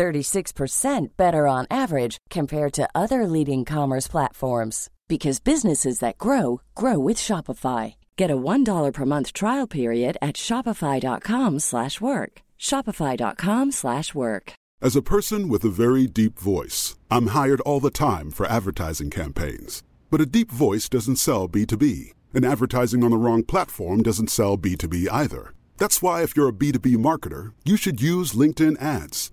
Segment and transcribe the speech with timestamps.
[0.00, 6.98] 36% better on average compared to other leading commerce platforms because businesses that grow grow
[6.98, 7.96] with Shopify.
[8.16, 12.32] Get a $1 per month trial period at shopify.com/work.
[12.58, 14.52] shopify.com/work.
[14.82, 19.10] As a person with a very deep voice, I'm hired all the time for advertising
[19.10, 19.82] campaigns.
[20.10, 24.56] But a deep voice doesn't sell B2B, and advertising on the wrong platform doesn't sell
[24.56, 25.42] B2B either.
[25.76, 29.32] That's why if you're a B2B marketer, you should use LinkedIn ads.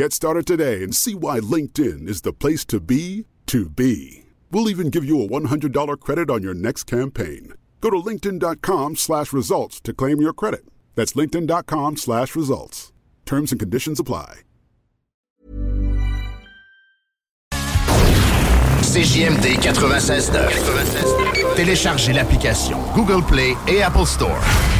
[0.00, 4.24] Get started today and see why LinkedIn is the place to be to be.
[4.50, 7.52] We'll even give you a $100 credit on your next campaign.
[7.82, 10.64] Go to linkedin.com slash results to claim your credit.
[10.94, 12.92] That's linkedin.com slash results.
[13.26, 14.36] Terms and conditions apply.
[18.80, 21.56] CJMD 96.9.
[21.56, 24.79] Téléchargez l'application Google Play et Apple Store.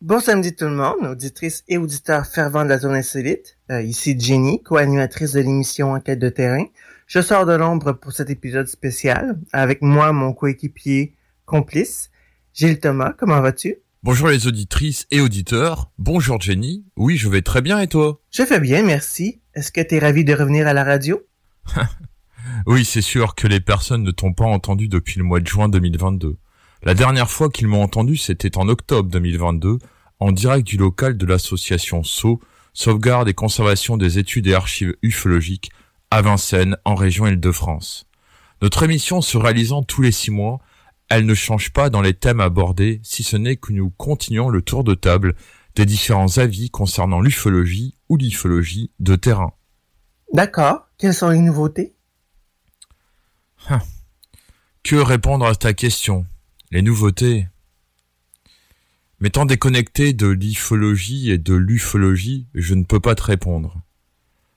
[0.00, 3.58] Bon samedi tout le monde, auditrices et auditeurs fervents de la zone insolite.
[3.70, 6.64] Euh, ici Jenny, co-animatrice de l'émission Enquête de terrain.
[7.06, 9.38] Je sors de l'ombre pour cet épisode spécial.
[9.52, 11.14] Avec moi, mon coéquipier
[11.44, 12.10] complice,
[12.54, 13.12] Gilles Thomas.
[13.12, 13.76] Comment vas-tu?
[14.02, 15.90] Bonjour les auditrices et auditeurs.
[15.98, 16.86] Bonjour Jenny.
[16.96, 18.20] Oui, je vais très bien et toi?
[18.30, 19.42] Je fais bien, merci.
[19.54, 21.20] Est-ce que tu es ravi de revenir à la radio?
[22.66, 25.68] Oui, c'est sûr que les personnes ne t'ont pas entendu depuis le mois de juin
[25.68, 26.36] 2022.
[26.84, 29.78] La dernière fois qu'ils m'ont entendu, c'était en octobre 2022,
[30.18, 32.40] en direct du local de l'association SO,
[32.74, 35.70] Sauvegarde et Conservation des études et archives ufologiques,
[36.10, 38.08] à Vincennes, en région Île-de-France.
[38.62, 40.58] Notre émission se réalisant tous les six mois,
[41.08, 44.62] elle ne change pas dans les thèmes abordés, si ce n'est que nous continuons le
[44.62, 45.36] tour de table
[45.76, 49.52] des différents avis concernant l'ufologie ou l'ufologie de terrain.
[50.32, 50.88] D'accord.
[50.98, 51.94] Quelles sont les nouveautés?
[54.82, 56.26] Que répondre à ta question?
[56.72, 57.48] Les nouveautés
[59.20, 63.82] M'étant déconnecté de l'ifologie et de l'ufologie, je ne peux pas te répondre.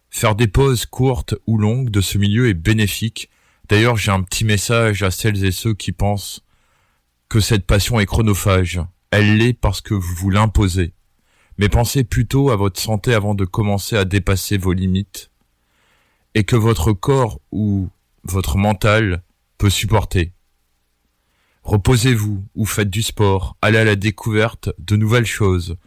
[0.10, 3.30] Faire des pauses courtes ou longues de ce milieu est bénéfique.
[3.68, 6.42] D'ailleurs, j'ai un petit message à celles et ceux qui pensent
[7.28, 8.80] que cette passion est chronophage.
[9.12, 10.94] Elle l'est parce que vous vous l'imposez.
[11.58, 15.32] Mais pensez plutôt à votre santé avant de commencer à dépasser vos limites
[16.34, 17.90] et que votre corps ou
[18.24, 19.22] votre mental
[19.58, 20.35] peut supporter.
[21.66, 25.78] Reposez-vous ou faites du sport, allez à la découverte de nouvelles choses.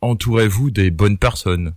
[0.00, 1.74] Entourez-vous des bonnes personnes.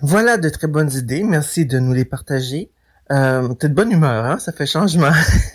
[0.00, 1.22] Voilà de très bonnes idées.
[1.22, 2.70] Merci de nous les partager.
[3.12, 4.38] Euh, T'es de bonne humeur, hein?
[4.38, 5.12] Ça fait changement.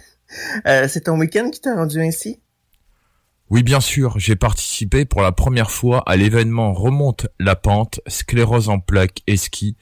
[0.68, 2.42] euh, C'est ton week-end qui t'a rendu ainsi?
[3.50, 8.69] Oui, bien sûr, j'ai participé pour la première fois à l'événement Remonte la pente, sclérose
[8.69, 9.77] en plaques et ski,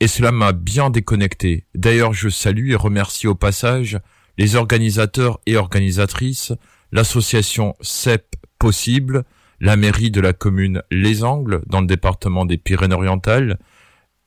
[0.00, 1.66] et cela m'a bien déconnecté.
[1.76, 4.00] D'ailleurs, je salue et remercie au passage
[4.38, 6.52] les organisateurs et organisatrices,
[6.92, 9.24] l'association CEP Possible,
[9.60, 13.58] la mairie de la commune Les Angles dans le département des Pyrénées-Orientales.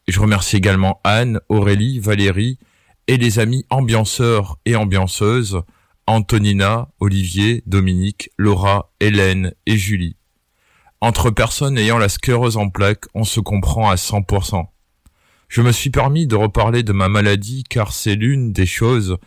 [0.08, 2.58] Je remercie également Anne, Aurélie, Valérie
[3.08, 5.62] et les amis ambianceurs et ambianceuses
[6.06, 10.18] Antonina, Olivier, Dominique, Laura, Hélène et Julie.
[11.00, 14.66] Entre personnes ayant la sclérose en plaques, on se comprend à 100%.
[15.48, 19.18] Je me suis permis de reparler de ma maladie car c'est l'une des choses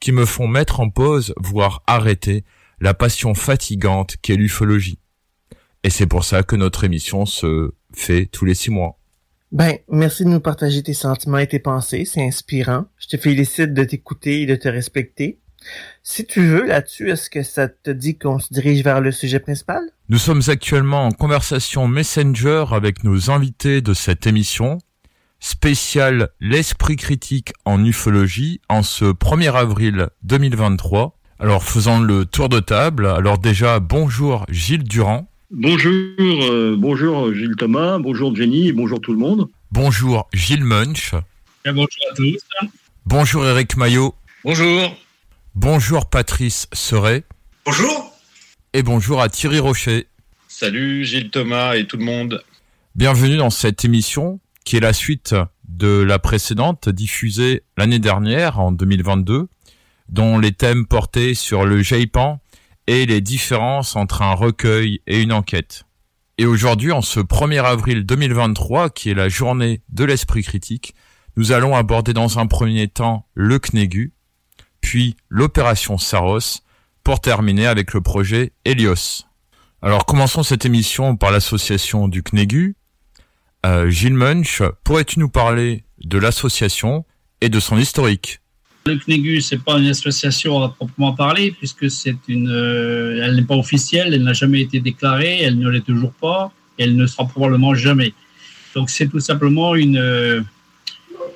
[0.00, 2.44] qui me font mettre en pause, voire arrêter,
[2.82, 4.98] la passion fatigante qu'est l'ufologie.
[5.84, 8.98] Et c'est pour ça que notre émission se fait tous les six mois.
[9.52, 12.86] Ben, merci de nous partager tes sentiments et tes pensées, c'est inspirant.
[12.98, 15.38] Je te félicite de t'écouter et de te respecter.
[16.02, 19.38] Si tu veux, là-dessus, est-ce que ça te dit qu'on se dirige vers le sujet
[19.38, 19.82] principal?
[20.08, 24.78] Nous sommes actuellement en conversation Messenger avec nos invités de cette émission,
[25.38, 31.16] spéciale L'esprit critique en ufologie, en ce 1er avril 2023.
[31.42, 33.04] Alors, faisons le tour de table.
[33.04, 35.28] Alors déjà, bonjour Gilles Durand.
[35.50, 39.48] Bonjour, euh, bonjour Gilles Thomas, bonjour Jenny, bonjour tout le monde.
[39.72, 41.16] Bonjour Gilles Munch.
[41.64, 42.38] bonjour à tous.
[43.06, 44.14] Bonjour Eric Maillot.
[44.44, 44.96] Bonjour.
[45.56, 47.24] Bonjour Patrice Seret.
[47.66, 48.14] Bonjour.
[48.72, 50.06] Et bonjour à Thierry Rocher.
[50.46, 52.44] Salut Gilles Thomas et tout le monde.
[52.94, 55.34] Bienvenue dans cette émission qui est la suite
[55.68, 59.48] de la précédente diffusée l'année dernière en 2022
[60.12, 62.38] dont les thèmes portaient sur le Jaipan
[62.86, 65.84] et les différences entre un recueil et une enquête.
[66.36, 70.94] Et aujourd'hui, en ce 1er avril 2023, qui est la journée de l'esprit critique,
[71.36, 74.12] nous allons aborder dans un premier temps le CNEGU,
[74.82, 76.60] puis l'opération Saros,
[77.04, 79.24] pour terminer avec le projet Helios.
[79.80, 82.76] Alors commençons cette émission par l'association du CNEGU.
[83.64, 87.06] Euh, Gilles Munch, pourrais-tu nous parler de l'association
[87.40, 88.41] et de son historique?
[88.86, 93.44] Le CNEGU, c'est pas une association à proprement parler, puisque c'est une, euh, elle n'est
[93.44, 97.06] pas officielle, elle n'a jamais été déclarée, elle ne l'est toujours pas, et elle ne
[97.06, 98.12] sera probablement jamais.
[98.74, 100.40] Donc c'est tout simplement une, euh,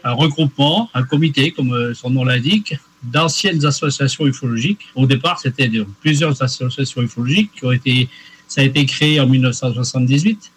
[0.02, 4.86] un regroupement, un comité, comme son nom l'indique, d'anciennes associations ufologiques.
[4.94, 5.70] Au départ, c'était
[6.00, 8.08] plusieurs associations ufologiques qui ont été,
[8.48, 10.50] ça a été créé en 1978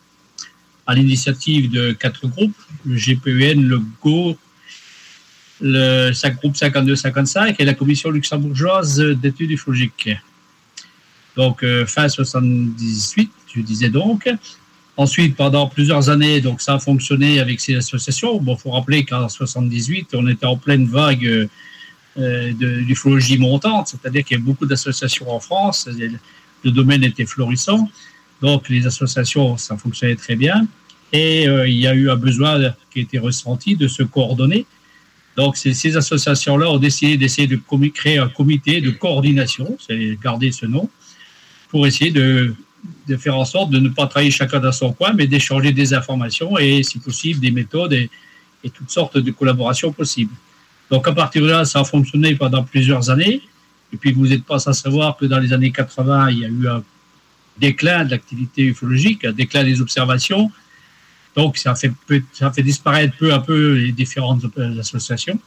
[0.87, 4.35] à l'initiative de quatre groupes, le GPUN, le GO,
[5.61, 10.09] le groupe 52-55 et la commission luxembourgeoise d'études ufologiques.
[11.35, 14.29] Donc, euh, fin 78, je disais donc.
[14.97, 18.37] Ensuite, pendant plusieurs années, donc ça a fonctionné avec ces associations.
[18.41, 21.47] Bon, faut rappeler qu'en 78, on était en pleine vague
[22.17, 22.51] euh,
[22.83, 25.87] d'ufologie montante, c'est-à-dire qu'il y a beaucoup d'associations en France,
[26.65, 27.87] le domaine était florissant,
[28.41, 30.67] donc les associations, ça fonctionnait très bien,
[31.13, 34.65] et euh, il y a eu un besoin qui a été ressenti de se coordonner.
[35.39, 37.57] Donc ces, associations-là ont décidé d'essayer de
[37.93, 40.89] créer un comité de coordination, c'est garder ce nom,
[41.69, 42.53] pour essayer de,
[43.17, 46.57] faire en sorte de ne pas travailler chacun dans son coin, mais d'échanger des informations
[46.57, 50.33] et, si possible, des méthodes et toutes sortes de collaborations possibles.
[50.91, 53.41] Donc à partir de là, ça a fonctionné pendant plusieurs années.
[53.93, 56.49] Et puis vous n'êtes pas sans savoir que dans les années 80, il y a
[56.49, 56.83] eu un
[57.59, 60.51] déclin de l'activité ufologique, un déclin des observations.
[61.39, 61.93] Donc ça fait,
[62.33, 64.43] ça fait disparaître peu à peu les différentes
[64.77, 65.39] associations.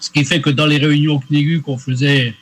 [0.00, 2.34] Ce qui fait que dans les réunions CNEGU qu'on faisait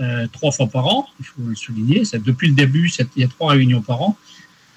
[0.00, 3.28] euh, trois fois par an, il faut le souligner, depuis le début, il y a
[3.28, 4.18] trois réunions par an,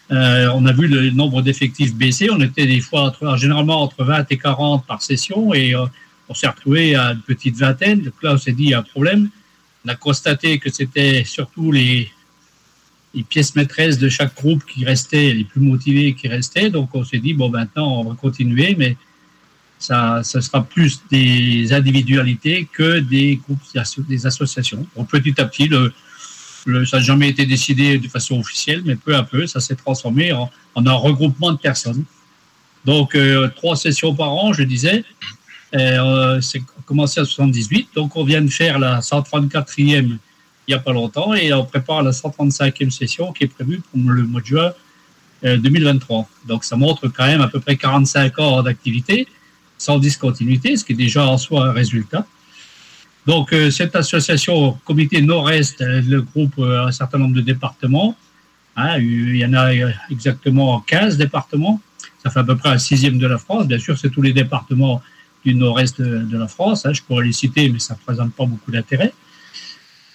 [0.09, 2.29] euh, on a vu le nombre d'effectifs baisser.
[2.31, 5.85] On était des fois généralement entre 20 et 40 par session et euh,
[6.29, 8.03] on s'est retrouvé à une petite vingtaine.
[8.03, 9.29] Donc là, on s'est dit, il y a un problème.
[9.85, 12.09] On a constaté que c'était surtout les,
[13.13, 16.69] les pièces maîtresses de chaque groupe qui restaient, les plus motivés qui restaient.
[16.69, 18.97] Donc on s'est dit, bon, maintenant, on va continuer, mais
[19.79, 23.59] ça, ça sera plus des individualités que des groupes,
[24.07, 24.85] des associations.
[24.95, 25.69] Donc, petit à petit,
[26.85, 30.31] ça n'a jamais été décidé de façon officielle, mais peu à peu, ça s'est transformé
[30.31, 32.03] en, en, un regroupement de personnes.
[32.85, 35.03] Donc, euh, trois sessions par an, je disais,
[35.75, 40.17] euh, c'est commencé en 78, donc on vient de faire la 134e
[40.67, 44.11] il n'y a pas longtemps et on prépare la 135e session qui est prévue pour
[44.11, 44.71] le mois de juin
[45.43, 46.19] 2023.
[46.19, 49.27] Euh, donc ça montre quand même à peu près 45 ans d'activité
[49.77, 52.25] sans discontinuité, ce qui est déjà en soi un résultat.
[53.25, 58.17] Donc euh, cette association Comité Nord-Est, le groupe un certain nombre de départements.
[58.75, 59.71] Hein, il y en a
[60.11, 61.79] exactement 15 départements.
[62.23, 63.67] Ça fait à peu près un sixième de la France.
[63.67, 65.01] Bien sûr, c'est tous les départements
[65.45, 66.85] du nord-est de, la France.
[66.85, 69.13] Hein, je pourrais les citer, mais ça ne présente pas beaucoup d'intérêt.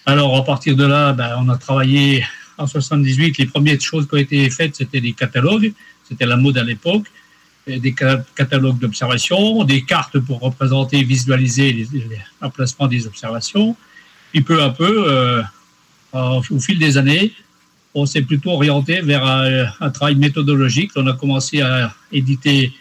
[0.04, 2.24] Alors, à partir de là, ben, on a travaillé
[2.58, 3.38] en 78.
[3.38, 5.72] Les premières choses qui ont été faites, c'était des catalogues.
[6.08, 7.06] C'était la mode à l'époque.
[7.66, 7.94] des
[8.34, 11.86] catalogues d'observation, des cartes pour représenter, visualiser
[12.40, 13.76] l'emplacement des observations.
[14.32, 15.42] Puis peu à peu,
[16.12, 17.32] au fil des années,
[17.94, 20.90] on s'est plutôt orienté vers un, travail méthodologique.
[20.96, 22.72] On a commencé à éditer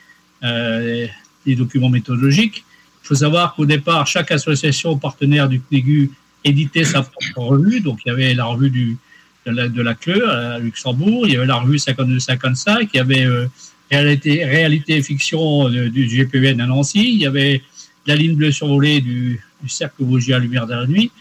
[0.42, 2.66] des documents méthodologiques.
[3.04, 6.10] Il faut savoir qu'au départ, chaque association partenaire du CNEGU
[6.44, 7.82] éditait sa propre revue.
[7.82, 8.98] Donc, il y avait la revue du,
[9.46, 13.00] de, la, de la CLE à Luxembourg, il y avait la revue 52-55, il y
[13.00, 13.48] avait euh,
[13.90, 17.62] réalité, réalité fiction du GPN à Nancy, il y avait
[18.06, 21.12] la ligne bleue survolée du, du cercle Vosgien à Lumière de la nuit.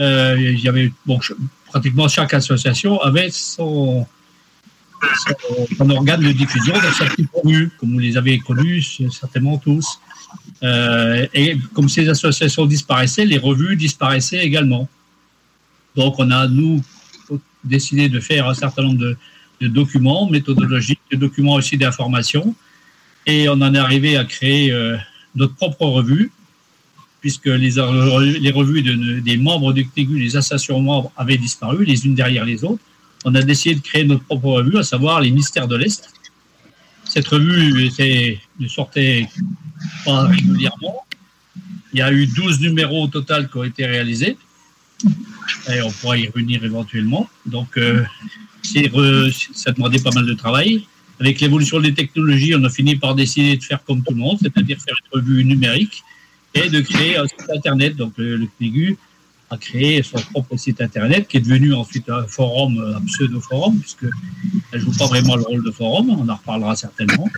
[0.00, 1.20] Euh, il y avait, bon,
[1.66, 4.06] pratiquement chaque association avait son,
[5.76, 10.00] son, organe de diffusion dans sa petite revue, comme vous les avez connus certainement tous.
[10.62, 14.88] Euh, et comme ces associations disparaissaient, les revues disparaissaient également.
[15.96, 16.82] Donc on a, nous,
[17.64, 19.16] décidé de faire un certain nombre de,
[19.68, 22.54] documents méthodologiques, de documents aussi d'information.
[23.26, 24.96] Et on en est arrivé à créer euh,
[25.34, 26.30] notre propre revue,
[27.22, 28.82] puisque les, revues
[29.22, 32.82] des membres du CNEGU, les associations membres, avaient disparu, les unes derrière les autres.
[33.24, 36.12] On a décidé de créer notre propre revue, à savoir les Mystères de l'Est.
[37.04, 37.90] Cette revue
[38.68, 39.28] sortait
[40.04, 41.04] pas régulièrement.
[41.92, 44.36] Il y a eu 12 numéros au total qui ont été réalisés.
[45.72, 47.28] Et on pourra y revenir éventuellement.
[47.46, 48.04] Donc, euh,
[48.62, 50.86] ça demandait pas mal de travail.
[51.20, 54.38] Avec l'évolution des technologies, on a fini par décider de faire comme tout le monde,
[54.40, 56.02] c'est-à-dire faire une revue numérique
[56.54, 57.96] et de créer un site Internet.
[57.96, 58.96] Donc, le, le CNIGU
[59.50, 64.10] a créé son propre site Internet qui est devenu ensuite un forum, un pseudo-forum, puisqu'elle
[64.72, 67.28] ne joue pas vraiment le rôle de forum, on en reparlera certainement.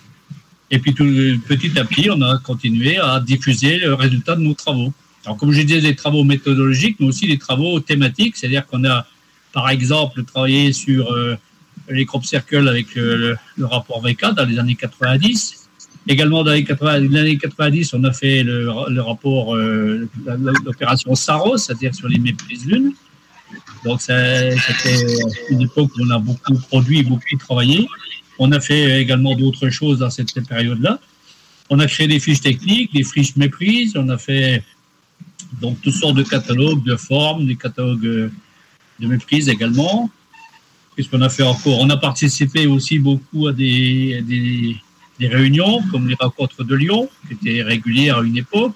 [0.70, 4.92] Et puis, petit à petit, on a continué à diffuser le résultat de nos travaux.
[5.24, 9.06] Alors, comme je disais, des travaux méthodologiques, mais aussi des travaux thématiques, c'est-à-dire qu'on a,
[9.52, 11.36] par exemple, travaillé sur euh,
[11.88, 15.68] les crop circles avec euh, le, rapport VK dans les années 90.
[16.08, 18.68] Également, dans les, 90, on a fait le,
[19.00, 20.08] rapport, euh,
[20.64, 22.92] l'opération Saros, c'est-à-dire sur les méprises lunes.
[23.84, 25.16] Donc, c'était
[25.50, 27.88] une époque où on a beaucoup produit, beaucoup travaillé.
[28.38, 30.98] On a fait également d'autres choses dans cette période-là.
[31.70, 33.94] On a créé des fiches techniques, des fiches méprises.
[33.96, 34.62] On a fait
[35.60, 38.30] donc, toutes sortes de catalogues, de formes, des catalogues euh,
[39.00, 40.10] de méprise également.
[40.96, 41.78] Qu'est-ce qu'on a fait encore?
[41.80, 44.22] On a participé aussi beaucoup à des,
[45.18, 48.74] des, réunions, comme les rencontres de Lyon, qui étaient régulières à une époque.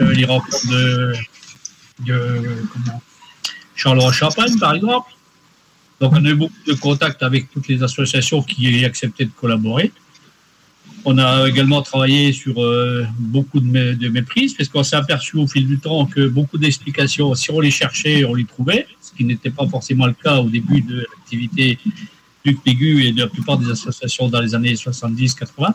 [0.00, 1.12] Euh, les rencontres de,
[2.06, 2.42] de
[3.74, 5.10] Charleroi-Champagne, par exemple.
[6.02, 9.92] Donc, on a eu beaucoup de contacts avec toutes les associations qui accepté de collaborer.
[11.04, 15.64] On a également travaillé sur euh, beaucoup de, méprises, parce qu'on s'est aperçu au fil
[15.64, 19.50] du temps que beaucoup d'explications, si on les cherchait, on les trouvait, ce qui n'était
[19.50, 21.78] pas forcément le cas au début de l'activité
[22.44, 25.72] du CNIGU et de la plupart des associations dans les années 70-80.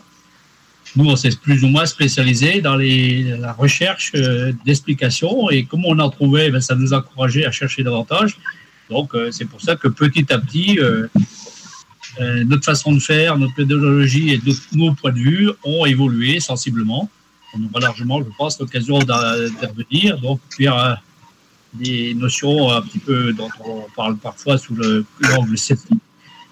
[0.96, 5.98] Nous, on s'est plus ou moins spécialisé dans la recherche euh, d'explications et comme on
[5.98, 8.36] en trouvait, ben, ça nous encourageait à chercher davantage.
[8.90, 11.08] Donc, euh, c'est pour ça que petit à petit, euh,
[12.44, 14.40] notre façon de faire, notre pédagogie et
[14.72, 17.08] nos points de vue ont évolué sensiblement.
[17.54, 20.18] On aura largement, je pense, l'occasion d'intervenir.
[20.20, 21.00] Donc, a
[21.74, 24.74] des notions un petit peu dont on parle parfois sous
[25.20, 26.00] l'angle sceptique.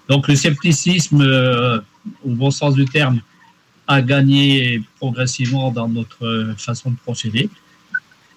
[0.07, 1.79] Donc, le scepticisme, euh,
[2.23, 3.19] au bon sens du terme,
[3.87, 7.49] a gagné progressivement dans notre façon de procéder.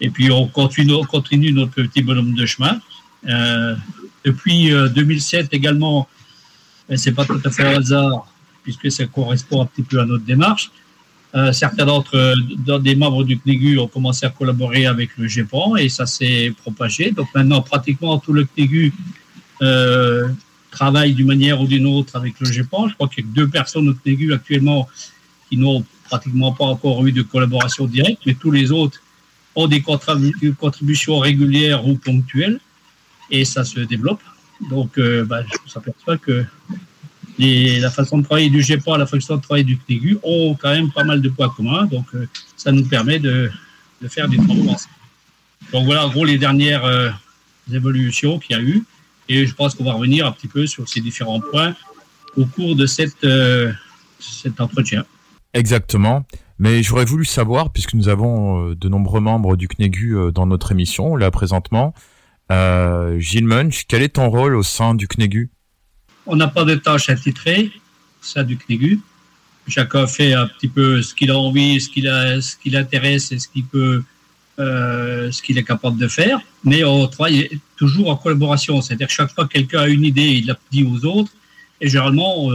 [0.01, 2.81] Et puis, on continue, on continue notre petit bonhomme de chemin.
[3.29, 3.77] Euh,
[4.25, 6.09] depuis 2007 également,
[6.89, 8.27] mais c'est pas tout à fait un hasard,
[8.63, 10.71] puisque ça correspond un petit peu à notre démarche.
[11.35, 15.77] Euh, certains d'entre euh, des membres du CNEGU ont commencé à collaborer avec le GEPAN
[15.77, 17.13] et ça s'est propagé.
[17.13, 18.93] Donc maintenant, pratiquement tout le CNEGU
[19.63, 20.29] euh,
[20.73, 22.89] travaille d'une manière ou d'une autre avec le GEPAN.
[22.89, 24.89] Je crois qu'il y a deux personnes au CNEGU actuellement
[25.49, 29.01] qui n'ont pratiquement pas encore eu de collaboration directe, mais tous les autres
[29.55, 32.59] ont des contributions régulières ou ponctuelles
[33.31, 34.21] et ça se développe.
[34.69, 36.45] Donc, euh, bah, je s'aperçois que
[37.39, 40.91] la façon de travailler du GEPA, la façon de travailler du CNEGU ont quand même
[40.91, 41.87] pas mal de points communs.
[41.87, 43.51] Donc, euh, ça nous permet de,
[44.09, 44.95] faire des travaux ensemble.
[45.73, 47.11] Donc, voilà en gros les dernières euh,
[47.73, 48.85] évolutions qu'il y a eu.
[49.29, 51.75] Et je pense qu'on va revenir un petit peu sur ces différents points
[52.37, 53.27] au cours de cette,
[54.19, 55.05] cet entretien.
[55.55, 56.27] Exactement.
[56.59, 61.15] Mais j'aurais voulu savoir, puisque nous avons de nombreux membres du CNEGU dans notre émission,
[61.15, 61.95] là présentement,
[62.51, 65.51] euh, Gilles Munch, quel est ton rôle au sein du CNEGU
[66.27, 67.71] On n'a pas de tâches attitrées
[68.21, 69.01] sein du CNEGU.
[69.69, 73.65] Chacun fait un petit peu ce qu'il a envie, ce qui l'intéresse et ce qu'il
[73.65, 74.03] peut,
[74.59, 76.41] euh, ce qu'il est capable de faire.
[76.65, 78.83] Mais on travaille toujours en collaboration.
[78.83, 81.33] C'est-à-dire chaque fois que quelqu'un a une idée, il la dit aux autres.
[81.81, 82.49] Et généralement,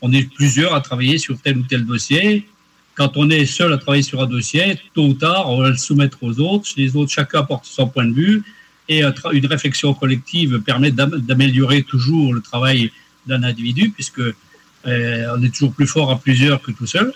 [0.00, 2.46] on est plusieurs à travailler sur tel ou tel dossier.
[2.94, 5.76] Quand on est seul à travailler sur un dossier, tôt ou tard, on va le
[5.76, 6.68] soumettre aux autres.
[6.76, 8.42] Les autres, chacun apporte son point de vue.
[8.88, 12.90] Et une réflexion collective permet d'améliorer toujours le travail
[13.26, 17.12] d'un individu, puisque euh, on est toujours plus fort à plusieurs que tout seul.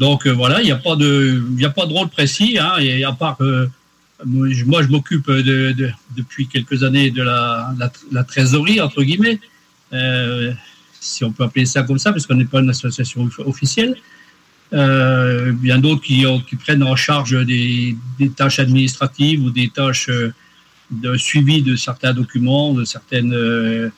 [0.00, 2.72] Donc euh, voilà, il n'y a pas de, il a pas de rôle précis, hein,
[2.80, 3.68] et à part que
[4.24, 7.72] moi je m'occupe de, depuis quelques années de la,
[8.10, 9.38] la, trésorerie entre guillemets,
[9.92, 10.52] euh,
[11.00, 13.94] si on peut appeler ça comme ça, parce qu'on n'est pas une association officielle.
[14.72, 17.96] Euh, y d'autres qui, qui, prennent en charge des,
[18.36, 20.10] tâches administratives ou des tâches
[20.90, 23.92] de suivi de certains documents, de certaines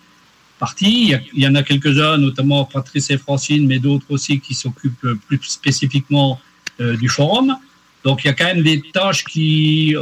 [0.63, 1.15] parties.
[1.35, 5.41] Il y, en a quelques-uns, notamment Patrice et Francine, mais d'autres aussi qui s'occupent plus
[5.43, 6.39] spécifiquement
[6.81, 7.57] euh, du forum.
[8.05, 9.97] Donc il y a quand même des tâches qui,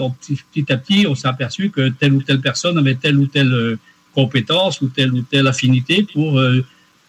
[0.53, 3.53] petit à petit, on s'est aperçu que telle ou telle personne avait telle ou telle
[3.53, 3.79] euh,
[4.15, 6.63] compétence ou telle ou telle affinité pour euh,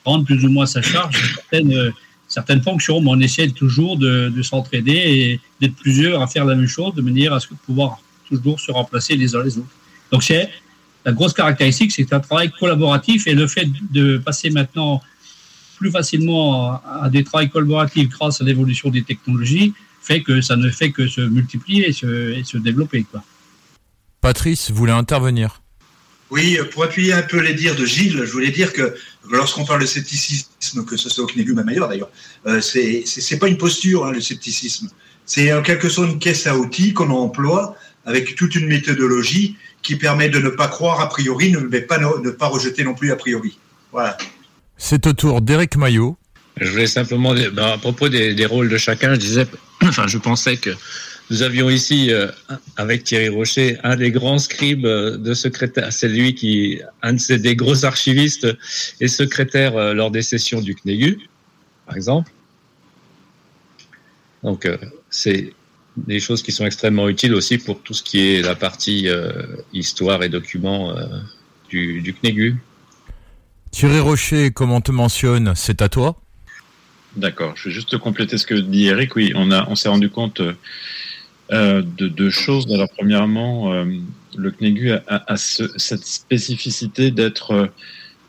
[0.06, 1.92] prendre plus ou moins sa charge certaines,
[2.30, 3.02] certaines fonctions.
[3.02, 6.96] Mais on essaie toujours de, de s'entraider et d'être plusieurs à faire la même chose
[6.96, 8.00] de manière à ce pouvoir
[8.38, 9.76] toujours se remplacer les uns les autres.
[10.12, 10.50] Donc c'est
[11.06, 15.02] la grosse caractéristique, c'est un travail collaboratif et le fait de passer maintenant
[15.78, 20.70] plus facilement à des travaux collaboratifs grâce à l'évolution des technologies fait que ça ne
[20.70, 23.04] fait que se multiplier et se, développer.
[23.04, 23.24] Quoi.
[24.20, 25.62] Patrice voulait intervenir.
[26.32, 28.96] Oui, pour appuyer un peu les dires de Gilles, je voulais dire que
[29.30, 32.10] lorsqu'on parle de scepticisme, que ce soit au CNEGU, même ailleurs d'ailleurs,
[32.48, 34.90] euh, c'est pas une posture, hein, le scepticisme.
[35.26, 39.96] C'est en quelque sorte une caisse à outils qu'on emploie avec toute une méthodologie qui
[39.96, 43.15] permet de ne pas croire a priori, mais pas ne, pas rejeter non plus a
[43.15, 43.58] priori.
[43.91, 44.17] Voilà.
[44.77, 46.17] C'est au tour d'Éric Maillot.
[46.60, 49.48] Je voulais simplement, bah, à propos des, rôles de chacun, je disais,
[49.84, 50.72] enfin, je pensais que
[51.29, 52.27] nous avions ici, euh,
[52.75, 55.93] avec Thierry Rocher, un des grands scribes euh, de secrétaire.
[55.93, 58.48] C'est lui qui, un de ces, des gros archivistes
[59.00, 61.20] et secrétaire euh, lors des sessions du CNEGU,
[61.86, 62.31] par exemple.
[64.43, 64.67] Donc,
[65.10, 65.53] c'est
[65.98, 69.32] des choses qui sont extrêmement utiles aussi pour tout ce qui est la partie euh,
[69.74, 71.06] histoire et documents euh,
[71.70, 72.56] du, du, CNEGU.
[73.72, 76.18] Thierry Rocher, comme on te mentionne, c'est à toi
[77.16, 79.16] D'accord, je vais juste compléter ce que dit Eric.
[79.16, 80.42] Oui, on, a, on s'est rendu compte
[81.51, 82.72] euh, de deux choses.
[82.72, 83.74] Alors, premièrement,
[84.38, 87.70] le CNEGU a, cette spécificité d'être,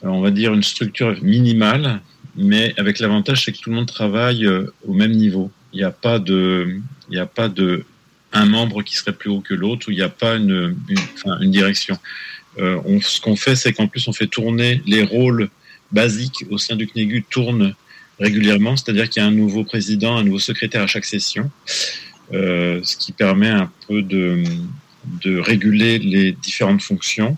[0.03, 2.01] on va dire, une structure minimale,
[2.37, 5.53] mais avec l'avantage, c'est que tout le monde travaille au même niveau.
[5.73, 6.81] Il n'y a pas de,
[7.13, 7.85] il n'y a pas de
[8.33, 10.75] un membre qui serait plus haut que l'autre, il n'y a pas une,
[11.41, 11.99] une, direction.
[12.59, 15.51] Euh, ce qu'on fait, c'est qu'en plus, on fait tourner les rôles
[15.91, 17.75] basiques au sein du CNEGU tournent
[18.19, 21.51] régulièrement, c'est-à-dire qu'il y a un nouveau président, un nouveau secrétaire à chaque session,
[22.33, 24.43] euh, ce qui permet un peu de,
[25.23, 27.37] de réguler les différentes fonctions.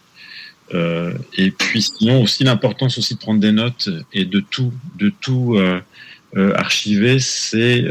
[0.73, 5.13] Euh, et puis sinon aussi l'importance aussi de prendre des notes et de tout de
[5.21, 5.59] tout
[6.37, 7.85] archiver, c'est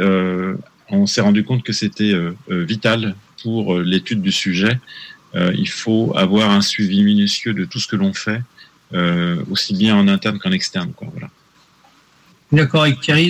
[0.94, 4.80] on s'est rendu compte que c'était euh, euh, vital pour euh, l'étude du sujet.
[5.36, 8.42] il faut avoir un suivi minutieux de tout ce que l'on fait,
[9.50, 10.92] aussi bien en interne qu'en externe.
[11.16, 11.30] Voilà.
[12.52, 13.30] D'accord avec Thierry,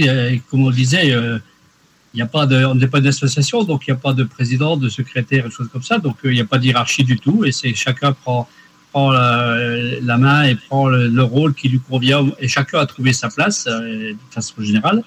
[0.49, 1.15] comme on le disait,
[2.13, 4.75] il a pas de, on n'est pas d'association, donc il n'y a pas de président,
[4.75, 7.45] de secrétaire, des choses comme ça, donc il n'y a pas de hiérarchie du tout,
[7.45, 8.49] et c'est chacun prend,
[8.91, 13.29] prend la, main et prend le, rôle qui lui convient, et chacun a trouvé sa
[13.29, 15.03] place de façon générale.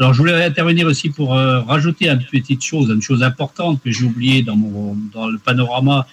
[0.00, 3.90] Alors, je voulais intervenir aussi pour euh, rajouter une petite chose, une chose importante que
[3.90, 6.06] j'ai oubliée dans, mon, dans le panorama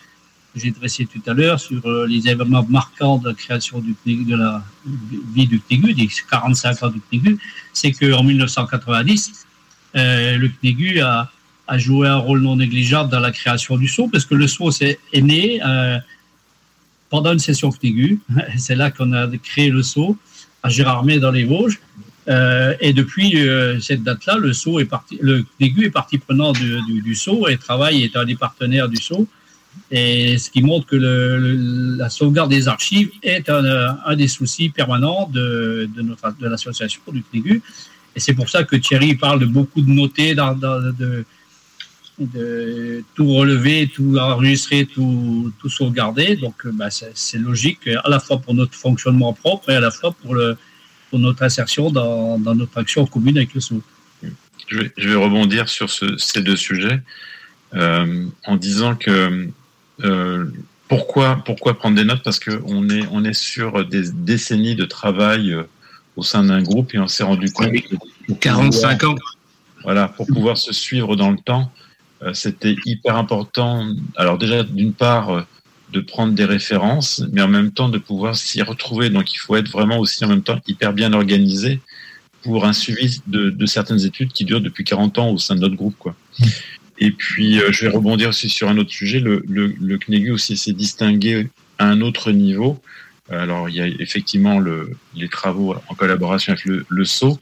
[0.54, 3.96] que j'ai dressé tout à l'heure sur euh, les événements marquants de la création du,
[4.06, 4.62] de la
[5.34, 7.40] vie du CNEGU, des 45 ans du CNEGU,
[7.72, 9.46] c'est qu'en 1990,
[9.96, 11.32] euh, le CNEGU a,
[11.68, 14.70] a, joué un rôle non négligeable dans la création du SO, parce que le SO
[14.82, 15.62] est, est né
[17.10, 18.20] pendant une session CNEGU.
[18.58, 20.18] C'est là qu'on a créé le SO
[20.62, 21.80] à Gérardmer dans les Vosges.
[22.30, 26.58] Euh, et depuis euh, cette date-là, le SO est parti, le DEGU est partie prenante
[26.60, 29.28] du, du, du, SO et travaille est un des partenaires du SO.
[29.92, 30.96] Et ce qui montre que
[31.98, 37.24] la sauvegarde des archives est un, un des soucis permanents de, notre, de l'association du
[37.32, 37.62] CNEGU.
[38.16, 41.24] Et c'est pour ça que Thierry parle de beaucoup de noter, de,
[43.16, 46.36] tout relever, tout enregistrer, tout, tout sauvegarder.
[46.36, 50.12] Donc, bah, c'est logique, à la fois pour notre fonctionnement propre et à la fois
[50.12, 50.58] pour le,
[51.10, 53.82] pour notre insertion dans, notre action commune avec le SO.
[54.68, 57.02] Je vais, rebondir sur ces deux sujets
[57.74, 59.50] euh, en disant que
[60.04, 60.46] euh,
[60.88, 62.24] pourquoi, pourquoi prendre des notes?
[62.24, 65.64] Parce qu'on est, on est sur des décennies de travail euh,
[66.16, 67.72] au sein d'un groupe et on s'est rendu compte.
[68.42, 69.16] 45 ans.
[69.84, 71.72] Voilà, pour pouvoir se suivre dans le temps,
[72.34, 73.88] c'était hyper important.
[74.18, 75.46] Alors déjà, d'une part,
[75.92, 79.10] de prendre des références, mais en même temps de pouvoir s'y retrouver.
[79.10, 81.80] Donc il faut être vraiment aussi en même temps hyper bien organisé
[82.44, 85.62] pour un suivi de, de, certaines études qui durent depuis 40 ans au sein de
[85.62, 85.96] notre groupe.
[85.98, 86.16] Quoi.
[87.00, 89.20] Et puis, je vais rebondir aussi sur un autre sujet.
[89.20, 92.82] Le, le, le CNEGU aussi s'est distingué à un autre niveau.
[93.30, 97.38] Alors, il y a effectivement le, les travaux en collaboration avec le, le SO,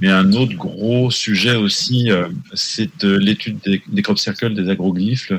[0.00, 2.08] mais un autre gros sujet aussi,
[2.54, 5.32] c'est l'étude des, des crop circles, des agroglyphes,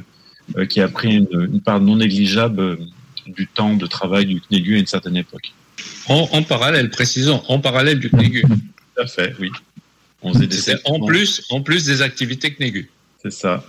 [0.70, 2.78] qui a pris une, une part non négligeable
[3.28, 5.54] du temps de travail du CNEGU à une certaine époque.
[6.08, 8.44] En, en parallèle, précisons, en parallèle du CNEGU.
[8.44, 9.52] Tout à fait, oui.
[10.22, 12.90] On faisait des en plus, en plus des activités CNEGU.
[13.22, 13.64] C'est ça.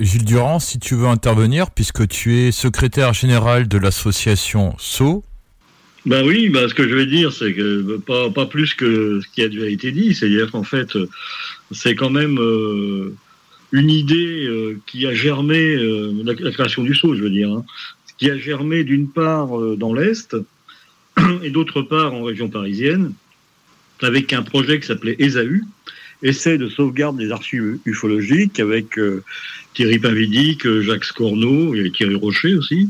[0.00, 5.24] Gilles Durand, si tu veux intervenir, puisque tu es secrétaire général de l'association SO.
[6.06, 9.34] Ben oui, ben ce que je vais dire, c'est que pas, pas plus que ce
[9.34, 10.88] qui a déjà été dit, c'est-à-dire qu'en fait,
[11.70, 13.14] c'est quand même euh,
[13.74, 17.50] une idée euh, qui a germé, euh, la, la, création du SO, je veux dire,
[17.50, 17.64] hein,
[18.18, 20.36] qui a germé d'une part euh, dans l'Est
[21.42, 23.12] et d'autre part en région parisienne,
[24.00, 25.62] avec un projet qui s'appelait ESAU,
[26.22, 28.98] Essai de sauvegarde des archives ufologiques, avec
[29.74, 32.88] Thierry Pavidic, Jacques Scorneau, il y avait Thierry Rocher aussi,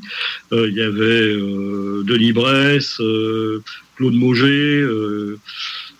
[0.53, 1.35] il y avait
[2.05, 3.01] Denis Bresse,
[3.97, 4.87] Claude Mauger,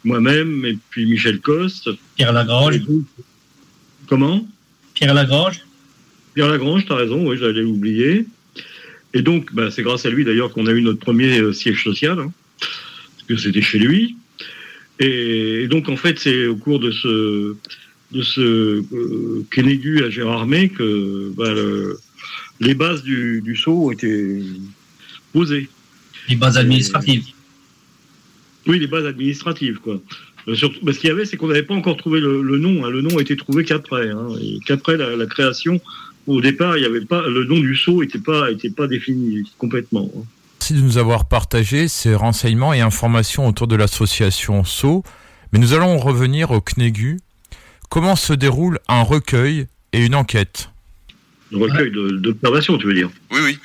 [0.05, 1.89] moi-même, et puis Michel Coste.
[2.15, 2.83] Pierre Lagrange.
[4.07, 4.47] Comment?
[4.95, 5.61] Pierre Lagrange.
[6.35, 8.27] Pierre Lagrange, tu as raison, oui, j'allais l'oublier.
[9.13, 11.85] Et donc, bah, c'est grâce à lui d'ailleurs qu'on a eu notre premier euh, siège
[11.85, 14.17] social, hein, parce que c'était chez lui.
[14.99, 17.55] Et, et, donc, en fait, c'est au cours de ce,
[18.13, 21.99] de ce euh, Kenegu à Gérardmer que bah, le,
[22.61, 24.43] les bases du, du saut ont été
[25.33, 25.69] posées.
[26.29, 27.25] Les bases administratives.
[28.67, 30.01] Et, oui, les bases administratives, quoi.
[30.49, 32.59] Euh, surtout, bah, ce qu'il y avait, c'est qu'on n'avait pas encore trouvé le, le
[32.59, 32.85] nom.
[32.85, 32.91] Hein.
[32.91, 34.11] Le nom a été trouvé qu'après.
[34.11, 35.81] Hein, et qu'après la, la création
[36.27, 39.43] au départ, il y avait pas le nom du saut n'était pas était pas défini
[39.59, 40.11] complètement.
[40.61, 45.03] Merci de nous avoir partagé ces renseignements et informations autour de l'association SO.
[45.53, 47.21] Mais nous allons revenir au CNEGU.
[47.91, 50.71] Comment se déroule un recueil et une enquête?
[51.55, 53.11] Un recueil d'observation, tu veux dire?
[53.31, 53.59] Oui, oui.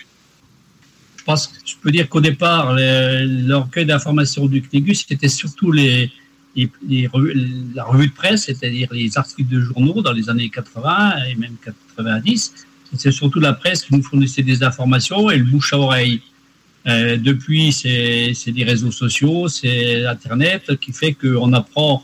[1.18, 5.72] Je pense que je peux dire qu'au départ, le recueil d'informations du CNEGU, c'était surtout
[5.72, 6.12] les,
[6.55, 11.55] la revue de presse, c'est-à-dire les articles de journaux dans les années 80 et même
[11.95, 12.53] 90.
[12.95, 16.21] C'est surtout la presse qui nous fournissait des informations et le bouche à oreille.
[16.88, 22.03] Euh, depuis, c'est des réseaux sociaux, c'est Internet qui fait qu'on apprend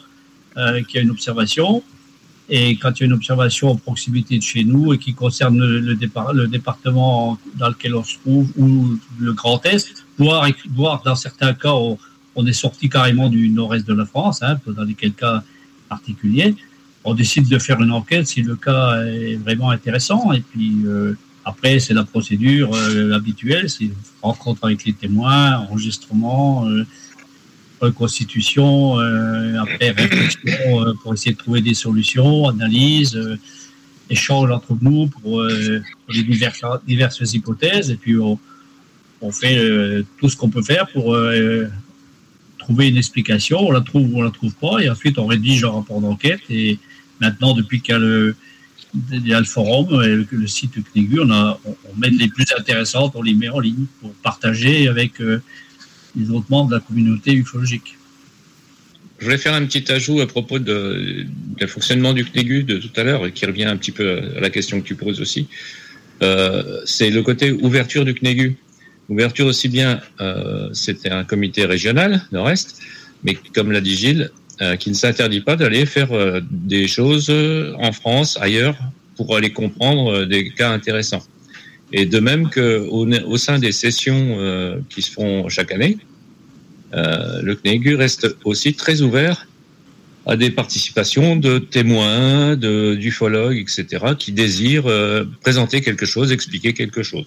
[0.57, 1.83] euh, qu'il y a une observation.
[2.47, 5.57] Et quand il y a une observation en proximité de chez nous et qui concerne
[5.57, 11.01] le, le, départ, le département dans lequel on se trouve ou le Grand Est, voire,
[11.03, 11.97] dans certains cas, on,
[12.35, 15.43] on est sorti carrément du nord-est de la France, hein, dans quelques cas
[15.89, 16.55] particuliers.
[17.03, 20.33] On décide de faire une enquête si le cas est vraiment intéressant.
[20.33, 21.13] Et puis euh,
[21.45, 23.89] après, c'est la procédure euh, habituelle, c'est
[24.21, 26.85] rencontre avec les témoins, enregistrement, euh,
[27.79, 28.97] reconstitution,
[29.61, 33.19] après réflexion pour essayer de trouver des solutions, analyse,
[34.09, 37.91] échange entre nous pour, les diverses, hypothèses.
[37.91, 41.15] Et puis on fait tout ce qu'on peut faire pour
[42.65, 45.63] trouver une explication, on la trouve ou on la trouve pas, et ensuite on rédige
[45.63, 46.41] un rapport d'enquête.
[46.49, 46.79] Et
[47.21, 52.27] maintenant, depuis qu'il y a le, forum et le, site CNEGU, on, on, met les
[52.27, 55.41] plus intéressantes, on les met en ligne pour partager avec euh,
[56.15, 57.97] les autres membres de la communauté ufologique.
[59.19, 61.25] Je voulais faire un petit ajout à propos de,
[61.57, 64.49] du fonctionnement du CNEGU de tout à l'heure, qui revient un petit peu à la
[64.49, 65.47] question que tu poses aussi.
[66.23, 68.57] Euh, c'est le côté ouverture du CNEGU.
[69.09, 72.79] Ouverture aussi bien, euh, c'était un comité régional, nord-est,
[73.23, 77.29] mais comme l'a dit Gilles, euh, qui ne s'interdit pas d'aller faire euh, des choses
[77.29, 78.77] en France, ailleurs,
[79.17, 81.23] pour aller comprendre euh, des cas intéressants.
[81.91, 85.97] Et de même qu'au au sein des sessions euh, qui se font chaque année,
[86.93, 89.47] le CNEGU reste aussi très ouvert
[90.25, 94.89] à des participations de témoins, d'ufologues, etc., qui désirent
[95.41, 97.25] présenter quelque chose, expliquer quelque chose.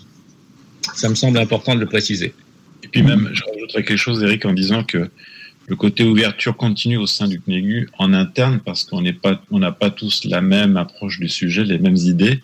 [0.95, 2.35] Ça me semble important de le préciser.
[2.83, 5.11] Et puis même, je rajouterais quelque chose, Eric, en disant que
[5.67, 10.25] le côté ouverture continue au sein du CNEGU en interne, parce qu'on n'a pas tous
[10.25, 12.41] la même approche du sujet, les mêmes idées.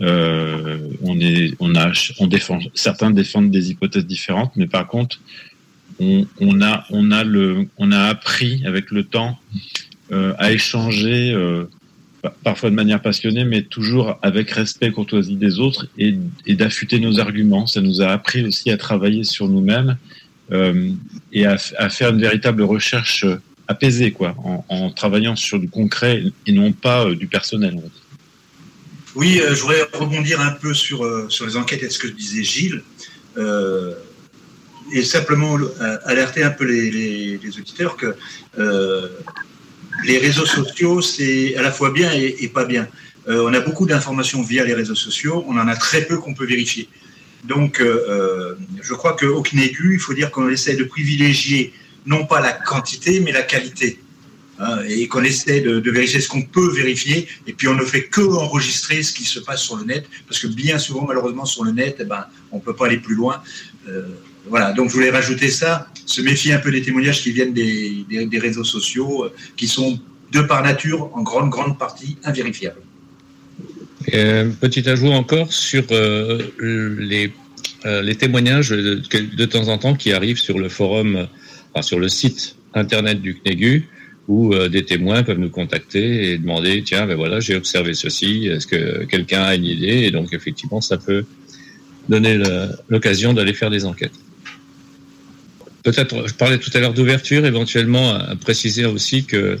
[0.00, 5.20] Euh, on est, on a, on défend, certains défendent des hypothèses différentes, mais par contre,
[6.00, 9.38] on, on a, on a le, on a appris avec le temps
[10.12, 11.32] euh, à échanger.
[11.32, 11.64] Euh,
[12.42, 16.14] parfois de manière passionnée, mais toujours avec respect, courtoisie des autres et,
[16.48, 17.66] d'affûter nos arguments.
[17.66, 19.96] Ça nous a appris aussi à travailler sur nous-mêmes
[20.52, 20.90] euh,
[21.32, 23.24] et à, faire une véritable recherche
[23.68, 24.34] apaisée, quoi,
[24.68, 27.78] en, travaillant sur du concret et non pas euh, du personnel.
[29.18, 32.06] Oui, euh, je voudrais rebondir un peu sur, euh, sur les enquêtes et ce que
[32.06, 32.82] disait Gilles.
[33.36, 33.94] Euh,
[34.92, 35.58] et simplement
[36.04, 36.90] alerter un peu les,
[37.36, 38.16] les auditeurs que
[40.04, 42.88] les réseaux sociaux, c'est à la fois bien et, pas bien.
[43.28, 46.34] Euh, on a beaucoup d'informations via les réseaux sociaux, on en a très peu qu'on
[46.34, 46.88] peut vérifier.
[47.44, 51.72] Donc, euh, je crois qu'au CNEGU, il faut dire qu'on essaie de privilégier
[52.06, 54.00] non pas la quantité, mais la qualité.
[54.60, 58.04] Hein, et qu'on essaie de, vérifier ce qu'on peut vérifier, et puis on ne fait
[58.04, 61.62] que enregistrer ce qui se passe sur le net, parce que bien souvent, malheureusement, sur
[61.62, 63.40] le net, eh ben, on ne peut pas aller plus loin.
[64.48, 68.38] Voilà, donc je voulais rajouter ça se méfier un peu des témoignages qui viennent des,
[68.38, 70.00] réseaux sociaux, euh, qui sont
[70.32, 72.80] de par nature, en grande, grande partie, invérifiables.
[74.12, 77.32] un petit ajout encore sur euh, les,
[77.86, 81.28] euh, les témoignages de, temps en temps qui arrivent sur le forum,
[81.80, 83.88] sur le site internet du CNEGU,
[84.26, 88.66] où des témoins peuvent nous contacter et demander tiens, ben voilà, j'ai observé ceci, est-ce
[88.66, 90.02] que quelqu'un a une idée?
[90.04, 91.24] Et donc, effectivement, ça peut
[92.10, 92.38] donner
[92.90, 94.12] l'occasion d'aller faire des enquêtes
[95.90, 99.58] peut-être, je parlais tout à l'heure d'ouverture, éventuellement à préciser aussi que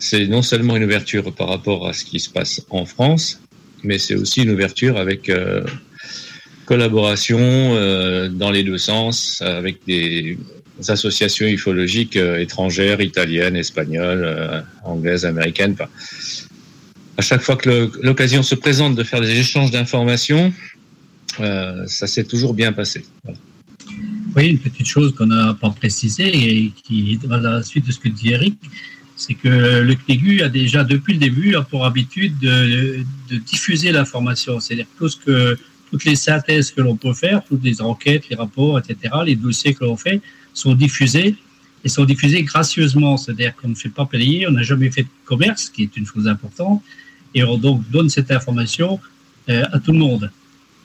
[0.00, 3.40] c'est non seulement une ouverture par rapport à ce qui se passe en France,
[3.84, 5.62] mais c'est aussi une ouverture avec euh,
[6.64, 10.38] collaboration euh, dans les deux sens avec des
[10.88, 15.76] associations ufologiques euh, étrangères, italiennes, espagnoles, anglaises, américaines.
[17.16, 20.52] à chaque fois que l'occasion se présente de faire des échanges d'informations,
[21.38, 23.04] ça s'est toujours bien passé.
[24.36, 27.92] Oui, une petite chose qu'on n'a pas précisée et qui va à la suite de
[27.92, 28.56] ce que dit Eric,
[29.14, 33.04] c'est que le CNEGU a déjà depuis le début pour habitude de,
[33.46, 34.58] diffuser l'information.
[34.58, 35.56] C'est-à-dire tout ce que
[35.90, 39.74] toutes les synthèses que l'on peut faire, toutes les enquêtes, les rapports, etc., les dossiers
[39.74, 40.20] que l'on fait
[40.52, 41.36] sont diffusés
[41.84, 43.16] et sont diffusés gracieusement.
[43.16, 45.96] C'est-à-dire qu'on ne fait pas payer, on n'a jamais fait de commerce, ce qui est
[45.96, 46.82] une chose importante,
[47.34, 48.98] et on donc donne cette information
[49.48, 50.28] euh, à tout le monde.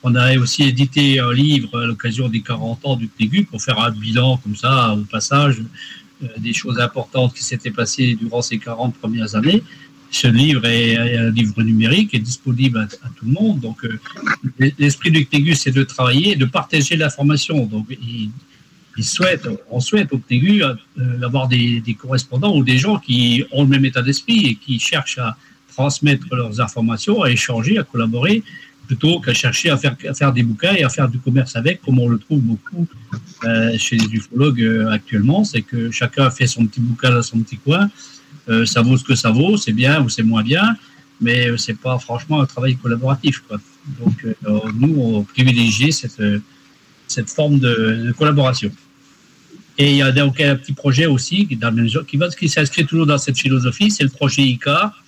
[0.02, 3.78] On a aussi édité un livre à l'occasion des 40 ans du CNEGU pour faire
[3.78, 5.62] un bilan comme ça, au passage,
[6.22, 9.62] euh, des choses importantes qui s'étaient passées durant ces 40 premières années.
[10.10, 13.60] Ce livre est un livre numérique, est disponible à, tout le monde.
[13.60, 14.00] Donc, euh,
[14.78, 17.66] l'esprit du CNEGU, c'est de travailler de partager l'information.
[17.66, 20.74] Donc, il, souhaite, on souhaite au CNEGU euh,
[21.22, 25.18] avoir des, correspondants ou des gens qui ont le même état d'esprit et qui cherchent
[25.18, 25.36] à
[25.74, 28.42] transmettre leurs informations, à échanger, à collaborer
[28.90, 31.80] plutôt qu'à chercher à faire, à faire des bouquins et à faire du commerce avec,
[31.80, 32.88] comme on le trouve beaucoup
[33.44, 35.44] euh, chez les ufologues euh, actuellement.
[35.44, 37.88] C'est que chacun fait son petit bouquin dans son petit coin.
[38.48, 40.74] Euh, ça vaut ce que ça vaut, c'est bien ou c'est moins bien,
[41.20, 43.44] mais c'est pas franchement un travail collaboratif.
[44.00, 44.16] Donc
[44.74, 46.22] nous, on privilégie cette,
[47.06, 48.72] cette forme de, collaboration.
[49.78, 51.56] Et il y a donc un petit projet aussi qui,
[52.08, 55.00] qui, qui s'inscrit toujours dans cette philosophie, c'est le projet ICAR,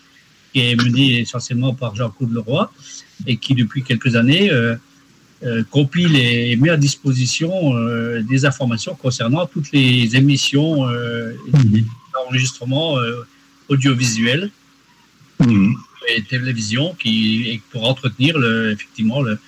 [0.52, 2.70] qui est mené essentiellement par Jean-Claude Leroy
[3.26, 4.76] et qui, depuis quelques années, euh,
[5.44, 11.84] euh, compile et met à disposition euh, des informations concernant toutes les émissions et
[12.26, 12.96] enregistrements
[13.68, 14.50] audiovisuels
[15.40, 15.72] mmh.
[16.08, 19.38] et télévision qui, pour entretenir le, effectivement le,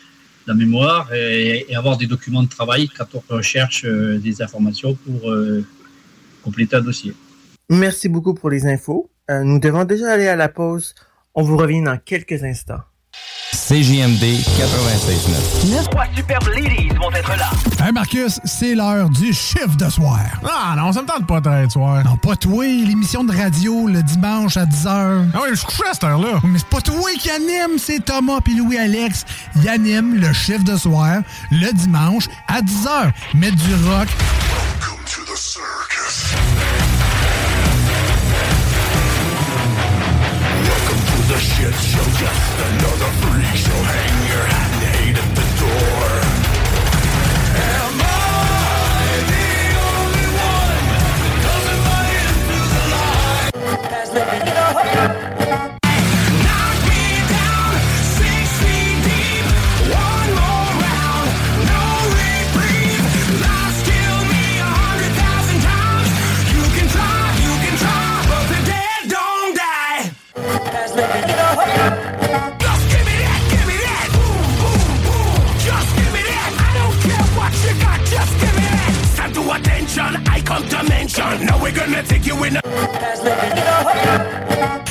[0.46, 5.32] la mémoire et, avoir des documents de travail quand on recherche des informations pour
[6.42, 7.14] compléter un dossier.
[7.70, 9.10] Merci beaucoup pour les infos.
[9.28, 10.94] nous devons déjà aller à la pause.
[11.34, 12.82] On vous revient dans quelques instants.
[13.54, 14.24] CJMD
[14.58, 15.70] 96.9.
[15.70, 17.50] Neuf trois superbes ladies vont être là.
[17.80, 20.18] Hey Marcus, c'est l'heure du chiffre de soir.
[20.44, 22.02] Ah non, ça me tente pas d'être soir.
[22.04, 25.28] Non, pas toi, l'émission de radio le dimanche à 10h.
[25.32, 26.40] Ah oui, je suis couché à cette heure-là.
[26.42, 29.24] Mais c'est pas toi qui anime, c'est Thomas puis Louis-Alex.
[29.56, 31.18] Ils animent le chiffre de soir
[31.52, 33.12] le dimanche à 10h.
[33.34, 34.08] Mettre du rock.
[34.50, 36.34] Welcome to the circus.
[41.44, 46.08] Shit show Just another freak show Hang your hat and hate at the door
[47.68, 49.48] Am I the
[49.92, 50.84] only one
[51.20, 52.04] That doesn't buy
[54.36, 54.53] into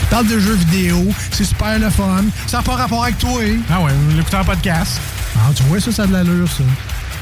[0.09, 2.23] Parle de jeux vidéo, c'est super le fun.
[2.47, 3.41] Ça n'a pas rapport avec toi.
[3.71, 4.99] Ah ouais, l'écouter en podcast.
[5.35, 6.63] Ah, tu vois, ça, ça a de l'allure, ça.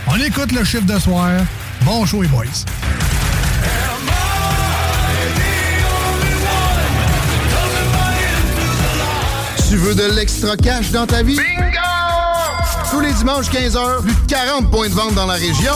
[0.07, 1.29] On écoute le chiffre de soir.
[1.83, 2.45] Bon show, les boys.
[9.69, 11.37] Tu veux de l'extra cash dans ta vie?
[11.37, 11.77] Bingo!
[12.91, 15.75] Tous les dimanches 15h, plus de 40 points de vente dans la région.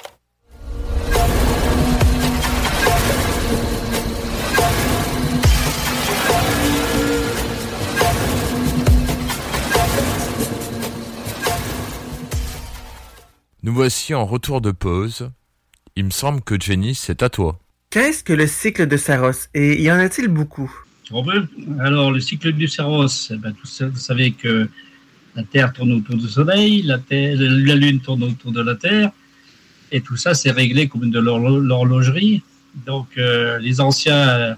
[13.63, 15.29] Nous voici en retour de pause.
[15.95, 17.59] Il me semble que Jenny, c'est à toi.
[17.89, 19.47] Qu'est-ce que le cycle de Saros?
[19.53, 20.71] Et y en a-t-il beaucoup?
[21.11, 21.45] On peut.
[21.79, 24.69] Alors, le cycle du Saros, eh ben, tout ça, vous savez que
[25.35, 29.11] la Terre tourne autour du Soleil, la, Terre, la Lune tourne autour de la Terre,
[29.91, 32.41] et tout ça, c'est réglé comme de l'horlo- l'horlogerie.
[32.85, 34.55] Donc, euh, les anciens,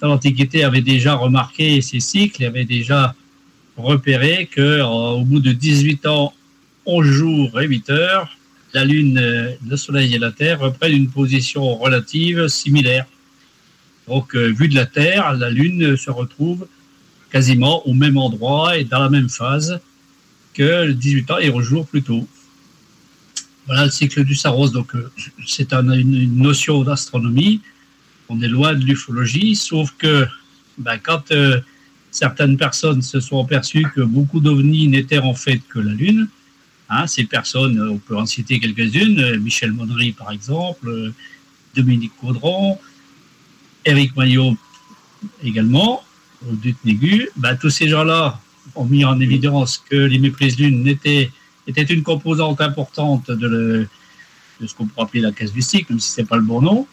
[0.00, 3.14] dans l'Antiquité, avaient déjà remarqué ces cycles avaient déjà
[3.76, 6.32] repéré que euh, au bout de 18 ans,
[6.88, 8.38] 11 jours et 8 heures,
[8.72, 13.04] la Lune, euh, le Soleil et la Terre reprennent une position relative similaire.
[14.08, 16.66] Donc, euh, vu de la Terre, la Lune se retrouve
[17.30, 19.80] quasiment au même endroit et dans la même phase
[20.54, 22.26] que le 18 ans et 11 jours plus tôt.
[23.66, 24.74] Voilà le cycle du Saros.
[24.74, 25.10] Euh,
[25.46, 27.60] c'est un- une, notion d'astronomie.
[28.30, 30.26] On est loin de l'ufologie, sauf que
[30.78, 31.32] ben, quand
[32.10, 36.28] certaines personnes se sont aperçues que beaucoup d'ovnis n'étaient en fait que la Lune,
[36.88, 41.12] hein, ces personnes, euh, on peut en citer quelques-unes, euh, Michel Monnery par exemple, euh,
[41.74, 42.78] Dominique Caudron,
[43.84, 44.56] Éric Maillot
[45.42, 46.02] également,
[46.48, 48.40] au Dutnégu, ben, tous ces gens-là
[48.74, 51.30] ont mis en évidence que les méprises lunes étaient,
[51.66, 53.86] étaient une composante importante de,
[54.64, 56.86] ce qu'on pourrait appeler la casuistique, même si ce n'est pas le bon nom,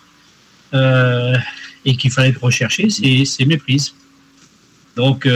[1.85, 3.93] et qu'il fallait rechercher ces, ces méprises.
[4.95, 5.27] Donc,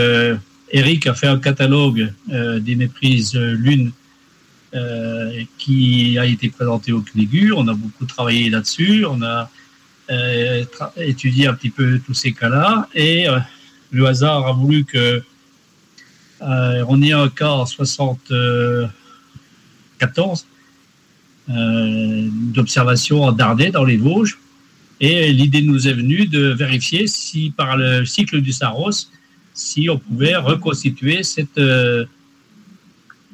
[0.72, 3.92] Eric a fait un catalogue des méprises lunes
[4.74, 7.54] euh, qui a été présenté au CNEGU.
[7.54, 9.06] On a beaucoup travaillé là-dessus.
[9.06, 9.50] On a
[10.12, 10.66] euh,
[10.98, 12.90] étudié un petit peu tous ces cas-là.
[12.96, 13.38] Et euh,
[13.92, 15.22] le hasard a voulu que
[16.42, 20.46] on ait un cas en 74
[21.50, 24.40] euh, d'observation en Dardais dans les Vosges.
[25.02, 29.10] Et l'idée nous est venue de vérifier si par le cycle du Saros,
[29.54, 31.60] si on pouvait reconstituer cette,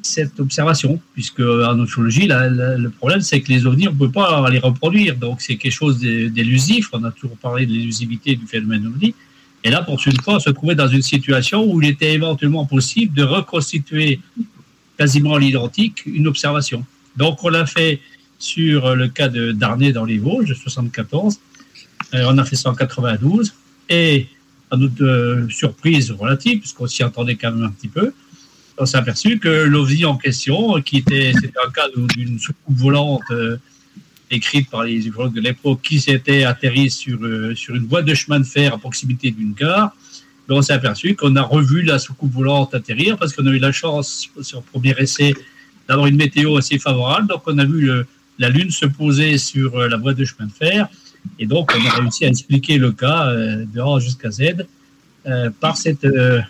[0.06, 3.98] cette observation, puisque en ufologie, la- la- le problème c'est que les ovnis, on ne
[3.98, 7.72] peut pas les reproduire, donc c'est quelque chose d'é- d'élusif, on a toujours parlé de
[7.74, 9.16] l'élusivité du phénomène ovni,
[9.64, 12.66] et là, pour une fois, on se trouvait dans une situation où il était éventuellement
[12.76, 14.20] possible de reconstituer
[14.98, 16.86] quasiment l'identique une observation.
[17.18, 18.00] Donc on l'a fait
[18.38, 21.40] sur le cas de Darnay dans les Vosges, de 74,
[22.14, 23.54] Euh, on a fait ça en 92,
[23.90, 24.28] et
[24.70, 28.14] à notre euh, surprise relative, puisqu'on s'y attendait quand même un petit peu,
[28.78, 33.22] on s'est aperçu que l'OVNI en question, qui était, c'était un cas d'une soucoupe volante
[33.32, 33.58] euh,
[34.32, 38.14] écrite par les ufologues de l'époque, qui s'était atterri sur, euh, sur une voie de
[38.14, 39.96] chemin de fer à proximité d'une gare,
[40.48, 43.60] ben, on s'est aperçu qu'on a revu la soucoupe volante atterrir parce qu'on a eu
[43.60, 45.34] la chance, sur le premier essai,
[45.88, 47.28] d'avoir une météo assez favorable.
[47.28, 48.06] Donc, on a vu le-
[48.40, 50.88] la Lune se poser sur euh, la voie de chemin de fer.
[51.40, 54.66] Et donc, on a réussi à expliquer le cas euh, de A jusqu'à Z
[55.26, 56.42] euh, par cette euh,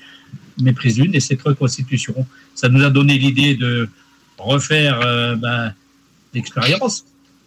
[0.60, 2.26] méprise lune et cette reconstitution.
[2.54, 3.90] Ça nous a donné l'idée de
[4.38, 5.74] refaire euh, ben,
[6.34, 7.06] l'expérience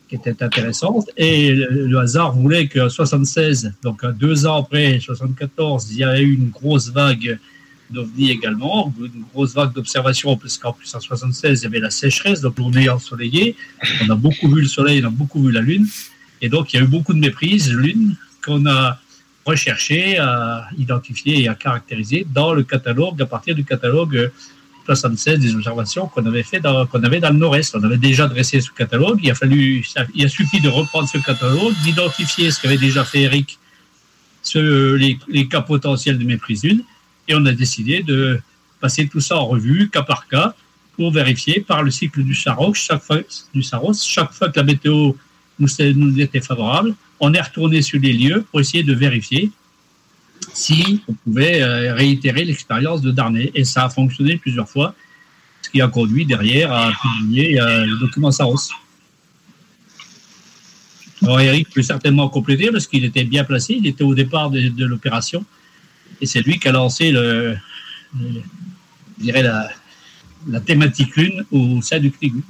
[0.08, 1.10] qui était intéressante.
[1.16, 6.22] Et le, hasard voulait qu'en 76, donc euh, deux ans après 74, il y avait
[6.22, 7.38] eu une grosse vague
[7.90, 11.90] d'OVNI également, une grosse vague d'observation, parce qu'en plus en 76, il y avait la
[11.90, 13.56] sécheresse, donc journée ensoleillée.
[14.06, 15.86] On a beaucoup vu le soleil, on a beaucoup vu la lune.
[16.40, 19.00] Et donc, il y a eu beaucoup de méprises, lune, qu'on a
[19.48, 24.28] recherché, à identifier et à caractériser dans le catalogue, à partir du catalogue euh,
[24.86, 27.76] 76 des observations qu'on avait fait dans, qu'on avait dans le Nord-Est.
[27.76, 29.20] On avait déjà dressé ce catalogue.
[29.22, 29.84] Il a fallu,
[30.14, 33.58] il a suffi de reprendre ce catalogue, d'identifier ce qu'avait déjà fait Eric,
[34.54, 36.82] les, cas potentiels de méprise lune,
[37.26, 38.40] et on a décidé de
[38.80, 40.54] passer tout ça en revue, cas par cas,
[40.96, 43.18] pour vérifier par le cycle du Saros, chaque fois,
[43.54, 45.12] du Saros, chaque fois que la météo
[45.58, 49.50] nous était favorable, on est retourné sur les lieux pour essayer de vérifier
[50.52, 53.50] si on pouvait euh, réitérer l'expérience de Darnay.
[53.54, 54.94] Et ça a fonctionné plusieurs fois,
[55.62, 58.56] ce qui a conduit derrière à publier euh, le document Saros.
[61.22, 64.84] Alors Eric peut certainement compléter parce qu'il était bien placé, il était au départ de,
[64.84, 65.44] l'opération
[66.20, 67.56] et c'est lui qui a lancé le,
[69.18, 69.68] dirais la,
[70.46, 72.42] la thématique lune au sein du CNIGU.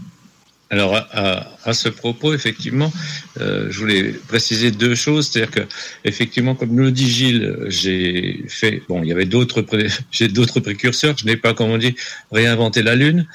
[0.71, 2.93] Alors, à, à- ce propos, effectivement,
[3.41, 5.29] euh, je voulais préciser deux choses.
[5.29, 5.61] C'est-à-dire que,
[6.05, 9.65] effectivement, comme nous le dit Gilles, j'ai fait, bon, il y avait d'autres,
[10.11, 11.17] j'ai d'autres précurseurs.
[11.19, 11.95] Je n'ai pas, comme on dit,
[12.33, 13.27] réinventé la Lune,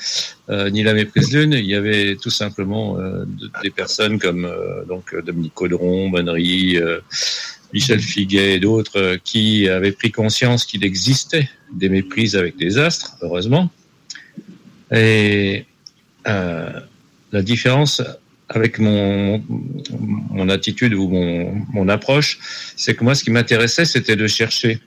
[0.50, 1.54] euh, ni la méprise Lune.
[1.54, 6.78] Il y avait tout simplement euh, de- des personnes comme euh, donc Dominique Caudron, Bonnery,
[7.74, 13.16] Michel Figuet et d'autres qui avaient pris conscience qu'il existait des méprises avec les astres,
[13.24, 13.72] heureusement.
[14.92, 15.66] Et
[17.34, 18.02] la différence
[18.48, 19.44] avec mon,
[20.30, 22.40] mon attitude ou mon, mon approche,
[22.76, 24.80] c'est que moi, ce qui m'intéressait, c'était de chercher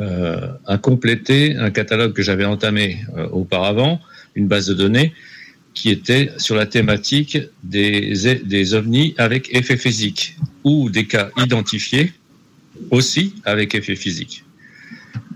[0.00, 4.00] euh, à compléter un catalogue que j'avais entamé euh, auparavant,
[4.34, 5.12] une base de données
[5.72, 8.12] qui était sur la thématique des,
[8.44, 12.12] des ovnis avec effet physique ou des cas identifiés
[12.90, 14.44] aussi avec effet physique.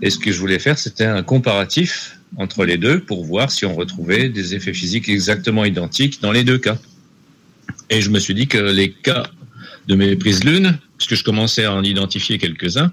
[0.01, 3.65] Et ce que je voulais faire, c'était un comparatif entre les deux pour voir si
[3.65, 6.77] on retrouvait des effets physiques exactement identiques dans les deux cas.
[7.89, 9.27] Et je me suis dit que les cas
[9.87, 12.91] de méprise lune, puisque je commençais à en identifier quelques-uns,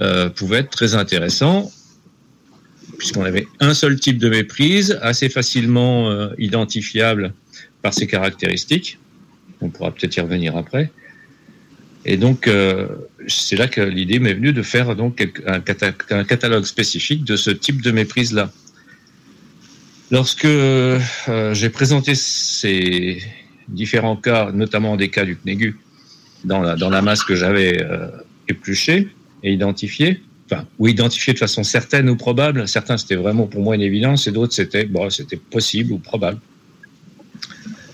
[0.00, 1.70] euh, pouvaient être très intéressants,
[2.98, 7.32] puisqu'on avait un seul type de méprise, assez facilement euh, identifiable
[7.82, 8.98] par ses caractéristiques.
[9.60, 10.90] On pourra peut-être y revenir après.
[12.04, 12.88] Et donc, euh,
[13.26, 15.62] c'est là que l'idée m'est venue de faire donc un,
[16.10, 18.50] un catalogue spécifique de ce type de méprise-là.
[20.10, 20.98] Lorsque euh,
[21.52, 23.22] j'ai présenté ces
[23.68, 25.78] différents cas, notamment des cas du CNEGU,
[26.44, 28.08] dans la, masse que j'avais euh,
[28.48, 29.08] épluchée
[29.44, 33.76] et identifiée, enfin, ou identifiée de façon certaine ou probable, certains c'était vraiment pour moi
[33.76, 34.86] une évidence, et d'autres c'était
[35.36, 36.40] possible ou probable.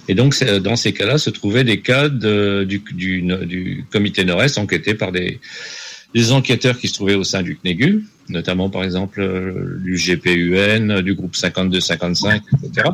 [0.08, 5.10] Et donc, dans ces cas-là, se trouvaient des cas du, du comité Nord-Est enquêtés par
[5.10, 5.40] des,
[6.14, 11.02] des enquêteurs qui se trouvaient au sein du CNEGU, notamment par exemple euh, du GPUN,
[11.02, 12.88] du groupe 52-55, etc.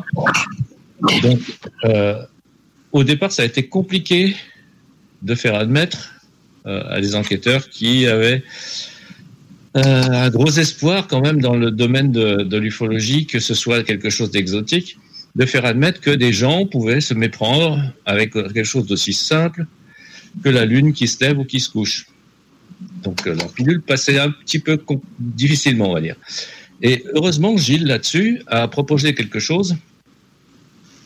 [1.21, 1.39] Donc,
[1.85, 2.21] euh,
[2.91, 4.35] au départ, ça a été compliqué
[5.21, 6.13] de faire admettre
[6.65, 8.43] euh, à des enquêteurs qui avaient
[9.75, 14.11] un gros espoir quand même dans le domaine de, de l'ufologie, que ce soit quelque
[14.11, 14.99] chose d'exotique,
[15.35, 19.65] de faire admettre que des gens pouvaient se méprendre avec quelque chose d'aussi simple
[20.43, 22.05] que la lune qui se lève ou qui se couche.
[23.03, 24.79] Donc euh, la pilule passait un petit peu
[25.19, 26.15] difficilement, on va dire.
[26.81, 29.75] Et heureusement, Gilles, là-dessus, a proposé quelque chose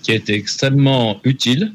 [0.02, 1.74] qui a été extrêmement utile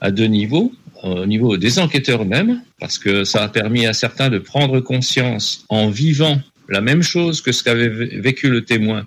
[0.00, 0.72] à deux niveaux.
[1.02, 5.64] Au niveau des enquêteurs eux-mêmes, parce que ça a permis à certains de prendre conscience
[5.70, 9.06] en vivant la même chose que ce qu'avait vé- vécu le témoin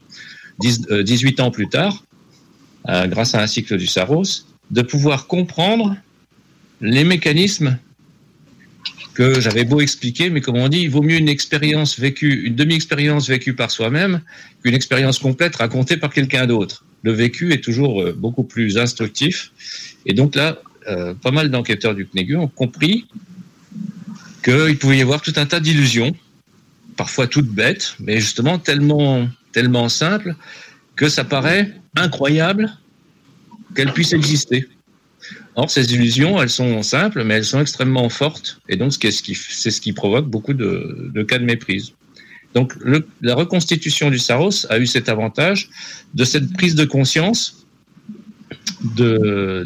[0.60, 2.04] 10 euh, 18 ans plus tard,
[2.90, 4.24] euh, grâce à un cycle du Saros,
[4.72, 5.96] de pouvoir comprendre
[6.82, 7.78] les mécanismes
[9.14, 12.56] que j'avais beau expliquer, mais comme on dit, il vaut mieux une expérience vécue, une
[12.56, 14.22] demi-expérience vécue par soi-même
[14.64, 16.84] qu'une expérience complète racontée par quelqu'un d'autre.
[17.04, 19.52] Le vécu est toujours euh, beaucoup plus instructif.
[20.06, 23.06] Et donc là, euh, pas mal d'enquêteurs du CNEGU ont compris
[24.44, 26.16] qu'il pouvait y avoir tout un tas d'illusions,
[26.98, 30.36] parfois toutes bêtes, mais justement tellement, tellement simples
[30.96, 32.72] que ça paraît incroyable
[33.76, 34.68] qu'elles puissent exister.
[35.56, 39.82] Or, ces illusions, elles sont simples, mais elles sont extrêmement fortes, et donc c'est ce
[39.82, 41.94] qui, provoque beaucoup de, cas de méprise.
[42.56, 42.74] Donc,
[43.22, 45.70] la reconstitution du Saros a eu cet avantage
[46.14, 47.66] de cette prise de conscience
[48.96, 49.66] de,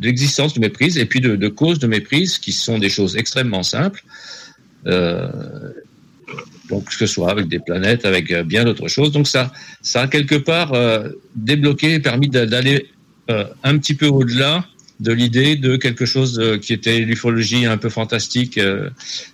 [0.00, 4.02] l'existence de méprise et puis de, causes de méprise qui sont des choses extrêmement simples.
[4.86, 5.28] Euh,
[6.70, 9.12] donc, que ce soit avec des planètes, avec bien d'autres choses.
[9.12, 9.52] Donc, ça,
[9.94, 12.88] a quelque part euh, débloqué permis d'a- d'aller
[13.30, 14.64] euh, un petit peu au-delà
[15.00, 18.58] de l'idée de quelque chose euh, qui était l'ufologie un peu fantastique.
[18.58, 18.90] Euh,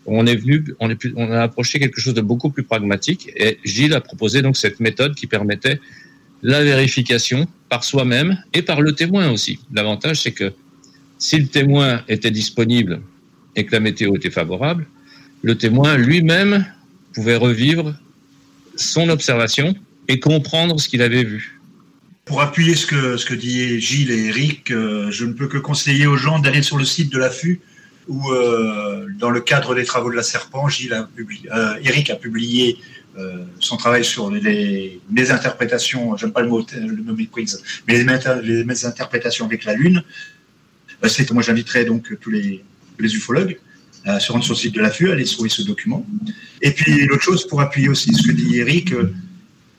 [0.06, 3.30] on est venu, on, on a approché quelque chose de beaucoup plus pragmatique.
[3.36, 5.80] Et Gilles a proposé donc cette méthode qui permettait
[6.42, 9.58] la vérification par soi-même et par le témoin aussi.
[9.72, 10.52] L'avantage, c'est que
[11.18, 13.00] si le témoin était disponible
[13.56, 14.86] et que la météo était favorable,
[15.42, 16.64] le témoin lui-même
[17.12, 17.94] pouvait revivre
[18.76, 19.74] son observation
[20.06, 21.57] et comprendre ce qu'il avait vu.
[22.28, 26.06] Pour appuyer ce que, ce que Gilles et Eric, euh, je ne peux que conseiller
[26.06, 27.60] aux gens d'aller sur le site de l'AFU
[28.06, 32.10] où, euh, dans le cadre des travaux de la Serpent, Gilles a publié, euh, Eric
[32.10, 32.76] a publié
[33.58, 37.16] son travail sur les, les interprétations, j'aime pas le mot, le mot
[37.88, 40.04] mais les, interprétations avec la Lune.
[41.02, 42.62] Euh, c'est- moi, j'inviterai donc tous les,
[43.00, 43.58] les ufologues
[44.04, 46.06] à se rendre sur le site de l'AFU, à aller trouver ce document.
[46.62, 48.94] Et puis, l'autre chose, pour appuyer aussi ce que dit Eric,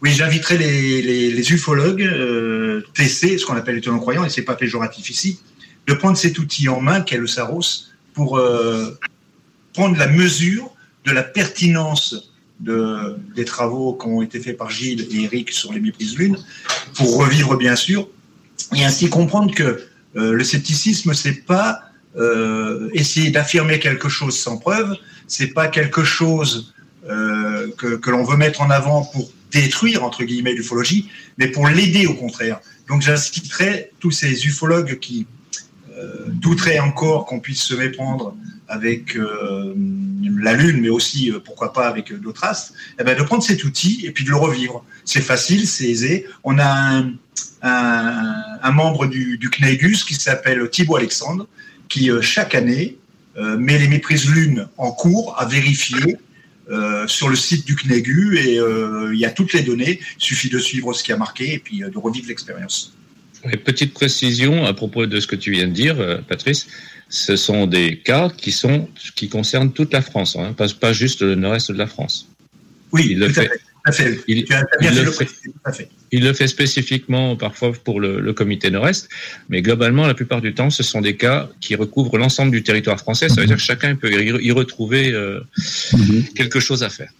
[0.01, 4.55] oui, j'inviterai les, ufologues, euh, TC, ce qu'on appelle les tenants croyants, et c'est pas
[4.55, 5.39] péjoratif ici,
[5.87, 8.97] de prendre cet outil en main qu'est le Saros pour euh,
[9.73, 10.71] prendre la mesure
[11.05, 15.73] de la pertinence de, des travaux qui ont été faits par Gilles et Eric sur
[15.73, 16.37] les méprises lunes,
[16.95, 18.07] pour revivre bien sûr,
[18.75, 19.85] et ainsi comprendre que
[20.15, 21.81] euh, le scepticisme, c'est pas
[22.15, 24.95] euh, essayer d'affirmer quelque chose sans preuve,
[25.27, 26.73] c'est pas quelque chose
[27.07, 32.05] euh, que l'on veut mettre en avant pour détruire entre guillemets l'ufologie, mais pour l'aider
[32.07, 32.59] au contraire.
[32.87, 35.27] Donc j'inciterai tous ces ufologues qui
[35.99, 38.35] euh, douteraient encore qu'on puisse se méprendre
[38.67, 39.73] avec euh,
[40.39, 43.63] la Lune, mais aussi euh, pourquoi pas avec d'autres astres, eh ben, de prendre cet
[43.63, 44.83] outil et puis de le revivre.
[45.03, 46.25] C'est facile, c'est aisé.
[46.43, 47.03] On a
[47.61, 51.47] un, membre du, du CNEGUS qui s'appelle Thibaut Alexandre,
[51.89, 52.97] qui chaque année
[53.35, 56.17] met les méprises Lune en cours à vérifier
[56.69, 59.99] euh, sur le site du CNEGU et euh, il y a toutes les données.
[60.17, 62.93] Il suffit de suivre ce qui a marqué et puis euh, de revivre l'expérience.
[63.51, 66.67] Et petite précision à propos de ce que tu viens de dire, Patrice.
[67.07, 71.21] Ce sont des cas qui sont qui concernent toute la France, hein, pas, pas juste
[71.21, 72.27] le nord-est de la France.
[72.91, 73.49] Oui, il le tout à fait.
[73.49, 74.19] Tout à fait.
[74.27, 75.25] Il, Tu as bien il fait le le fait.
[75.25, 75.89] préciser, tout à fait.
[76.11, 79.09] Il le fait spécifiquement parfois pour le, le comité Nord-Est,
[79.49, 82.99] mais globalement, la plupart du temps, ce sont des cas qui recouvrent l'ensemble du territoire
[82.99, 83.29] français.
[83.29, 85.39] Ça veut dire que chacun peut y y retrouver euh,
[86.35, 87.11] quelque chose à faire.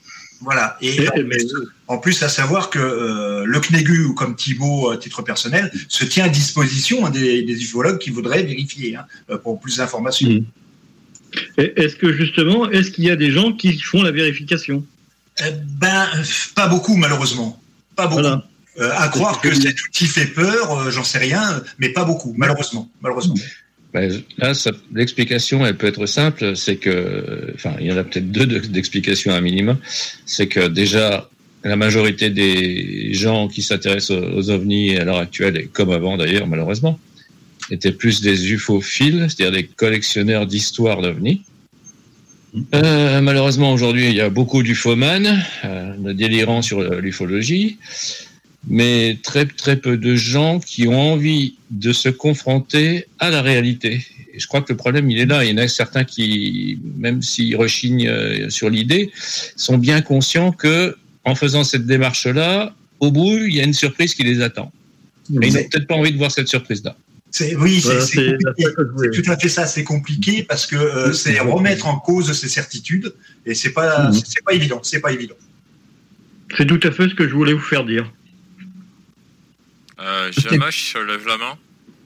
[0.42, 0.78] Voilà.
[0.82, 1.54] Et en plus,
[1.88, 6.06] en plus, à savoir que euh, le CNEGU, ou comme Thibault à titre personnel, se
[6.06, 10.30] tient à disposition hein, des, des ufologues qui voudraient vérifier hein, euh, pour plus d'informations.
[11.58, 14.86] Et Est-ce que justement, est-ce qu'il y a des gens qui font la vérification?
[15.42, 16.08] Eh Ben,
[16.56, 17.62] pas beaucoup, malheureusement.
[17.96, 18.42] Pas beaucoup.
[18.78, 22.34] Euh, à croire que cet outil fait peur, euh, j'en sais rien, mais pas beaucoup,
[22.38, 22.90] malheureusement.
[23.02, 23.36] Malheureusement.
[23.94, 24.54] Ben, là,
[24.94, 28.60] l'explication, elle peut être simple, c'est que, enfin, il y en a peut-être deux de-
[28.60, 29.78] d'explications à minima.
[30.26, 31.30] C'est que déjà,
[31.64, 36.48] la majorité des gens qui s'intéressent aux, ovnis à l'heure actuelle, et comme avant d'ailleurs,
[36.48, 37.00] malheureusement,
[37.72, 41.42] étaient plus des ufophiles, c'est-à-dire des collectionneurs d'histoires d'ovnis.
[42.74, 47.78] Euh, malheureusement, aujourd'hui, il y a beaucoup d'ufomanes, euh, de délirants sur l'ufologie,
[48.68, 54.05] mais très très peu de gens qui ont envie de se confronter à la réalité.
[54.34, 55.43] Et je crois que le problème, il est là.
[55.43, 59.12] Il y en a certains qui, même s'ils rechignent euh, sur l'idée,
[59.55, 64.14] sont bien conscients que, en faisant cette démarche-là, au bout, il y a une surprise
[64.14, 64.72] qui les attend.
[65.41, 66.95] Et ils n'ont peut-être pas envie de voir cette surprise-là.
[67.57, 69.68] Oui, c'est Voilà, tout à fait ça.
[69.68, 73.14] C'est compliqué parce que euh, c'est remettre en cause ses certitudes
[73.45, 74.14] et c'est pas Mhm.
[74.26, 74.80] c'est pas évident.
[74.84, 75.36] C'est pas évident.
[76.57, 78.12] C'est tout à fait ce que je voulais vous faire dire.
[80.00, 81.58] Euh, Jamash lève la main.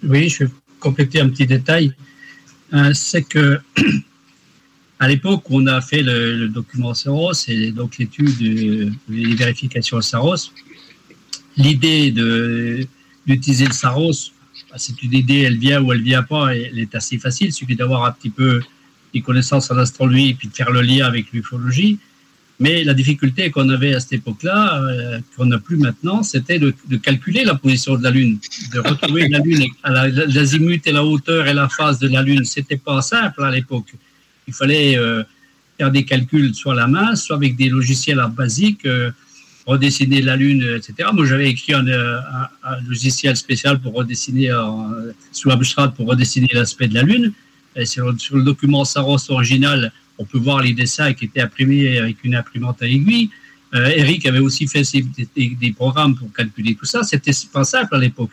[0.04, 1.94] Oui, je vais compléter un petit détail.
[2.74, 3.60] Euh, c'est que
[5.00, 9.36] à l'époque où on a fait le, le document Saros et donc l'étude de les
[9.36, 10.52] vérifications Saros,
[11.58, 12.88] l'idée de
[13.26, 14.32] d'utiliser le Saros,
[14.70, 17.48] bah, c'est une idée, elle vient ou elle vient pas, elle est assez facile.
[17.48, 18.62] Il suffit d'avoir un petit peu
[19.14, 22.00] des connaissances en astronomie et puis de faire le lien avec l'ufologie.
[22.60, 26.74] Mais la difficulté qu'on avait à cette époque-là, euh, qu'on n'a plus maintenant, c'était de,
[27.02, 28.38] calculer la position de la Lune,
[28.74, 32.22] de retrouver la Lune à la- l'azimut et la hauteur et la phase de la
[32.22, 32.46] Lune.
[32.46, 33.94] C'était pas simple à l'époque.
[34.48, 35.24] Il fallait euh,
[35.78, 39.12] faire des calculs soit à la main, soit avec des logiciels basiques, euh,
[39.66, 41.10] redessiner la Lune, etc.
[41.12, 41.84] Moi, j'avais écrit un,
[42.88, 44.52] logiciel spécial pour redessiner,
[45.32, 47.32] sous Amstrad, pour redessiner l'aspect de la Lune.
[47.86, 52.36] Sur le document Saros original, on peut voir les dessins qui étaient imprimés avec une
[52.36, 53.30] imprimante à aiguille.
[53.74, 55.04] Euh, Eric avait aussi fait ses-
[55.36, 57.04] des, des programmes pour calculer tout ça.
[57.04, 58.30] C'était pas simple à l'époque.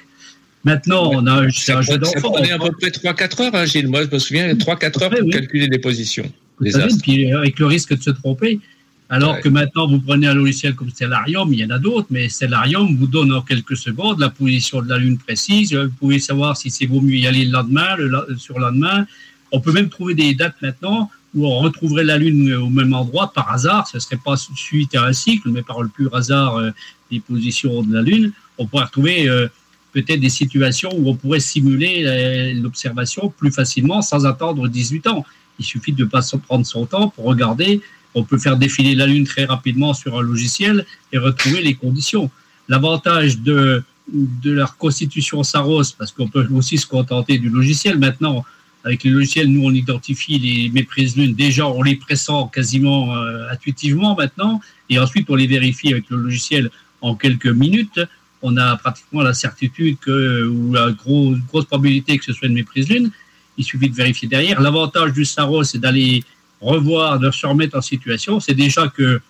[0.64, 2.32] Maintenant, on a un Ça, jeu pre- ça d'enfant.
[2.32, 3.88] prenait à peu près 3-4 heures, hein, Gilles.
[3.88, 6.72] Moi, je me souviens, 3-4 heures pour calculer les positions des
[7.02, 8.60] puis euh, avec le risque de se tromper.
[9.08, 12.28] Alors que maintenant, vous prenez un logiciel comme Stellarium, il y en a d'autres, mais
[12.28, 15.74] Stellarium vous donne en quelques secondes la position de la Lune précise.
[15.74, 19.06] Vous pouvez savoir si c'est vaut mieux y aller le lendemain, le, sur le lendemain.
[19.52, 23.32] On peut même trouver des dates maintenant où on retrouverait la Lune au même endroit
[23.32, 23.86] par hasard.
[23.88, 26.70] Ce ne serait pas suite à un cycle, mais par le pur hasard euh,
[27.10, 28.32] des positions de la Lune.
[28.58, 29.48] On pourrait retrouver euh,
[29.92, 35.24] peut-être des situations où on pourrait simuler euh, l'observation plus facilement sans attendre 18 ans.
[35.58, 37.80] Il suffit de ne pas prendre son temps pour regarder.
[38.14, 42.28] On peut faire défiler la Lune très rapidement sur un logiciel et retrouver les conditions.
[42.68, 48.44] L'avantage de, de la reconstitution Saros, parce qu'on peut aussi se contenter du logiciel maintenant,
[48.84, 51.34] avec les logiciels, nous, on identifie les méprises lune.
[51.34, 56.16] Déjà, on les pressent quasiment euh, intuitivement maintenant, et ensuite, on les vérifie avec le
[56.16, 56.70] logiciel
[57.00, 58.00] en quelques minutes.
[58.42, 62.88] On a pratiquement la certitude ou la gros, grosse probabilité que ce soit une méprise
[62.88, 63.10] lune.
[63.58, 64.60] Il suffit de vérifier derrière.
[64.62, 66.24] L'avantage du Saros, c'est d'aller
[66.60, 68.40] revoir, de se remettre en situation.
[68.40, 69.20] C'est déjà que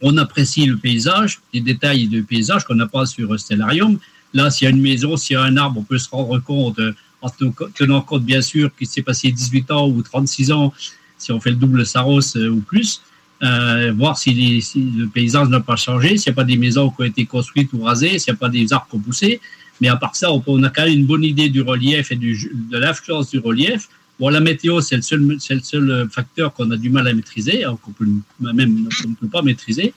[0.00, 3.98] on apprécie le paysage, les détails de paysage qu'on n'a pas sur Stellarium.
[4.32, 6.38] Là, s'il y a une maison, s'il y a un arbre, on peut se rendre
[6.40, 6.80] compte,
[7.24, 7.30] en
[7.74, 10.72] tenant compte bien sûr qu'il s'est passé 18 ans ou 36 ans,
[11.18, 13.00] si on fait le double Saros euh, ou plus,
[13.42, 14.32] euh, voir si,
[14.74, 17.72] le paysage n'a pas changé, s'il n'y a pas des maisons qui ont été construites
[17.72, 19.40] ou rasées, s'il n'y a pas des arbres qui ont poussé.
[19.80, 22.78] Mais à part ça, on, a quand même une bonne idée du relief et de
[22.78, 23.88] l'influence du relief.
[24.20, 27.12] Bon, la météo, c'est le seul, c'est le seul facteur qu'on a du mal à
[27.12, 28.06] maîtriser, hein, qu'on peut
[28.40, 29.92] même qu'on ne peut pas maîtriser.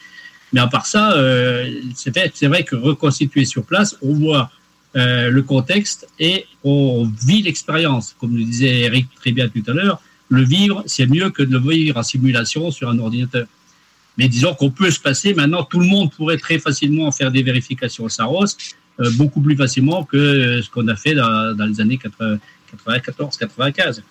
[0.53, 4.49] Mais à part ça, euh, c'est vrai, c'est vrai que reconstituer sur place, on voit
[4.97, 8.15] euh, le contexte et on vit l'expérience.
[8.19, 11.57] Comme le disait Eric très bien tout à l'heure, le vivre, c'est mieux que de
[11.57, 13.45] le vivre en simulation sur un ordinateur.
[14.17, 17.43] Mais disons qu'on peut se passer, maintenant, tout le monde pourrait très facilement faire des
[17.43, 18.45] vérifications Saros,
[18.99, 21.99] euh, beaucoup plus facilement que ce qu'on a fait dans, dans les années
[22.87, 24.01] 94-95.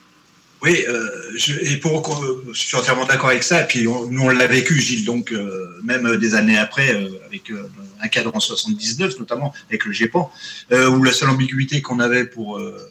[0.62, 3.62] Oui, euh, je, et pour, je suis entièrement d'accord avec ça.
[3.62, 7.50] Et puis nous on l'a vécu, Gilles, donc euh, même des années après, euh, avec
[7.50, 7.68] euh,
[8.00, 10.30] un cadre en 79, notamment avec le GEPAN,
[10.72, 12.90] euh, où la seule ambiguïté qu'on avait pour, euh,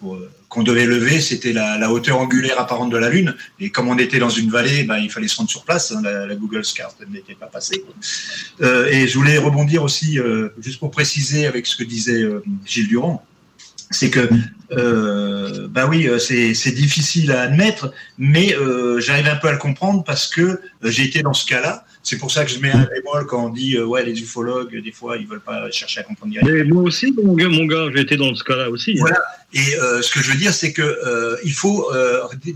[0.00, 3.34] pour, euh, qu'on devait lever, c'était la, hauteur angulaire apparente de la Lune.
[3.58, 5.92] Et comme on était dans une vallée, ben, il fallait se rendre sur place.
[5.92, 7.84] hein, la, la Google Scar n'était pas passée.
[8.60, 12.42] Euh, et je voulais rebondir aussi, euh, juste pour préciser avec ce que disait euh,
[12.66, 13.24] Gilles Durand
[13.92, 14.28] c'est que
[14.72, 19.58] euh, bah oui, euh, c'est difficile à admettre, mais euh, j'arrive un peu à le
[19.58, 21.84] comprendre parce que euh, j'ai été dans ce cas-là.
[22.02, 24.82] C'est pour ça que je mets un bémol quand on dit euh, ouais les ufologues
[24.82, 26.34] des fois ils veulent pas chercher à comprendre.
[26.42, 28.92] Mais moi aussi, mon gars, mon gars j'ai été dans ce cas-là aussi.
[28.92, 28.96] hein.
[29.00, 29.20] Voilà.
[29.52, 31.86] Et ce que je veux dire, c'est que il faut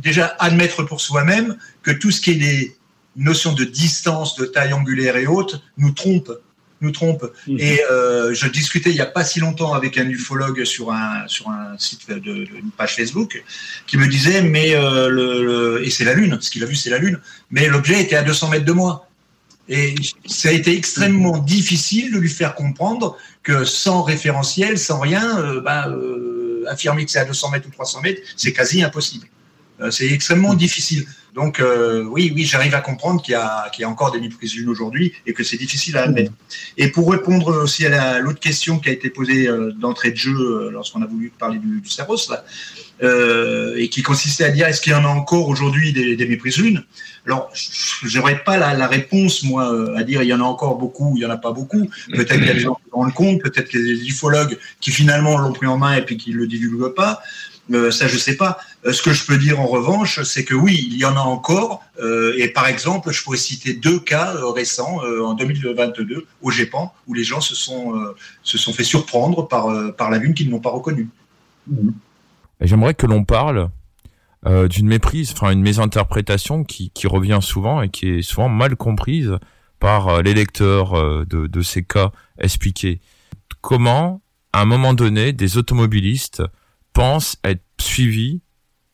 [0.03, 2.77] déjà admettre pour soi-même que tout ce qui est des
[3.17, 6.33] notions de distance, de taille angulaire et autres nous trompe,
[6.81, 7.25] nous trompe.
[7.59, 11.27] Et euh, je discutais il y a pas si longtemps avec un ufologue sur un
[11.27, 13.43] sur un site de, de- une page Facebook
[13.87, 16.75] qui me disait mais euh, le, le- et c'est la lune, ce qu'il a vu
[16.77, 17.19] c'est la lune,
[17.51, 19.09] mais l'objet était à 200 mètres de moi.
[19.69, 19.95] Et
[20.27, 25.61] ça a été extrêmement difficile de lui faire comprendre que sans référentiel, sans rien, euh,
[25.61, 25.89] bah,
[26.69, 29.27] affirmer que c'est à 200 mètres ou 300 mètres, c'est quasi impossible.
[29.91, 31.07] C'est extrêmement difficile.
[31.37, 34.71] Donc euh, oui, oui, j'arrive à comprendre qu'il y, y a encore des méprises lunes
[34.71, 36.33] aujourd'hui et que c'est difficile à admettre.
[36.79, 40.17] Et pour répondre aussi à la- l'autre question qui a été posée euh, d'entrée de
[40.17, 41.91] jeu euh, lorsqu'on a voulu parler du, du
[43.03, 46.27] euh, et qui consistait à dire est-ce qu'il y en a encore aujourd'hui des, des
[46.27, 46.83] méprises lunes
[47.27, 47.51] Alors,
[48.03, 51.27] j'aurais pas la, réponse moi à dire il y en a encore beaucoup, il y
[51.27, 51.91] en a pas beaucoup.
[52.13, 54.09] Peut-être qu'il y a des gens qui se rendent compte, peut-être qu'il y a des
[54.09, 57.21] ufologues qui finalement l'ont pris en main et puis qui le divulguent pas.
[57.73, 58.59] Euh, ça, je sais pas.
[58.85, 61.21] Euh, ce que je peux dire en revanche, c'est que oui, il y en a
[61.21, 61.83] encore.
[62.01, 67.15] Euh, et par exemple, je pourrais citer deux cas récents en 2022 au GEPAN où
[67.15, 67.95] les gens se sont
[68.43, 71.09] se sont fait surprendre par par la lune qu'ils n'ont pas reconnue.
[72.61, 73.71] Et J'aimerais que l'on parle
[74.45, 79.33] d'une méprise, enfin une mésinterprétation qui, qui revient souvent et qui est souvent mal comprise
[79.81, 80.93] par les lecteurs
[81.27, 83.01] de, de ces cas expliqués.
[83.61, 84.21] Comment,
[84.53, 86.43] à un moment donné, des automobilistes
[86.97, 88.41] pensent être suivis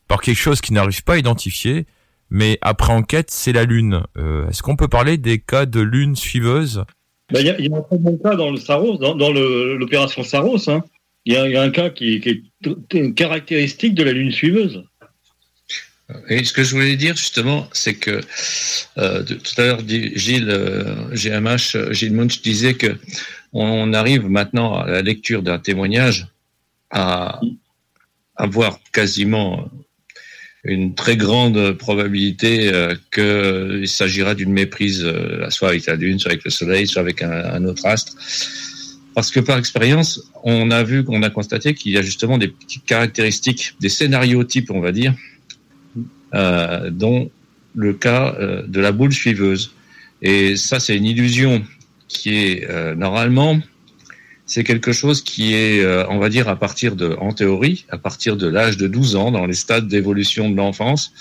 [0.09, 1.85] par quelque chose qu'ils n'arrivent pas à identifier,
[2.29, 4.03] mais après enquête, c'est la Lune.
[4.17, 6.83] Euh, Est-ce qu'on peut parler des cas de Lune suiveuse?
[7.31, 9.31] Ben, Il y, a, il y a un très bon cas dans le Saros, dans,
[9.31, 10.69] l'opération Saros.
[10.69, 10.83] hein.
[11.25, 12.43] Il y, a, il y a un cas qui, qui
[12.97, 14.83] est caractéristique de la lune suiveuse.
[16.27, 18.19] Et ce que je voulais dire justement, c'est que
[18.97, 22.97] euh, de- tout à l'heure, Gilles euh, GMH, euh, Gilles Munch disait que
[23.53, 26.27] on arrive maintenant à la lecture d'un témoignage
[26.91, 27.39] à
[28.35, 29.69] avoir quasiment
[30.63, 36.31] une très grande probabilité euh, qu'il s'agira d'une méprise, euh, soit avec la Lune, soit
[36.31, 38.13] avec le Soleil, soit avec un, autre astre.
[39.13, 42.47] Parce que par expérience, on a vu, on a constaté qu'il y a justement des
[42.47, 45.13] petites caractéristiques, des scénarios types, on va dire,
[46.33, 47.29] euh, dont
[47.75, 49.73] le cas euh, de la boule suiveuse.
[50.21, 51.63] Et ça, c'est une illusion
[52.07, 53.59] qui est normalement,
[54.45, 57.97] c'est quelque chose qui est, euh, on va dire, à partir de, en théorie, à
[57.97, 61.13] partir de l'âge de 12 ans, dans les stades d'évolution de l'enfance,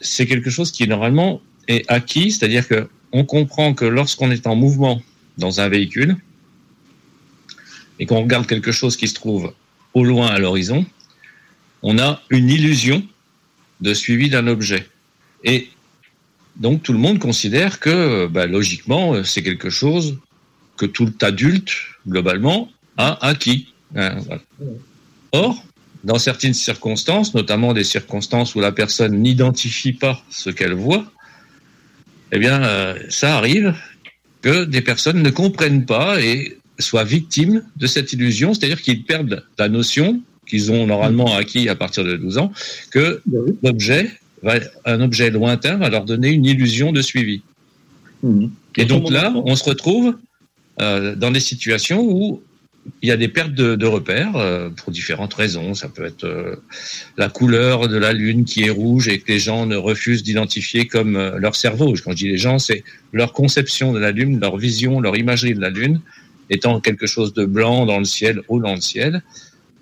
[0.00, 4.54] c'est quelque chose qui normalement est acquis, c'est-à-dire que on comprend que lorsqu'on est en
[4.54, 5.02] mouvement
[5.38, 6.16] dans un véhicule
[7.98, 9.52] et qu'on regarde quelque chose qui se trouve
[9.94, 10.86] au loin à l'horizon,
[11.82, 13.02] on a une illusion
[13.80, 14.86] de suivi d'un objet.
[15.44, 15.68] Et
[16.56, 20.18] donc tout le monde considère que bah, logiquement c'est quelque chose
[20.76, 21.72] que tout adulte
[22.08, 23.72] globalement a acquis.
[25.32, 25.62] Or,
[26.04, 31.04] dans certaines circonstances, notamment des circonstances où la personne n'identifie pas ce qu'elle voit,
[32.32, 33.74] eh bien euh, ça arrive
[34.42, 39.44] que des personnes ne comprennent pas et soient victimes de cette illusion, c'est-à-dire qu'ils perdent
[39.58, 42.52] la notion qu'ils ont normalement acquis à partir de 12 ans,
[42.90, 43.22] que
[43.62, 44.10] l'objet
[44.84, 47.42] un objet lointain va leur donner une illusion de suivi.
[48.76, 50.16] Et donc là, on se retrouve
[50.80, 52.42] euh, dans des situations où
[53.02, 55.74] il y a des pertes de, repères euh, pour différentes raisons.
[55.74, 56.56] Ça peut être euh,
[57.16, 60.86] la couleur de la lune qui est rouge et que les gens ne refusent d'identifier
[60.86, 61.94] comme leur cerveau.
[62.02, 65.54] Quand je dis les gens, c'est leur conception de la lune, leur vision, leur imagerie
[65.54, 66.00] de la lune
[66.50, 69.22] étant quelque chose de blanc dans le ciel ou dans le ciel,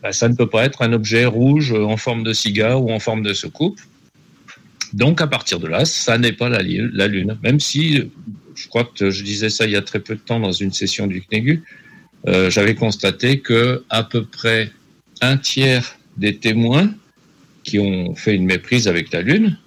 [0.03, 2.99] bah, ça ne peut pas être un objet rouge en forme de cigare ou en
[2.99, 3.79] forme de soucoupe.
[4.93, 7.37] Donc à partir de là, ça n'est pas la, la Lune.
[7.43, 8.11] Même si,
[8.57, 10.73] je crois que je disais ça il y a très peu de temps dans une
[10.73, 11.63] session du CNEGU,
[12.27, 14.71] euh, j'avais constaté que à peu près
[15.21, 16.93] un tiers des témoins
[17.63, 19.59] qui ont fait une méprise avec la Lune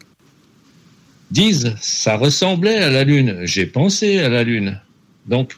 [1.31, 4.81] disent ça ressemblait à la Lune, j'ai pensé à la Lune.
[5.27, 5.55] Donc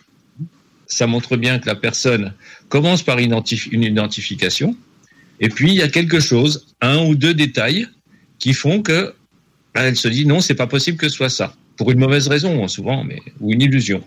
[0.88, 2.34] ça montre bien que la personne
[2.68, 3.34] commence par une
[3.84, 4.76] identification,
[5.40, 7.88] et puis il y a quelque chose, un ou deux détails,
[8.40, 9.14] qui font que
[9.74, 12.64] elle se dit non, c'est pas possible que ce soit ça, pour une mauvaise raison
[12.64, 14.04] hein, souvent, mais ou une illusion.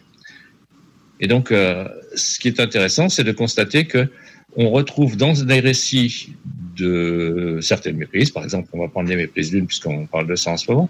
[1.18, 4.08] Et donc, euh, ce qui est intéressant, c'est de constater que
[4.54, 6.34] on retrouve dans des récits
[6.76, 10.52] de certaines méprises, par exemple, on va prendre les méprises d'une puisqu'on parle de ça
[10.52, 10.88] en ce moment,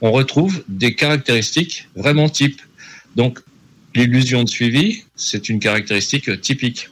[0.00, 2.62] on retrouve des caractéristiques vraiment types.
[3.16, 3.40] Donc,
[3.96, 6.88] l'illusion de suivi, c'est une caractéristique typique.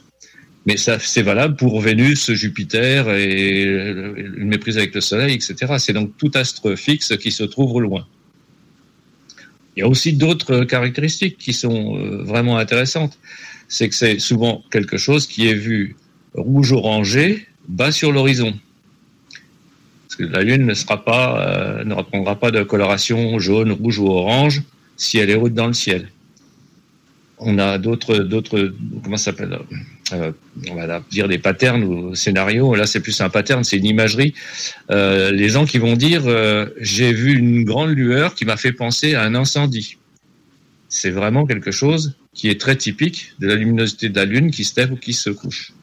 [0.65, 5.75] Mais ça, c'est valable pour Vénus, Jupiter et une méprise avec le Soleil, etc.
[5.77, 8.05] C'est donc tout astre fixe qui se trouve loin.
[9.75, 13.17] Il y a aussi d'autres caractéristiques qui sont euh, vraiment intéressantes.
[13.67, 15.95] C'est que c'est souvent quelque chose qui est vu
[16.33, 18.53] rouge-orangé, bas sur l'horizon.
[20.07, 23.99] Parce que la Lune ne sera pas, euh, ne reprendra pas de coloration jaune, rouge
[23.99, 24.63] ou orange
[24.97, 26.09] si elle est haute dans le ciel.
[27.43, 28.27] On a d'autres,
[29.03, 29.57] comment ça s'appelle
[30.13, 30.31] euh,
[30.69, 32.75] On va dire des patterns ou scénarios.
[32.75, 34.35] Là, c'est plus un pattern, c'est une imagerie.
[34.91, 38.73] Euh, les gens qui vont dire euh, j'ai vu une grande lueur qui m'a fait
[38.73, 39.97] penser à un incendie.
[40.87, 44.63] C'est vraiment quelque chose qui est très typique de la luminosité de la Lune qui
[44.63, 45.73] se lève ou qui se couche.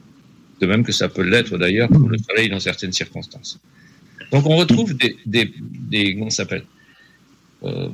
[0.60, 3.58] De même que ça peut l'être d'ailleurs pour le Soleil dans certaines circonstances.
[4.30, 6.64] Donc on retrouve des, des, des s'appelle
[7.64, 7.88] euh,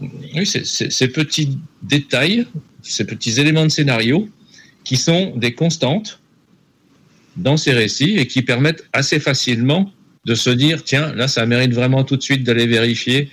[0.45, 2.47] ces petits détails,
[2.83, 4.29] ces petits éléments de scénario
[4.85, 6.21] qui sont des constantes
[7.37, 9.91] dans ces récits et qui permettent assez facilement
[10.27, 13.31] de se dire tiens là ça mérite vraiment tout de suite d'aller vérifier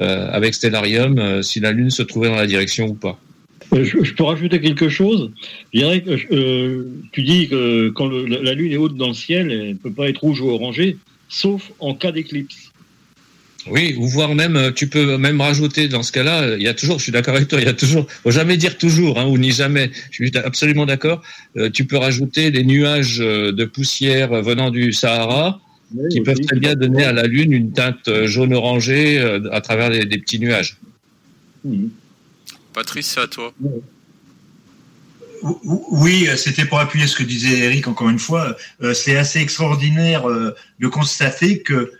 [0.00, 3.18] euh, avec Stellarium euh, si la Lune se trouvait dans la direction ou pas.
[3.72, 5.30] Je, peux rajouter quelque chose.
[5.72, 10.08] Tu dis que quand la Lune est haute dans le ciel, elle ne peut pas
[10.08, 10.96] être rouge ou orangée,
[11.28, 12.67] sauf en cas d'éclipse.
[13.70, 16.68] Oui, ou voire même, euh, tu peux même rajouter dans ce cas-là, euh, il y
[16.68, 19.18] a toujours, je suis d'accord avec toi, il y a toujours, faut jamais dire toujours,
[19.18, 21.22] hein, ou ni jamais, je suis absolument d'accord,
[21.56, 25.60] euh, tu peux rajouter les nuages de poussière venant du Sahara,
[26.10, 30.04] qui peuvent très bien donner à la Lune une teinte jaune-orangée euh, à travers des,
[30.04, 30.76] des petits nuages.
[32.74, 33.54] Patrice, c'est à toi.
[35.42, 38.56] Oui, euh, c'était pour appuyer ce que disait Eric encore une fois.
[38.92, 41.97] C'est assez extraordinaire de constater que euh,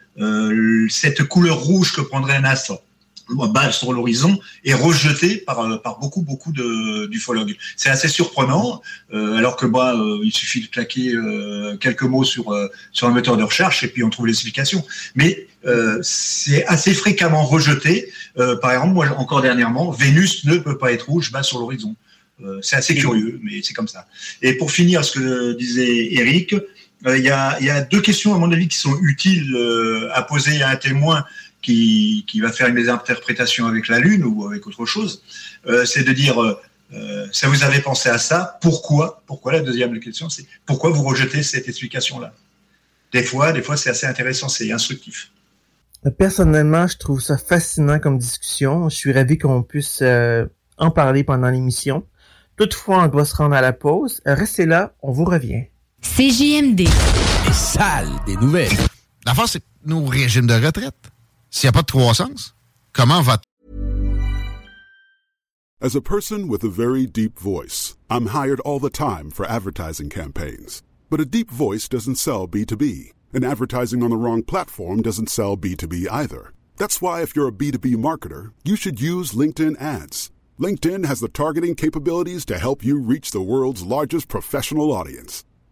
[0.88, 2.82] cette couleur rouge que prendrait un astre
[3.28, 7.56] bas sur l'horizon est rejetée par, euh, par beaucoup beaucoup de- d'ufologues.
[7.76, 8.80] C'est assez surprenant,
[9.12, 13.06] euh, alors que bah, euh, il suffit de claquer euh, quelques mots sur, euh, sur
[13.06, 14.84] un moteur de recherche et puis on trouve l'explication.
[15.14, 18.10] Mais euh, c'est assez fréquemment rejeté.
[18.38, 21.96] Euh, par exemple, moi encore dernièrement, Vénus ne peut pas être rouge bas sur l'horizon.
[22.42, 24.06] Euh, c'est assez curieux, mais c'est comme ça.
[24.42, 26.54] Et pour finir, ce que disait Eric,
[27.06, 30.62] euh, il y, a, deux questions, à mon avis, qui sont utiles euh, à poser
[30.62, 31.24] à un témoin
[31.62, 35.22] qui, qui va faire une interprétation avec la Lune ou avec autre chose.
[35.66, 36.36] Euh, c'est de dire,
[37.32, 41.42] ça vous avez pensé à ça, pourquoi Pourquoi La deuxième question, c'est pourquoi vous rejetez
[41.42, 42.32] cette explication-là?
[43.12, 45.30] Des fois, des fois, c'est assez intéressant, c'est instructif.
[46.18, 48.88] Personnellement, je trouve ça fascinant comme discussion.
[48.88, 50.02] Je suis ravi qu'on puisse
[50.78, 52.04] en parler pendant l'émission.
[52.56, 54.20] Toutefois, on doit se rendre à la pause.
[54.24, 55.66] Restez là, on vous revient.
[56.02, 56.80] CJMD.
[57.46, 58.76] Les salles des nouvelles.
[59.26, 61.10] L'affaire, c'est nos régimes de retraite.
[61.50, 62.54] S'il n'y a pas de croissance,
[62.92, 63.38] comment va
[65.80, 70.08] As a person with a very deep voice, I'm hired all the time for advertising
[70.08, 70.82] campaigns.
[71.08, 75.56] But a deep voice doesn't sell B2B, and advertising on the wrong platform doesn't sell
[75.56, 76.52] B2B either.
[76.76, 80.30] That's why if you're a B2B marketer, you should use LinkedIn ads.
[80.60, 85.44] LinkedIn has the targeting capabilities to help you reach the world's largest professional audience.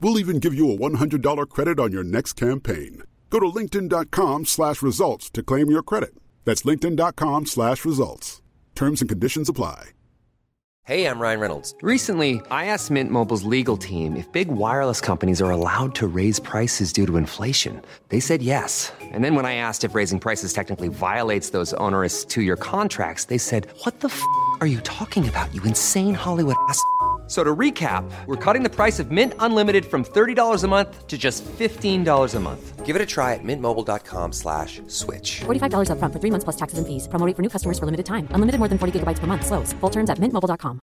[0.00, 3.02] We'll even give you a $100 credit on your next campaign.
[3.30, 6.14] Go to linkedin.com slash results to claim your credit.
[6.44, 8.40] That's linkedin.com slash results.
[8.74, 9.90] Terms and conditions apply.
[10.84, 11.74] Hey, I'm Ryan Reynolds.
[11.82, 16.40] Recently, I asked Mint Mobile's legal team if big wireless companies are allowed to raise
[16.40, 17.82] prices due to inflation.
[18.08, 18.90] They said yes.
[19.02, 23.26] And then when I asked if raising prices technically violates those onerous two year contracts,
[23.26, 24.22] they said, What the f
[24.62, 26.82] are you talking about, you insane Hollywood ass?
[27.28, 31.18] So to recap, we're cutting the price of Mint Unlimited from $30 a month to
[31.18, 32.86] just $15 a month.
[32.86, 35.40] Give it a try at mintmobile.com slash switch.
[35.44, 37.06] $45 upfront for three months plus taxes and fees.
[37.06, 38.26] Promo for new customers for limited time.
[38.32, 39.44] Unlimited more than 40 gigabytes per month.
[39.44, 39.74] Slows.
[39.80, 40.80] Full terms at mintmobile.com.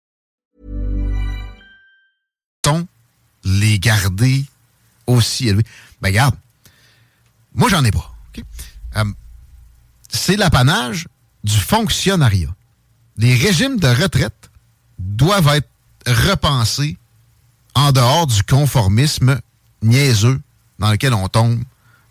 [3.46, 4.46] les garder
[5.08, 5.64] aussi élevés?
[6.02, 6.36] Ben, regarde,
[7.54, 8.14] moi, j'en ai pas.
[8.30, 8.44] OK?
[8.98, 9.04] Euh,
[10.10, 11.08] c'est l'apanage
[11.44, 12.54] du fonctionnariat.
[13.18, 14.50] Les régimes de retraite
[15.00, 15.70] doivent être
[16.08, 16.98] repensés
[17.74, 19.40] en dehors du conformisme
[19.82, 20.42] niaiseux
[20.80, 21.62] dans lequel on tombe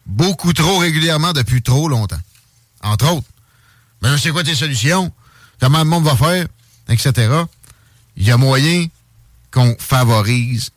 [0.06, 2.20] beaucoup trop régulièrement depuis trop longtemps.
[2.82, 3.26] Entre autres,
[4.02, 5.10] mais c'est quoi tes solutions?
[5.60, 6.46] Comment le monde va faire?
[6.88, 7.12] Etc.
[8.16, 8.86] Il y a moyen
[9.50, 10.70] qu'on favorise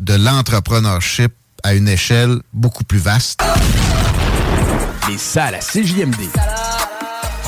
[0.00, 3.42] de l'entrepreneurship à une échelle beaucoup plus vaste.
[5.08, 6.28] Les salles à CJMD.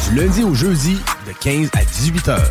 [0.08, 2.50] Du lundi au jeudi, de 15 à 18 heures.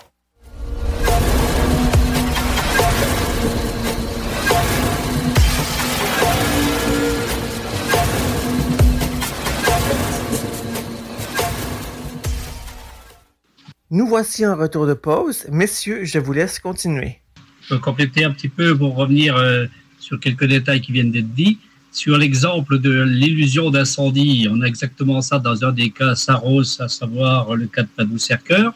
[13.93, 15.45] Nous voici en retour de pause.
[15.51, 17.17] Messieurs, je vous laisse continuer.
[17.63, 19.65] Je peux compléter un petit peu pour revenir euh,
[19.99, 21.57] sur quelques détails qui viennent d'être dits.
[21.91, 26.87] Sur l'exemple de l'illusion d'incendie, on a exactement ça dans un des cas Saros, à
[26.87, 28.73] savoir le cas de Padoue-Cercœur.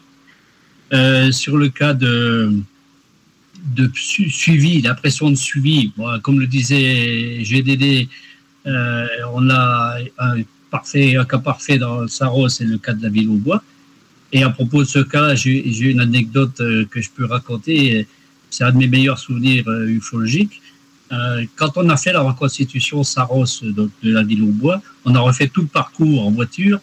[0.94, 2.52] Euh, sur le cas de,
[3.74, 5.94] de su- suivi, l'impression de suivi,
[6.24, 8.10] comme le disait GDD,
[8.68, 10.44] euh, on a un
[11.24, 13.64] cas parfait dans Saros, c'est le cas de la ville au bois.
[14.36, 18.06] Et à propos de ce cas, j'ai une anecdote euh, que je peux raconter.
[18.50, 20.62] C'est un de mes meilleurs souvenirs euh, ufologiques.
[21.14, 25.22] Euh, quand on a fait la reconstitution Saros de la ville au bois, on a
[25.22, 26.82] refait tout le parcours en voiture.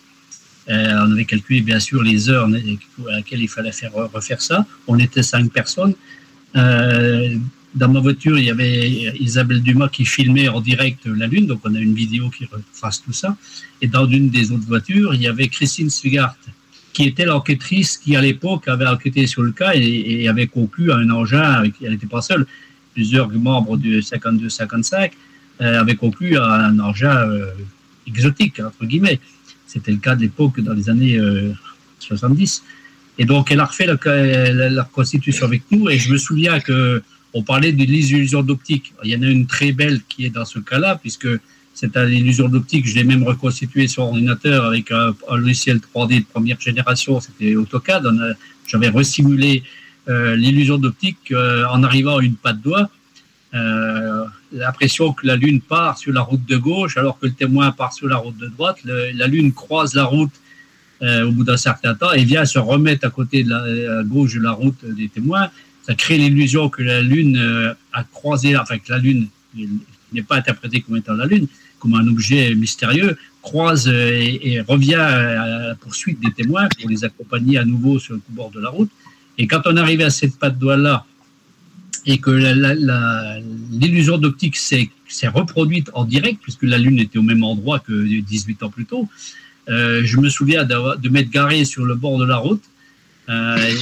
[0.66, 4.64] On avait calculé bien sûr les heures à laquelle il fallait faire refaire ça.
[4.86, 5.94] On était cinq personnes.
[6.54, 8.88] Dans ma voiture, il y avait
[9.28, 13.02] Isabelle Dumas qui filmait en direct la Lune, donc on a une vidéo qui retrace
[13.02, 13.36] tout ça.
[13.82, 16.36] Et dans une des autres voitures, il y avait Christine Svigart,
[16.92, 20.96] qui était l'enquêtrice qui, à l'époque, avait enquêté sur le cas et, avait conclu à
[20.96, 22.46] un engin, elle n'était pas seule,
[22.94, 25.12] plusieurs membres du 52-55
[25.60, 27.46] euh, avaient conclu à un engin euh,
[28.06, 29.20] exotique, entre guillemets.
[29.66, 31.52] C'était le cas de l'époque, dans les années euh,
[32.00, 32.62] 70.
[33.18, 33.96] Et donc, elle a refait la,
[34.52, 35.88] la, la reconstitution avec nous.
[35.88, 37.02] Et je me souviens que
[37.34, 38.92] on parlait de l'illusion d'optique.
[39.04, 41.28] Il y en a une très belle qui est dans ce cas-là, puisque
[41.74, 42.86] c'est à l'illusion d'optique.
[42.86, 47.20] Je l'ai même reconstitué sur ordinateur avec un, logiciel 3D de première génération.
[47.20, 48.06] C'était AutoCAD.
[48.66, 49.62] J'avais resimulé
[50.08, 52.90] euh, l'illusion d'optique euh, en arrivant à une patte doigt.
[53.54, 57.72] Euh, L'impression que la Lune part sur la route de gauche alors que le témoin
[57.72, 58.78] part sur la route de droite.
[58.84, 60.32] La Lune croise la route
[61.02, 64.34] euh, au bout d'un certain temps et vient se remettre à côté de la gauche
[64.34, 65.48] de la route des témoins.
[65.82, 69.26] Ça crée l'illusion que la Lune euh, a croisé, enfin que la Lune
[70.12, 71.48] n'est pas interprétée comme étant la Lune,
[71.82, 77.04] comme un objet mystérieux, croise euh, et, revient à la poursuite des témoins pour les
[77.04, 78.90] accompagner à nouveau sur le bord de la route.
[79.36, 81.04] Et quand on arrivait à cette patte doigt-là,
[82.06, 82.30] et que
[83.72, 84.90] l'illusion d'optique s'est
[85.28, 89.08] reproduite en direct, puisque la Lune était au même endroit que 18 ans plus tôt,
[89.68, 92.62] euh, je me souviens de m'être garé sur le bord de la route.
[93.28, 93.74] Euh,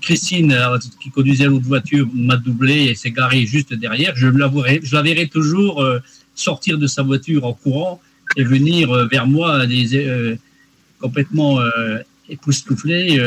[0.00, 4.14] Christine, euh, qui conduisait l'autre voiture, m'a doublé et s'est garée juste derrière.
[4.16, 6.00] Je la verrai, je la verrai toujours euh,
[6.34, 8.00] sortir de sa voiture en courant
[8.36, 10.36] et venir euh, vers moi euh,
[11.00, 13.20] complètement euh, époustouflée,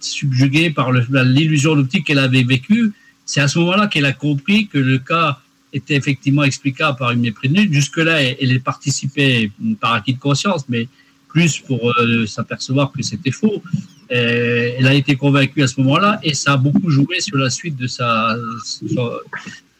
[0.00, 2.92] subjuguée par l'illusion d'optique qu'elle avait vécue.
[3.24, 5.38] C'est à ce moment-là qu'elle a compris que le cas
[5.72, 7.72] était effectivement explicable par une mépris de lutte.
[7.72, 9.50] Jusque-là, elle, participait
[9.80, 10.88] par acquis de conscience, mais
[11.28, 11.94] plus pour
[12.26, 13.62] s'apercevoir que c'était faux.
[14.10, 17.76] Elle a été convaincue à ce moment-là et ça a beaucoup joué sur la suite
[17.76, 18.36] de sa,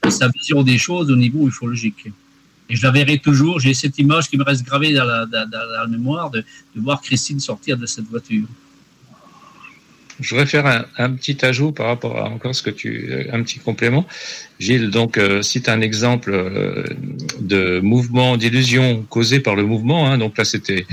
[0.08, 2.06] sa vision des choses au niveau ufologique.
[2.68, 3.60] Et je la verrai toujours.
[3.60, 6.44] J'ai cette image qui me reste gravée dans la, dans- la mémoire de,
[6.76, 8.46] voir Christine sortir de cette voiture.
[10.20, 13.58] je voudrais faire un, petit ajout par rapport à encore ce que tu, un petit
[13.58, 14.06] complément.
[14.58, 16.84] Gilles, donc, euh, cite un exemple euh,
[17.40, 20.08] de mouvement, d'illusion causé par le mouvement.
[20.10, 20.86] Hein, donc là, c'était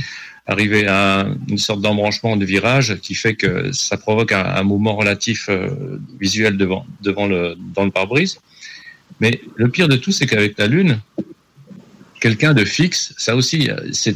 [0.45, 4.95] arrivé à une sorte d'embranchement de virage qui fait que ça provoque un, un mouvement
[4.95, 5.69] relatif euh,
[6.19, 8.39] visuel devant, devant le, dans le pare-brise.
[9.23, 10.99] Mais le pire de tout, c'est qu'avec la Lune,
[12.19, 13.69] quelqu'un de fixe, ça aussi,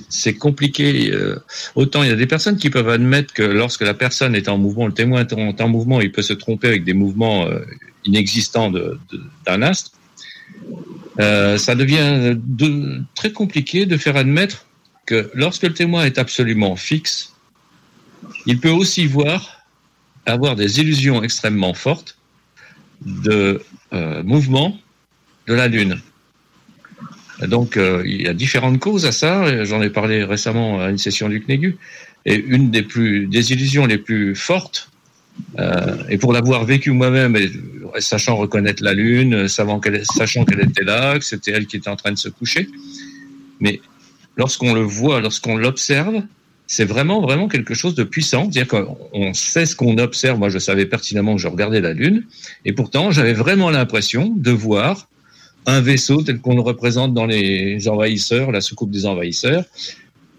[0.09, 1.11] c'est compliqué.
[1.13, 1.37] euh,
[1.75, 4.57] Autant il y a des personnes qui peuvent admettre que lorsque la personne est en
[4.57, 7.59] mouvement, le témoin est en, mouvement, il peut se tromper avec des mouvements euh,
[8.03, 8.69] inexistants
[9.45, 9.91] d'un astre.
[11.21, 14.65] Euh, ça devient de- très compliqué de faire admettre
[15.05, 17.33] que lorsque le témoin est absolument fixe,
[18.45, 19.61] il peut aussi voir,
[20.25, 22.17] avoir des illusions extrêmement fortes
[23.05, 23.61] de
[23.93, 24.77] euh, mouvement
[25.47, 25.99] de la Lune.
[27.41, 29.63] Donc, euh, il y a différentes causes à ça.
[29.63, 31.77] J'en ai parlé récemment à une session du CNEGU.
[32.25, 34.89] Et une des plus des illusions les plus fortes,
[35.59, 37.47] euh, et pour l'avoir vécu moi-même, euh,
[37.99, 42.11] sachant reconnaître la lune, sachant qu'elle était là, que c'était elle qui était en train
[42.11, 42.67] de se coucher,
[43.59, 43.81] mais
[44.35, 46.21] lorsqu'on le voit, lorsqu'on l'observe,
[46.67, 48.51] c'est vraiment vraiment quelque chose de puissant.
[48.51, 50.37] C'est-à-dire qu'on on sait ce qu'on observe.
[50.37, 52.25] Moi, je savais pertinemment que je regardais la lune,
[52.65, 55.07] et pourtant, j'avais vraiment l'impression de voir
[55.67, 59.65] un vaisseau tel qu'on le représente dans les envahisseurs, la soucoupe des envahisseurs,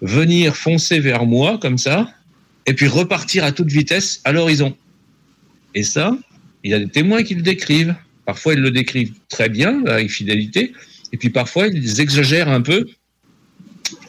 [0.00, 2.10] venir foncer vers moi comme ça,
[2.66, 4.74] et puis repartir à toute vitesse à l'horizon.
[5.74, 6.16] Et ça,
[6.64, 7.94] il y a des témoins qui le décrivent.
[8.24, 10.72] Parfois, ils le décrivent très bien, avec fidélité,
[11.12, 12.86] et puis parfois, ils exagèrent un peu,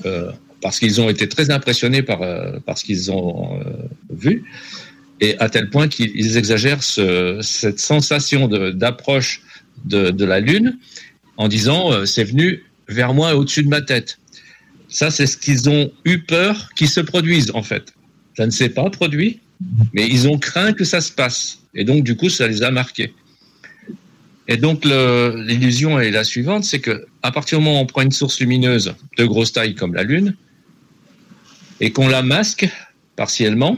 [0.05, 3.63] euh, parce qu'ils ont été très impressionnés par, euh, ce qu'ils ont euh,
[4.09, 4.43] vu,
[5.21, 9.41] et à tel point qu'ils exagèrent ce- cette sensation d'approche
[9.85, 10.77] de la Lune
[11.39, 14.19] en disant euh, c'est venu vers moi au-dessus de ma tête.
[14.89, 17.93] Ça, c'est ce qu'ils ont eu peur qu'il se produise, en fait.
[18.37, 19.39] Ça ne s'est pas produit,
[19.93, 21.59] mais ils ont craint que ça se passe.
[21.73, 23.13] Et donc, du coup, ça les a marqués.
[24.47, 28.01] Et donc, l'illusion est la suivante, c'est que à partir du moment où on prend
[28.01, 30.35] une source lumineuse de grosse taille comme la Lune,
[31.79, 32.67] et qu'on la masque
[33.15, 33.77] partiellement,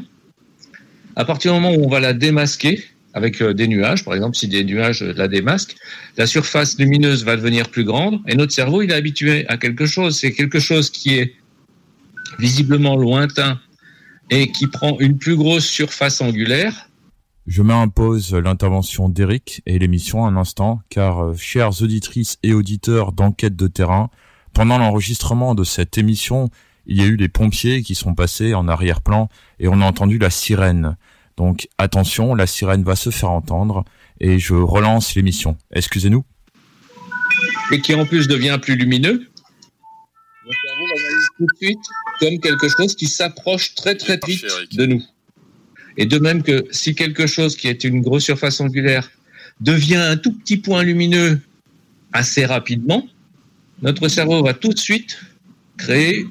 [1.18, 4.38] à partir du moment où on va la démasquer avec euh, des nuages, par exemple,
[4.38, 5.76] si des nuages la démasquent,
[6.18, 9.86] la surface lumineuse va devenir plus grande et notre cerveau, il est habitué à quelque
[9.86, 10.18] chose.
[10.18, 11.34] C'est quelque chose qui est
[12.40, 13.60] visiblement lointain
[14.30, 16.90] et qui prend une plus grosse surface angulaire.
[17.48, 17.88] Je mets en
[18.32, 24.10] l'intervention d'Eric et l'émission un instant, car, euh, chères auditrices et auditeurs d'enquête de terrain,
[24.54, 26.50] pendant l'enregistrement de cette émission,
[26.86, 30.18] il y a eu les pompiers qui sont passés en arrière-plan et on a entendu
[30.18, 30.98] la sirène.
[31.38, 33.86] Donc attention, la sirène va se faire entendre
[34.20, 35.58] et je relance l'émission.
[35.74, 36.24] Excusez-nous.
[37.72, 39.28] et qui en plus devient plus lumineux,
[40.46, 41.80] notre cerveau l'analyse tout de suite
[42.20, 45.04] comme quelque chose qui s'approche très très vite de nous.
[45.98, 49.10] Et de même que si quelque chose qui est une grosse surface angulaire
[49.60, 51.40] devient un tout petit point lumineux
[52.14, 53.08] assez rapidement,
[53.82, 55.20] notre cerveau va tout de suite
[55.78, 56.28] créer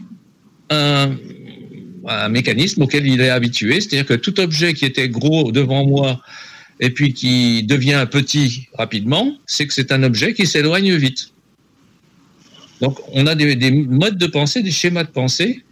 [0.71, 1.17] un,
[2.07, 6.21] un mécanisme auquel il est habitué, c'est-à-dire que tout objet qui était gros devant moi
[6.81, 11.33] et puis qui devient petit rapidement, c'est que c'est un objet qui s'éloigne vite.
[12.81, 15.63] Donc on a des, des modes de pensée, des schémas de pensée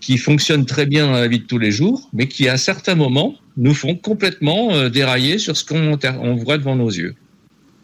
[0.00, 2.94] qui fonctionnent très bien dans la vie de tous les jours, mais qui à certains
[2.94, 7.14] moments nous font complètement euh, dérailler sur ce qu'on voit devant nos yeux.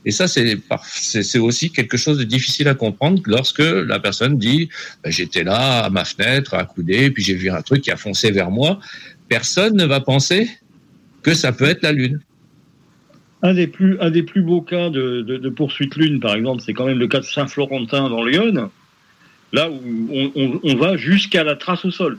[0.04, 4.68] Et ça, c'est aussi quelque chose de difficile à comprendre lorsque la personne dit
[5.02, 8.30] Ben, j'étais là à ma fenêtre, accoudé, puis j'ai vu un truc qui a foncé
[8.30, 8.78] vers moi.
[9.28, 10.50] Personne ne va penser
[11.22, 12.20] que ça peut être la Lune.
[13.42, 17.20] Un des plus, beaux cas de, poursuite lune, par exemple, c'est quand même le cas
[17.20, 18.70] de Saint-Florentin dans Lyon,
[19.52, 22.18] là où on va jusqu'à la trace au sol.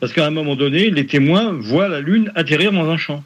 [0.00, 3.22] Parce qu'à un moment donné, les témoins voient la lune atterrir dans un champ.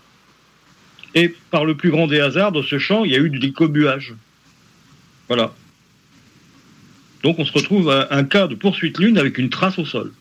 [1.14, 3.38] Et par le plus grand des hasards, dans ce champ, il y a eu du
[3.38, 4.14] décobuage.
[5.28, 5.52] Voilà.
[7.22, 10.12] Donc on se retrouve à un cas de poursuite lune avec une trace au sol.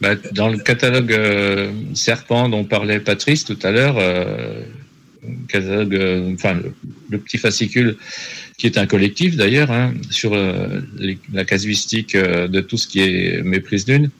[0.00, 4.62] Bah, dans le catalogue euh, Serpent dont parlait Patrice tout à l'heure, euh,
[5.48, 6.34] catalogue, euh,
[7.10, 7.96] le, petit fascicule
[8.56, 10.36] qui est un collectif d'ailleurs hein, sur
[11.32, 14.10] la casuistique de tout ce qui est méprise lune.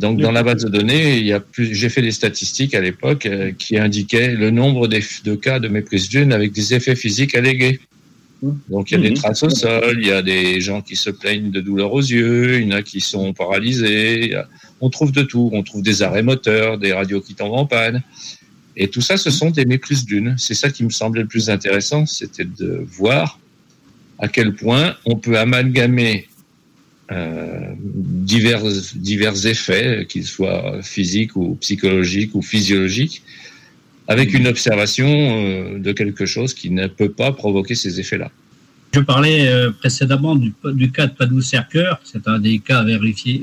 [0.00, 2.80] Donc dans la base de données, il y a plus, j'ai fait des statistiques à
[2.80, 6.96] l'époque euh, qui indiquaient le nombre des- de cas de méprise lune avec des effets
[6.96, 7.80] physiques allégués.
[8.70, 9.16] Donc il y a des Mhm.
[9.16, 12.60] traces au sol, il y a des gens qui se plaignent de douleurs aux yeux,
[12.60, 14.34] il y en a qui sont paralysés.
[14.80, 18.02] On trouve de tout, on trouve des arrêts moteurs, des radios qui tombent en panne.
[18.76, 20.36] Et tout ça, ce sont des méprises d'une.
[20.38, 23.38] C'est ça qui me semblait le plus intéressant, c'était de voir
[24.18, 26.26] à quel point on peut amalgamer
[27.12, 28.62] euh, divers,
[28.94, 33.22] divers effets, qu'ils soient physiques ou psychologiques ou physiologiques,
[34.06, 38.30] avec une observation euh, de quelque chose qui ne peut pas provoquer ces effets-là.
[38.94, 43.40] Je parlais euh, précédemment du, cas de Panou Sercœur, c'est un des cas vérifiés,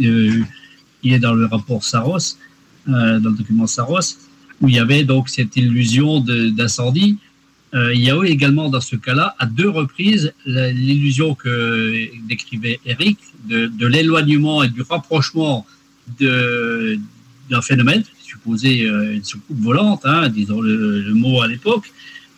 [1.03, 2.37] il est dans le rapport Saros,
[2.85, 4.15] dans le document Saros,
[4.61, 7.17] où il y avait donc cette illusion d'incendie.
[7.73, 13.19] Il y a eu également dans ce cas-là, à deux reprises, l'illusion que décrivait Eric
[13.49, 15.65] de, l'éloignement et du rapprochement
[16.19, 21.91] d'un phénomène, supposé euh, une soucoupe volante, hein, disons le, mot à l'époque.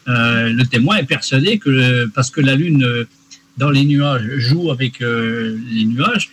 [0.07, 3.05] Euh, le témoin est persuadé que parce que la Lune
[3.57, 6.29] dans les nuages joue avec euh, les nuages,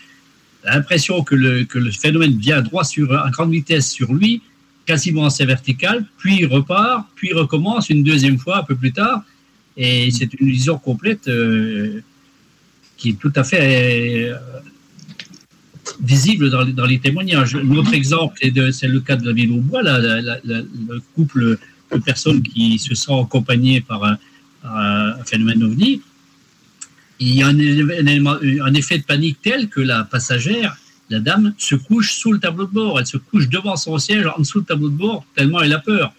[0.65, 4.43] l'impression que le, que le phénomène vient droit sur à grande vitesse sur lui,
[4.87, 9.23] quasiment assez vertical, puis repart, puis recommence une deuxième fois un peu plus tard,
[9.77, 12.01] et c'est une vision complète euh,
[12.97, 14.37] qui est tout à fait euh,
[16.01, 17.55] visible dans les, témoignages.
[17.57, 18.39] Un autre exemple,
[18.73, 21.59] c'est le cas de la ville au bois, la- la- la- le couple
[21.93, 24.19] de personnes qui se sont accompagnées par un,
[24.65, 26.01] un phénomène ovni.
[27.19, 30.77] Il y a un effet de panique tel que la passagère,
[31.11, 32.99] la dame, se couche sous le tableau de bord.
[32.99, 35.79] Elle se couche devant son siège, en dessous le tableau de bord, tellement elle a
[35.79, 36.13] peur.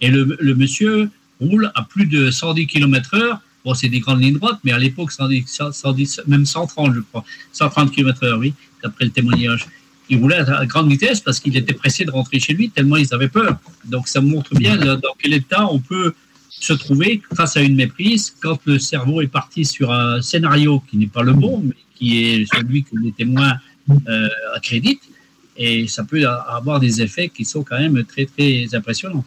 [0.00, 1.10] Et le, monsieur
[1.40, 3.40] roule à plus de 110 km heure.
[3.64, 7.24] Bon, c'est des grandes lignes droites, mais à l'époque, 110, 110, même 130, je crois.
[7.52, 9.66] 130 km heure, oui, d'après le témoignage.
[10.08, 13.12] Il roulait à grande vitesse parce qu'il était pressé de rentrer chez lui, tellement ils
[13.12, 13.58] avaient peur.
[13.84, 16.14] Donc, ça montre bien dans quel état on peut
[16.48, 20.96] se trouver face à une méprise quand le cerveau est parti sur un scénario qui
[20.96, 23.58] n'est pas le bon, mais qui est celui que les témoins
[24.08, 25.02] euh, accréditent.
[25.56, 29.24] Et ça peut avoir des effets qui sont quand même très, très impressionnants.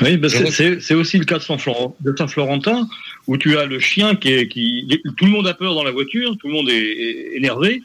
[0.00, 2.88] Oui, ben c'est- aussi le cas de Saint-Florent- de Saint-Florentin,
[3.26, 4.48] où tu as le chien qui est.
[4.48, 7.82] Qui, tout le monde a peur dans la voiture, tout le monde est, est énervé,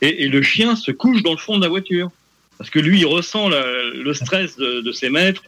[0.00, 2.10] et, et le chien se couche dans le fond de la voiture.
[2.58, 5.42] Parce que lui, il ressent la- le stress de, de ses maîtres,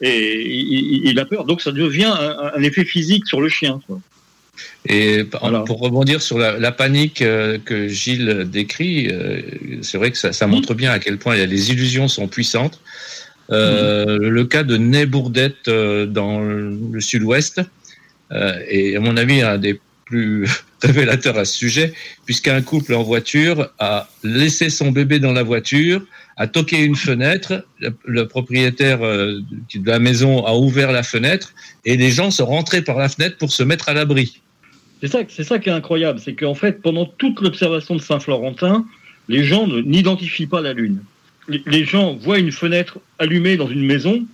[0.00, 1.44] et il, il- il a peur.
[1.44, 3.80] Donc ça devient un, un effet physique sur le chien.
[3.86, 4.00] Quoi.
[4.86, 9.42] Et pour rebondir sur la, la panique euh, que Gilles décrit, euh,
[9.82, 12.80] c'est vrai que ça, ça montre bien à quel point les illusions sont puissantes.
[13.50, 17.60] Euh, Le cas de Ney Bourdette euh, dans le sud-ouest
[18.30, 20.48] est, à mon avis, un des plus
[20.82, 21.92] révélateurs à ce sujet,
[22.24, 26.02] puisqu'un couple en voiture a laissé son bébé dans la voiture,
[26.36, 29.42] a toqué une fenêtre, le, le propriétaire de
[29.84, 31.52] la maison a ouvert la fenêtre,
[31.84, 34.40] et les gens sont rentrés par la fenêtre pour se mettre à l'abri.
[35.00, 38.84] C'est ça, c'est ça qui est incroyable, c'est qu'en fait, pendant toute l'observation de Saint-Florentin,
[39.28, 41.02] les gens ne- n'identifient pas la Lune.
[41.48, 44.24] Les, gens voient une fenêtre allumée dans une maison,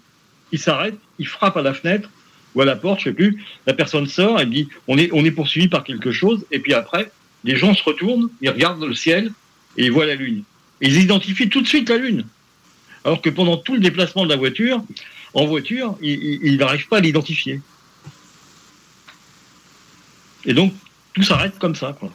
[0.52, 2.10] ils s'arrêtent, ils frappent à la fenêtre
[2.54, 3.42] ou à la porte, je sais plus.
[3.66, 6.74] La personne sort, elle dit on est, on est poursuivi par quelque chose, et puis
[6.74, 7.10] après,
[7.44, 9.30] les gens se retournent, ils regardent le ciel
[9.78, 10.42] et ils voient la Lune.
[10.80, 12.24] Ils identifient tout de suite la Lune.
[13.04, 14.82] Alors que pendant tout le déplacement de la voiture,
[15.32, 17.60] en voiture, ils n'arrivent pas à l'identifier.
[20.46, 20.72] Et donc,
[21.12, 22.12] tout s'arrête comme ça, quoi.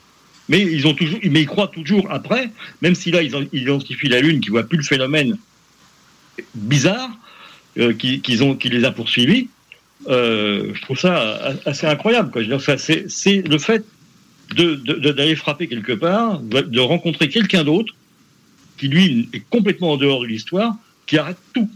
[0.49, 2.49] Mais ils ont toujours, mais ils croient toujours après,
[2.81, 5.37] même si là ils, identifient la Lune, qui voit plus le phénomène
[6.55, 7.09] bizarre
[7.77, 9.47] euh, qui, ont, qui les a poursuivis.
[10.09, 12.31] euh, je trouve ça assez incroyable.
[12.77, 13.85] C'est, le fait
[14.55, 14.75] de,
[15.11, 17.93] d'aller frapper quelque part, de rencontrer quelqu'un d'autre
[18.77, 20.75] qui lui est complètement en dehors de l'histoire,
[21.05, 21.69] qui arrête tout.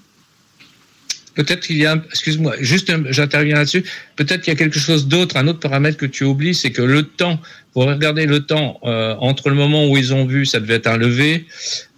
[1.35, 3.83] Peut-être qu'il y a, un- excuse-moi, juste j'interviens là-dessus.
[4.15, 6.81] Peut-être qu'il y a quelque chose d'autre, un autre paramètre que tu oublies, c'est que
[6.81, 7.39] le temps,
[7.73, 10.87] pour regarder le temps euh, entre le moment où ils ont vu, ça devait être
[10.87, 11.45] un lever,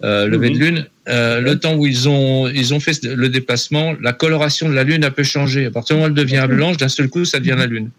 [0.03, 3.95] euh, lever de lune, euh, le temps où ils ont ils ont fait le déplacement,
[4.01, 5.65] la coloration de la lune a peu changé.
[5.65, 7.91] À partir du moment où elle devient blanche, d'un seul coup, ça devient la lune.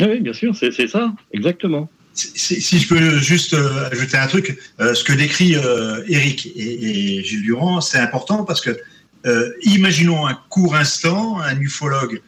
[0.00, 1.88] Ah oui, bien sûr, c'est, c'est ça, exactement.
[2.14, 6.46] Si, si je peux juste euh, ajouter un truc, euh, ce que décrit euh, Eric
[6.56, 8.76] et, et Gilles Durand, c'est important parce que
[9.26, 12.22] euh, imaginons un court instant, un ufologue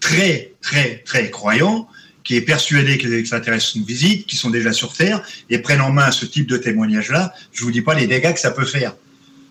[0.00, 1.88] très, très, très croyant
[2.24, 5.80] qui est persuadé que les extraterrestres nous visitent, qui sont déjà sur Terre, et prennent
[5.80, 8.66] en main ce type de témoignage-là, je vous dis pas les dégâts que ça peut
[8.66, 8.94] faire.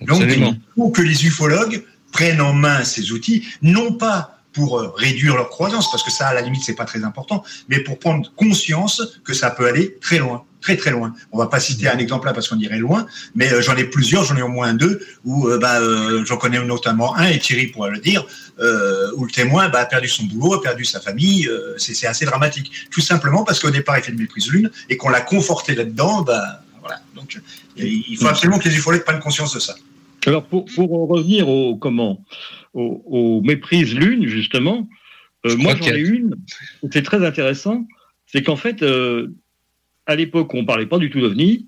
[0.01, 4.91] Donc, il faut que les ufologues prennent en main ces outils, non pas pour euh,
[4.95, 7.97] réduire leur croyance, parce que ça, à la limite, c'est pas très important, mais pour
[7.97, 11.13] prendre conscience que ça peut aller très loin, très très loin.
[11.31, 13.05] On va pas citer un exemple là parce qu'on irait loin,
[13.35, 16.37] mais euh, j'en ai plusieurs, j'en ai au moins deux, où euh, bah, euh, j'en
[16.37, 18.25] connais notamment un, et Thierry pourra le dire,
[18.59, 21.93] euh, où le témoin bah, a perdu son boulot, a perdu sa famille, euh, c'est
[21.93, 22.71] c'est assez dramatique.
[22.91, 26.21] Tout simplement parce qu'au départ, il fait une méprise lune, et qu'on l'a conforté là-dedans,
[26.21, 26.99] bah, voilà.
[27.15, 27.39] Donc,
[27.75, 29.75] il faut absolument que les ufologues prennent conscience de ça.
[30.25, 32.23] Alors pour, pour en revenir au comment
[32.73, 34.87] aux, méprises lune justement,
[35.45, 36.35] euh, moi j'en ai une.
[36.91, 37.85] C'est très intéressant.
[38.25, 39.33] C'est qu'en fait, euh,
[40.07, 41.67] à l'époque où on parlait pas du tout d'OVNI,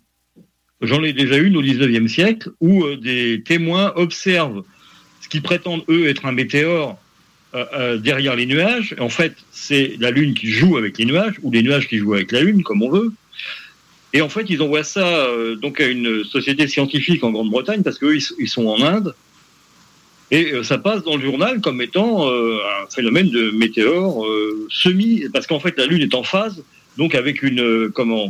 [0.82, 4.64] j'en ai déjà une au 19e siècle, où euh, des témoins observent
[5.22, 6.98] ce qu'ils prétendent, eux, être un météore
[7.54, 8.96] euh, euh, derrière les nuages.
[9.00, 12.14] En fait, c'est la Lune qui joue avec les nuages, ou les nuages qui jouent
[12.14, 13.12] avec la Lune, comme on veut.
[14.14, 15.28] Et en fait, ils envoient ça
[15.62, 19.14] donc à une société scientifique en Grande-Bretagne, parce qu'eux, ils, ils sont en Inde.
[20.32, 24.26] Et ça passe dans le journal comme étant un phénomène de météore
[24.72, 26.64] semi, parce qu'en fait la Lune est en phase,
[27.00, 28.30] donc avec une euh, comment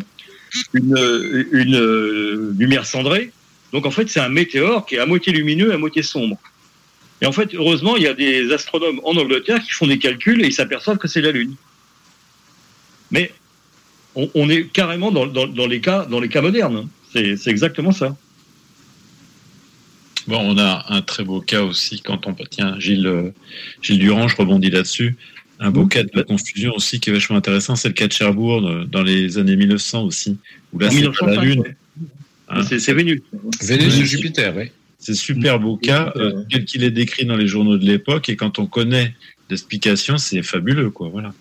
[0.74, 3.32] une, euh, lumière cendrée.
[3.74, 6.38] Donc en fait c'est un météore qui est à moitié lumineux, à moitié sombre.
[7.22, 10.42] Et en fait heureusement il y a des astronomes en Angleterre qui font des calculs
[10.44, 11.56] et ils s'aperçoivent que c'est la Lune.
[13.12, 13.32] Mais
[14.16, 16.88] on, est carrément dans, dans, les cas dans les cas modernes.
[17.12, 18.16] C'est c'est exactement ça.
[20.28, 23.32] Bon, on a un très beau cas aussi quand on tiens Gilles euh,
[23.82, 25.16] Gilles Durand, je rebondis là-dessus.
[25.62, 28.14] Un beau cas de la confusion aussi qui est vachement intéressant, c'est le cas de
[28.14, 30.38] Cherbourg euh, dans les années 1900 aussi,
[30.72, 31.60] où là c'est la 1905, Lune.
[31.60, 32.64] ouais.
[32.68, 33.22] C'est- c'est Vénus.
[33.62, 34.72] Vénus et Jupiter, oui.
[34.98, 38.36] C'est super beau cas, euh, tel qu'il est décrit dans les journaux de l'époque, et
[38.36, 39.14] quand on connaît
[39.50, 41.10] l'explication, c'est fabuleux, quoi.
[41.10, 41.34] Voilà.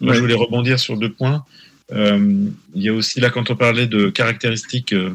[0.00, 1.44] Moi, je voulais rebondir sur deux points.
[1.92, 5.10] Euh, il y a aussi là, quand on parlait de caractéristiques euh,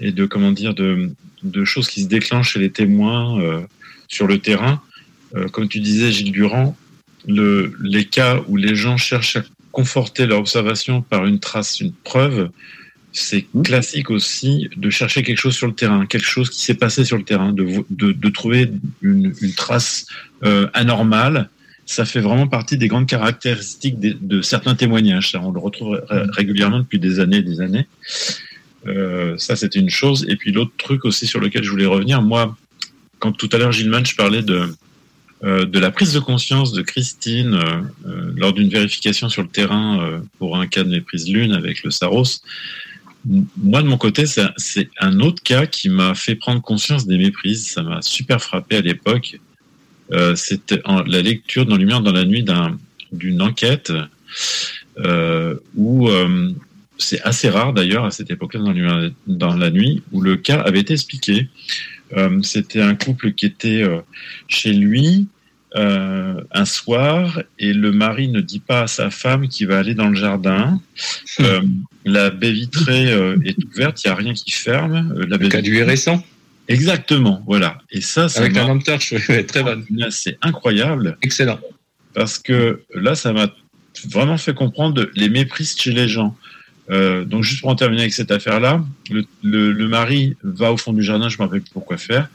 [0.00, 1.10] et de comment dire de,
[1.42, 3.60] de choses qui se déclenchent chez les témoins euh,
[4.08, 4.82] sur le terrain,
[5.36, 6.76] euh, comme tu disais, Gilles Durand,
[7.26, 11.92] le, les cas où les gens cherchent à conforter leur observation par une trace, une
[11.92, 12.50] preuve,
[13.12, 17.04] c'est classique aussi de chercher quelque chose sur le terrain, quelque chose qui s'est passé
[17.04, 18.70] sur le terrain, de, vo- de, de trouver
[19.02, 20.06] une, une trace
[20.44, 21.50] euh, anormale.
[21.84, 25.32] Ça fait vraiment partie des grandes caractéristiques de, de certains témoignages.
[25.32, 27.86] Ça, on le retrouve ré- régulièrement depuis des années et des années.
[28.86, 30.24] Euh, ça, c'était une chose.
[30.28, 32.56] Et puis l'autre truc aussi sur lequel je voulais revenir, moi,
[33.18, 34.74] quand tout à l'heure Gilles Manch parlait de,
[35.42, 40.00] de la prise de conscience de Christine euh, euh, lors d'une vérification sur le terrain
[40.00, 42.40] euh, pour un cas de méprise lune avec le Saros,
[43.56, 47.68] moi de mon côté, c'est un- autre cas qui m'a fait prendre conscience des méprises.
[47.70, 49.38] Ça m'a super frappé à l'époque.
[50.12, 52.76] Euh, C'était la lecture dans Lumière dans la nuit d'un-
[53.12, 53.92] d'une enquête
[54.98, 56.50] euh, où euh,
[56.98, 58.60] c'est assez rare d'ailleurs à cette époque-là
[59.26, 61.48] dans la nuit où le cas avait été expliqué.
[62.16, 64.00] Euh, C'était un couple qui était euh,
[64.48, 65.28] chez lui
[65.74, 69.94] euh, un soir et le mari ne dit pas à sa femme qu'il va aller
[69.94, 70.80] dans le jardin.
[71.40, 71.62] Euh,
[72.04, 73.08] la baie vitrée
[73.44, 75.14] est ouverte, il n'y a rien qui ferme.
[75.28, 76.22] La baie cas du hérisson
[76.68, 77.78] Exactement, voilà.
[77.90, 79.14] Et ça, ça Avec la lampe torche,
[79.48, 79.84] très bonne.
[80.10, 81.18] C'est incroyable.
[81.22, 81.58] Excellent.
[82.14, 83.48] Parce que là, ça m'a
[84.08, 86.36] vraiment fait comprendre les méprises chez les gens.
[86.90, 90.76] Euh, donc, juste pour en terminer avec cette affaire-là, le, le- le mari va au
[90.76, 92.28] fond du jardin, je ne me rappelle plus pourquoi faire.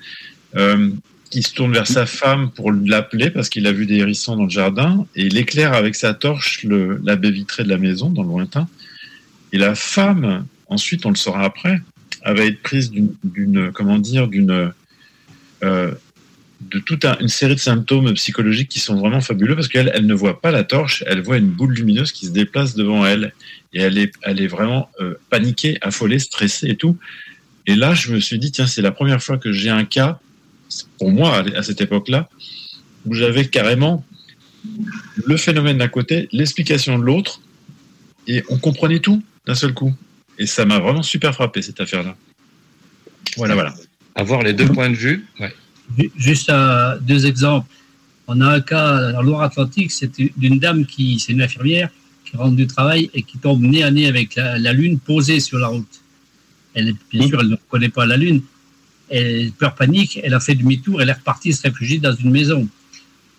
[0.55, 0.89] Euh,
[1.33, 4.45] il se tourne vers sa femme pour l'appeler parce qu'il a vu des hérissons dans
[4.45, 8.09] le jardin et il éclaire avec sa torche le, la baie vitrée de la maison
[8.09, 8.69] dans le lointain.
[9.51, 11.81] Et la femme, ensuite, on le saura après,
[12.23, 14.71] elle va être prise d'une, comment dire, d'une,
[15.63, 15.91] euh,
[16.61, 20.05] de toute un- une série de symptômes psychologiques qui sont vraiment fabuleux parce qu'elle, elle
[20.05, 23.33] ne voit pas la torche, elle voit une boule lumineuse qui se déplace devant elle
[23.73, 26.97] et elle est, elle est vraiment euh, paniquée, affolée, stressée et tout.
[27.67, 30.19] Et là, je me suis dit, tiens, c'est la première fois que j'ai un cas,
[30.97, 32.29] pour moi, à cette époque-là,
[33.05, 34.03] où j'avais carrément
[35.25, 37.41] le phénomène d'un côté, l'explication de l'autre,
[38.27, 39.93] et on comprenait tout d'un seul coup.
[40.39, 42.15] Et ça m'a vraiment super frappé, cette affaire-là.
[43.37, 43.73] Voilà, voilà.
[44.15, 45.53] Avoir les deux points de vue, ouais.
[45.97, 47.67] Ju- Juste euh, deux exemples.
[48.27, 51.89] On a un cas en Loire-Atlantique, c'est d'une dame qui, c'est une infirmière,
[52.25, 55.39] qui rentre du travail et qui tombe nez à nez avec la, la Lune posée
[55.39, 56.01] sur la route.
[56.73, 58.41] Elle, est- bien sûr, elle ne connaît pas la Lune.
[59.09, 62.67] Elle, peur panique, elle a fait demi-tour, elle est repartie se réfugier dans une maison.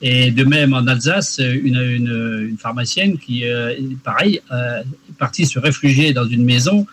[0.01, 5.45] Et de même en Alsace, une, une, une pharmacienne qui, euh, pareil, euh, est partie
[5.45, 6.87] se réfugier dans une maison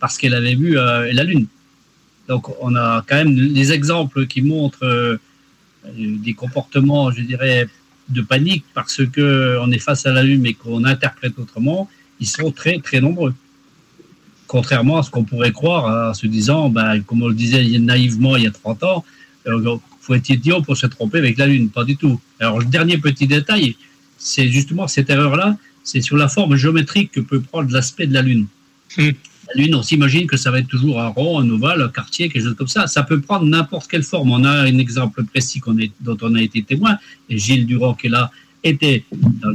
[0.00, 1.46] parce qu'elle avait vu euh, la Lune.
[2.28, 5.16] Donc, on a quand même des exemples qui montrent euh,
[5.96, 7.66] des comportements, je dirais,
[8.08, 11.88] de panique parce que on est face à la Lune mais qu'on interprète autrement.
[12.20, 13.34] Ils sont très, très nombreux.
[14.46, 18.36] Contrairement à ce qu'on pourrait croire en se disant, ben, comme on le disait naïvement
[18.36, 19.04] il y a 30 ans,
[19.46, 21.70] euh, faut être idiot pour se tromper avec la Lune?
[21.70, 22.20] Pas du tout.
[22.40, 23.76] Alors, le dernier petit détail,
[24.16, 28.22] c'est justement cette erreur-là, c'est sur la forme géométrique que peut prendre l'aspect de la
[28.22, 28.46] Lune.
[29.54, 32.44] Lune, on s'imagine que ça va être toujours un rond, un ovale, un quartier, quelque
[32.44, 32.86] chose comme ça.
[32.86, 34.30] Ça peut prendre n'importe quelle forme.
[34.30, 35.60] On a un exemple précis
[36.00, 36.98] dont on a été témoin,
[37.28, 38.30] et Gilles Durand, qui est là,
[38.62, 39.04] était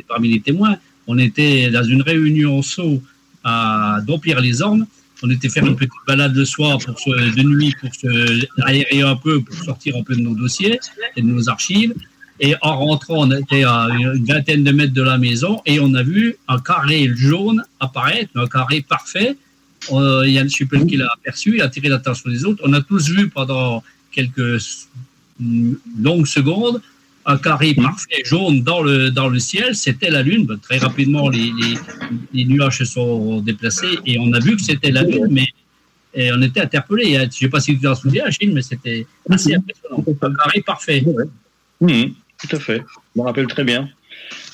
[0.08, 0.78] parmi les témoins.
[1.08, 3.02] On était dans une réunion au Sceaux
[3.44, 4.86] à Dompierre-les-Ormes.
[5.22, 9.42] On était faire une petite balade le soir de nuit pour se aérer un peu,
[9.42, 10.80] pour sortir un peu de nos dossiers
[11.16, 11.94] et de nos archives.
[12.40, 15.94] Et en rentrant, on était à une vingtaine de mètres de la maison et on
[15.94, 19.38] a vu un carré jaune apparaître, un carré parfait.
[19.92, 22.62] Euh, Yann Suppel qui l'a aperçu, il a attiré l'attention des autres.
[22.66, 24.62] On a tous vu pendant quelques
[26.00, 26.82] longues secondes
[27.26, 29.76] un carré parfait jaune dans le, dans le ciel.
[29.76, 30.46] C'était la Lune.
[30.46, 31.52] Ben, très rapidement, les,
[32.34, 35.48] nuages se sont déplacés et on a vu que c'était la Lune, mais
[36.34, 37.14] on était interpellés.
[37.16, 40.04] Je ne sais pas si tu t'en souviens, Achille, mais c'était assez impressionnant.
[40.22, 41.04] Un carré parfait.
[41.80, 42.84] Mhm, tout à fait.
[43.16, 43.90] Je me rappelle très bien.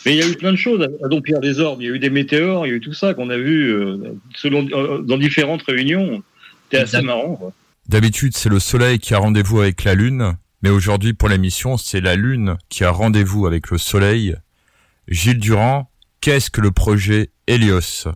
[0.06, 1.82] Mais il y a eu plein de choses à Dompierre des Ormes.
[1.82, 3.70] Il y a eu des météores, il y a eu tout ça qu'on a vu
[3.74, 3.98] euh,
[4.36, 6.24] selon, euh, dans différentes réunions.
[6.72, 7.36] C'était assez marrant.
[7.36, 7.54] quoi.
[7.88, 12.02] D'habitude, c'est le soleil qui a rendez-vous avec la lune, mais aujourd'hui, pour l'émission, c'est
[12.02, 14.36] la lune qui a rendez-vous avec le soleil.
[15.08, 15.90] Gilles Durand,
[16.22, 18.08] qu'est-ce que le projet Helios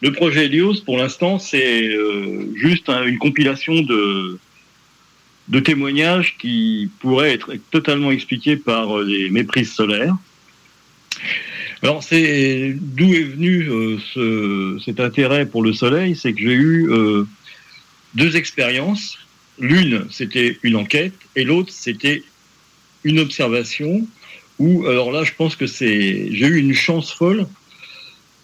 [0.00, 4.38] Le projet Helios, pour l'instant, c'est euh, juste un- une compilation de,
[5.48, 10.16] de témoignages qui pourraient être totalement expliqués par euh, les méprises solaires.
[11.82, 16.90] Alors, d'où est venu euh, ce- cet intérêt pour le Soleil, c'est que j'ai eu
[16.90, 17.24] euh,
[18.14, 19.18] deux expériences.
[19.58, 22.22] L'une, c'était une enquête, et l'autre, c'était
[23.04, 24.06] une observation.
[24.58, 27.46] Où, alors là, je pense que c'est, j'ai eu une chance folle.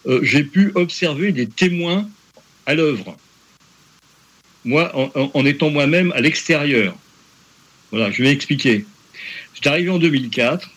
[0.07, 2.09] Euh, j'ai pu observer des témoins
[2.65, 3.15] à l'œuvre.
[4.65, 6.95] Moi, en, en- en étant moi-même à l'extérieur.
[7.91, 8.85] Voilà, je vais expliquer.
[9.53, 10.69] J'étais arrivé en 2004.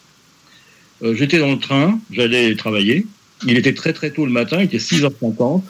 [1.02, 3.06] Euh, J'étais dans le train, j'allais travailler.
[3.46, 5.62] Il était très très tôt le matin, il était 6h50.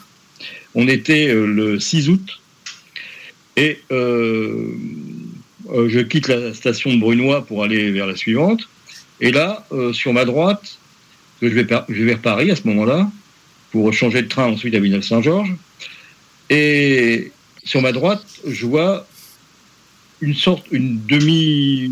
[0.75, 2.41] On était euh, le 6 août.
[3.57, 4.73] Et euh,
[5.87, 8.61] je quitte la station de Brunois pour aller vers la suivante.
[9.19, 10.79] Et là, sur ma droite,
[11.41, 13.09] je vais, je vais vers Paris à ce moment-là,
[13.71, 15.53] pour changer de train ensuite à Villeneuve-Saint-Georges.
[16.49, 17.31] Et
[17.63, 19.05] sur ma droite, je vois
[20.21, 21.91] une sorte, une demi,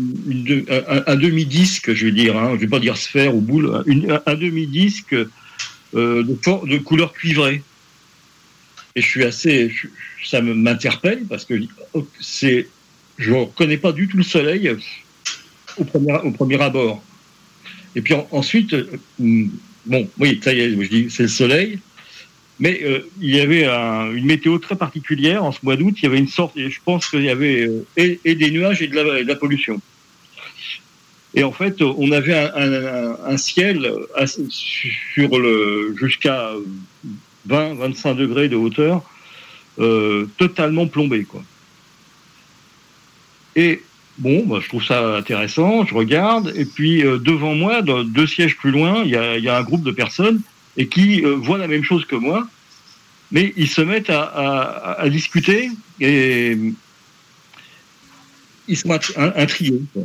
[1.06, 4.34] un, demi-disque, je vais dire, hein, je vais pas dire sphère ou boule, une- un,
[4.34, 5.14] demi-disque
[5.94, 7.62] euh, de, couleur cuivrée.
[8.94, 9.88] Et je suis assez, je-
[10.24, 11.54] ça m'interpelle parce que
[12.20, 12.68] c'est,
[13.18, 14.70] je reconnais pas du tout le soleil
[15.76, 17.02] au premier, au premier abord.
[17.96, 18.86] Et puis en- ensuite, euh,
[19.86, 21.78] bon, oui, ça y est, je dis, c'est le soleil.
[22.60, 25.94] Mais euh, il y avait un- une météo très particulière en ce mois d'août.
[25.98, 28.86] Il y avait une sorte, je pense qu'il y avait euh, et, des nuages et
[28.86, 29.80] de la, et de la pollution.
[31.32, 33.90] Et en fait, euh, on avait un, ciel
[34.50, 36.50] sur le jusqu'à
[37.48, 39.02] 20-25 degrés de hauteur,
[40.36, 41.42] totalement plombé, quoi.
[43.56, 43.82] Et
[44.18, 45.86] bon, bah, je trouve ça intéressant.
[45.86, 49.82] Je regarde, et puis devant moi, deux sièges plus loin, il y a un groupe
[49.82, 50.42] de personnes
[50.76, 52.48] et qui euh, voient la même chose que moi,
[53.32, 55.70] mais ils se mettent à, discuter
[56.00, 56.56] et
[58.68, 59.82] ils sont in- intrigués.
[59.92, 60.04] quoi.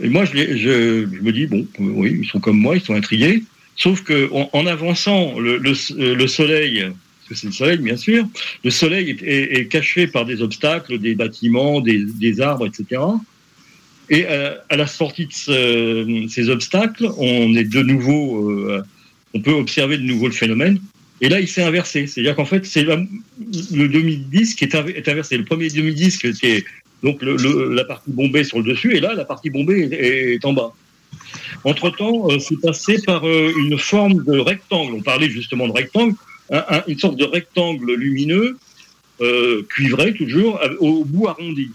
[0.00, 3.44] Et moi, je, me dis, bon, oui, ils sont comme moi, ils sont intrigués.
[3.76, 8.26] Sauf que en, avançant, le, le- le soleil, parce que c'est le soleil, bien sûr,
[8.62, 13.02] le soleil est, caché par des obstacles, des bâtiments, des, arbres, etc.
[14.10, 18.82] Et euh, à la sortie de ce- ces obstacles, on est de nouveau, euh,
[19.34, 20.80] on peut observer de nouveau le phénomène.
[21.20, 22.06] Et là, il s'est inversé.
[22.06, 25.36] C'est-à-dire qu'en fait, c'est le demi-disque qui est, inv- est inversé.
[25.36, 26.64] Le premier demi-disque, c'est
[27.02, 30.72] donc la partie bombée sur le dessus, et là, la partie bombée est, en bas.
[31.64, 34.94] Entre-temps, euh, c'est passé par euh, une forme de rectangle.
[34.94, 36.14] On parlait justement de rectangle,
[36.50, 38.56] un- un- une sorte de rectangle lumineux,
[39.20, 41.70] euh, cuivré toujours, au bout arrondi.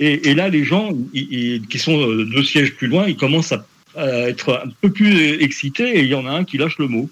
[0.00, 3.66] Et, là, les gens qui sont deux sièges plus loin, ils commencent à,
[3.98, 6.88] à être un peu plus excités, et il y en a un qui lâche le
[6.88, 7.10] mot.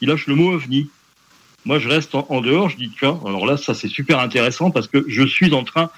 [0.00, 0.88] Il lâche le mot ovni.
[1.64, 4.86] Moi, je reste en, dehors, je dis, tiens, alors là, ça c'est super intéressant parce
[4.86, 5.90] que je suis en train,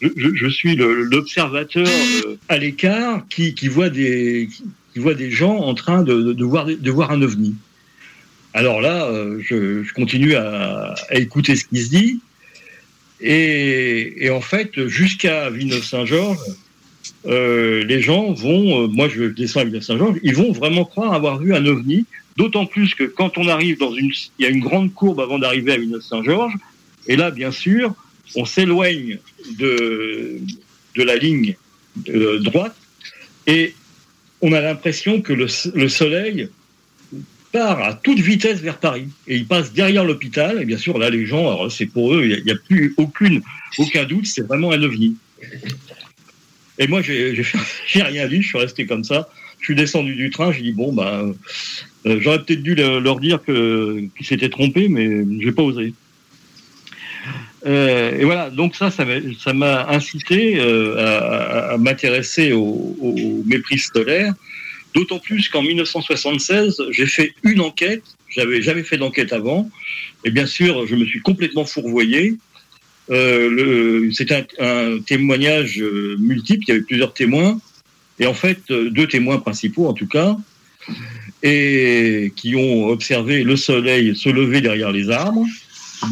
[0.00, 4.48] je, suis l'observateur euh, à l'écart qui, voit des,
[4.92, 7.56] qui, voit des gens en train de, voir, de voir un ovni.
[8.54, 12.20] Alors là, euh, je, continue à, à écouter ce qui se dit.
[13.20, 16.38] Et, et en fait, jusqu'à Villeneuve-Saint-Georges,
[17.28, 21.38] euh, les gens vont, euh, moi je descends à Villeneuve-Saint-Georges, ils vont vraiment croire avoir
[21.38, 22.06] vu un ovni,
[22.36, 25.38] d'autant plus que quand on arrive dans une, il y a une grande courbe avant
[25.38, 26.54] d'arriver à Villeneuve-Saint-Georges,
[27.06, 27.94] et là, bien sûr,
[28.34, 29.18] on s'éloigne
[29.58, 30.38] de,
[30.96, 31.56] de la ligne
[32.08, 32.76] euh, droite,
[33.46, 33.74] et
[34.40, 36.48] on a l'impression que le, le soleil
[37.52, 41.08] part à toute vitesse vers Paris et il passe derrière l'hôpital et bien sûr là
[41.08, 43.40] les gens c'est pour eux il n'y a, plus aucune
[43.78, 45.16] aucun doute c'est vraiment un ovni
[46.78, 47.34] et moi j'ai
[48.02, 49.28] rien dit je suis resté comme ça.
[49.60, 51.24] Je suis descendu du train j'ai dit bon bah
[52.04, 55.92] j'aurais peut-être dû le- leur dire qu'ils s'étaient trompés mais j'ai pas osé.
[57.66, 59.04] Euh, et voilà, donc ça, ça
[59.52, 63.78] m'a- incité euh, à, m'intéresser au, au mépris
[64.94, 69.68] d'autant plus qu'en 1976, j'ai fait une enquête, j'avais jamais fait d'enquête avant,
[70.24, 72.34] et bien sûr, je me suis complètement fourvoyé.
[73.10, 77.58] Euh, C'était un, témoignage euh, multiple, il y avait plusieurs témoins,
[78.18, 80.36] et en fait, euh, deux témoins principaux en tout cas,
[81.42, 85.46] et qui ont observé le soleil se lever derrière les arbres.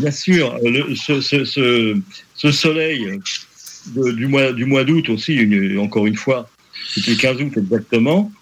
[0.01, 0.59] Bien sûr,
[0.95, 3.21] ce, soleil
[3.95, 6.49] du mois, d'août aussi, encore une fois,
[6.89, 8.33] c'était le 15 août exactement,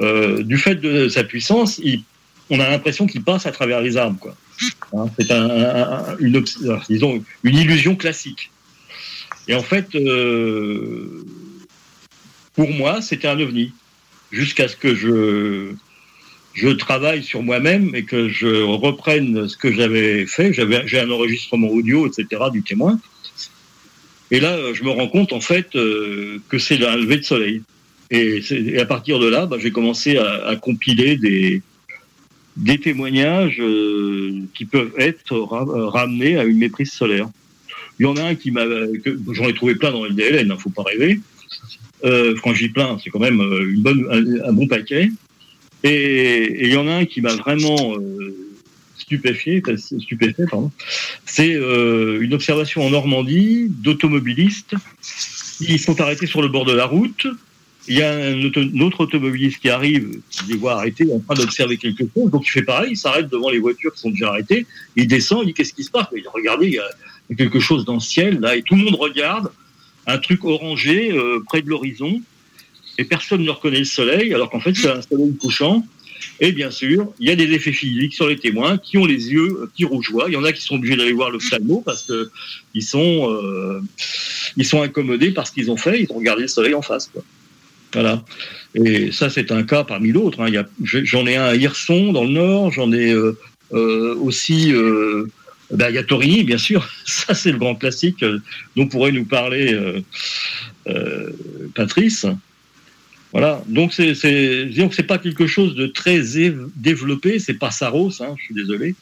[0.00, 1.80] euh, du fait de sa puissance,
[2.50, 4.18] on a l'impression qu'il passe à travers les arbres.
[4.18, 4.36] quoi.
[4.92, 6.44] Hein, C'est un- une,
[7.44, 8.50] illusion classique.
[9.48, 11.24] Et en fait, euh,
[12.54, 13.72] pour moi, c'était un ovni.
[14.30, 15.72] Jusqu'à ce que je,
[16.54, 20.52] je travaille sur moi-même et que je reprenne ce que j'avais fait.
[20.52, 22.98] J'avais, j'ai un enregistrement audio, etc., du témoin.
[24.30, 27.22] Et là, euh, je me rends compte, en fait, euh, que c'est un lever de
[27.22, 27.62] soleil.
[28.10, 31.62] Et, à partir de là, bah, j'ai commencé à compiler des,
[32.56, 37.28] des témoignages euh, qui peuvent être euh, ramenés à une méprise solaire.
[37.98, 38.64] Il y en a un qui m'a,
[39.32, 41.20] j'en ai trouvé plein dans le DLN, hein, faut pas rêver.
[42.04, 45.10] Euh, quand j'y plein, c'est quand même euh, une bonne, un, bon paquet.
[45.82, 47.96] Et il y en a un qui m'a vraiment
[48.96, 49.62] stupéfié,
[50.50, 50.70] pardon.
[51.26, 54.74] C'est une observation en Normandie d'automobilistes
[55.58, 57.26] qui sont arrêtés sur le bord de la route.
[57.86, 61.76] Il y a un, autre automobiliste qui arrive, qui les voit arrêtés en train d'observer
[61.76, 62.30] quelque chose.
[62.30, 64.66] Donc il fait pareil, il s'arrête devant les voitures qui sont déjà arrêtées.
[64.96, 66.06] Il descend, il dit qu'est-ce qui se passe?
[66.14, 68.84] Il dit regardez, il y a quelque chose dans le ciel là, et tout le
[68.84, 69.50] monde regarde
[70.06, 72.20] un truc orangé euh, près de l'horizon,
[72.96, 75.84] et personne ne reconnaît le soleil, alors qu'en fait c'est un soleil couchant.
[76.40, 79.30] Et bien sûr, il y a des effets physiques sur les témoins qui ont les
[79.30, 80.26] yeux euh, qui rougeoient.
[80.28, 82.30] Il y en a qui sont obligés d'aller voir l'ophtalmo parce que
[82.72, 83.80] ils sont euh,
[84.56, 86.00] ils sont incommodés par ce qu'ils ont fait.
[86.00, 87.10] Ils ont regardé le soleil en face.
[87.12, 87.22] Quoi.
[87.94, 88.24] Voilà.
[88.74, 90.42] Et ça, c'est un cas parmi d'autres.
[90.42, 90.64] hein.
[90.82, 92.72] J'en ai un à Hirson, dans le Nord.
[92.72, 93.38] J'en ai euh,
[93.72, 94.72] euh, aussi.
[94.72, 95.26] Euh,
[95.70, 96.86] ben, a Torigny, bien sûr.
[97.06, 98.38] Ça, c'est le grand classique euh,
[98.76, 99.78] dont pourrait nous parler
[101.74, 102.26] Patrice.
[103.32, 103.62] Voilà.
[103.68, 107.38] Donc, c'est, c'est, pas quelque chose de très év- développé.
[107.38, 108.94] C'est pas Saros, hein, je suis désolé.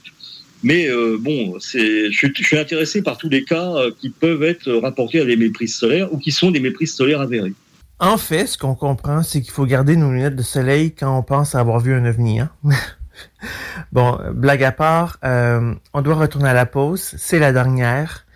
[0.62, 0.88] Mais
[1.18, 5.74] bon, je, suis- intéressé par tous les cas qui peuvent être rapportés à des méprises
[5.74, 7.52] solaires ou qui sont des méprises solaires avérées.
[8.02, 11.22] En fait, ce qu'on comprend, c'est qu'il faut garder nos lunettes de soleil quand on
[11.22, 12.40] pense avoir vu un ovni.
[12.40, 12.50] Hein?
[13.92, 17.14] bon, blague à part, euh, on doit retourner à la pause.
[17.16, 18.26] C'est la dernière.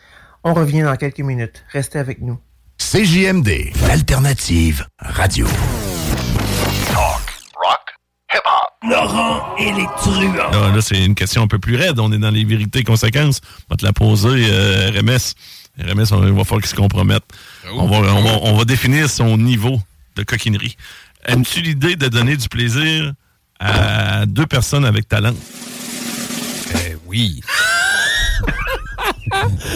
[0.45, 1.65] On revient dans quelques minutes.
[1.73, 2.39] Restez avec nous.
[2.79, 5.49] CJMD, l'alternative radio.
[8.89, 10.33] Laurent et les truands.
[10.33, 11.99] Là, là, c'est une question un peu plus raide.
[11.99, 13.41] On est dans les vérités et conséquences.
[13.69, 15.35] On va te la poser, euh, RMS.
[15.79, 17.25] RMS, on va falloir qu'il se compromette.
[17.73, 19.81] On, va, on, va, on va définir son niveau
[20.17, 20.77] de coquinerie.
[21.27, 23.13] Aimes-tu l'idée de donner du plaisir
[23.59, 25.35] à deux personnes avec talent?
[27.07, 27.41] oui.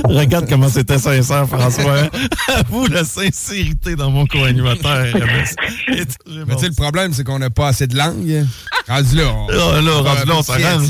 [0.05, 2.09] Regarde comment c'était sincère, François.
[2.48, 5.06] Avoue la sincérité dans mon co-animateur.
[5.89, 8.47] Mais tu sais, le problème, c'est qu'on n'a pas assez de langue.
[8.89, 10.89] Rendu là, on, Là, là, rendu là, on s'arrange.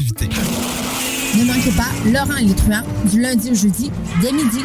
[1.37, 4.65] Ne manquez pas Laurent et les truands du lundi au jeudi dès midi.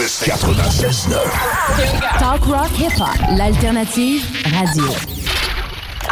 [0.00, 2.18] 96.9.
[2.18, 5.09] Talk Rock Hip Hop, l'alternative radio.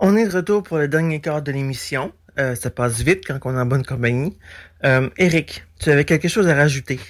[0.00, 2.12] De retour pour le dernier quart de l'émission.
[2.38, 4.36] Euh, ça passe vite quand on est en bonne compagnie.
[4.84, 7.00] Euh, Eric, tu avais quelque chose à rajouter?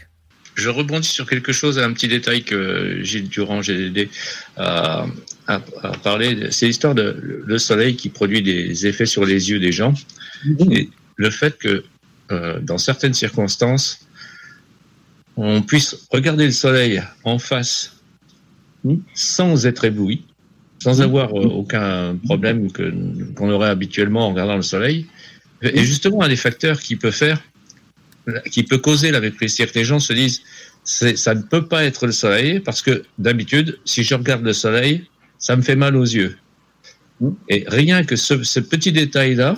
[0.54, 4.08] Je rebondis sur quelque chose, un petit détail que Gilles Durand, GDD,
[4.56, 5.06] a,
[5.46, 6.50] a, a parlé.
[6.50, 9.94] C'est l'histoire de le soleil qui produit des effets sur les yeux des gens.
[10.72, 11.84] Et le fait que,
[12.32, 14.08] euh, dans certaines circonstances,
[15.36, 17.92] on puisse regarder le soleil en face
[19.14, 20.24] sans être ébloui,
[20.78, 25.06] sans avoir euh, aucun problème qu'on aurait habituellement en regardant le soleil.
[25.62, 27.42] Et justement, un des facteurs qui peut faire,
[28.50, 30.42] qui peut causer la méprise, c'est que les gens se disent,
[30.84, 35.06] ça ne peut pas être le soleil parce que d'habitude, si je regarde le soleil,
[35.38, 36.36] ça me fait mal aux yeux.
[37.48, 39.56] Et rien que ce, ce petit détail-là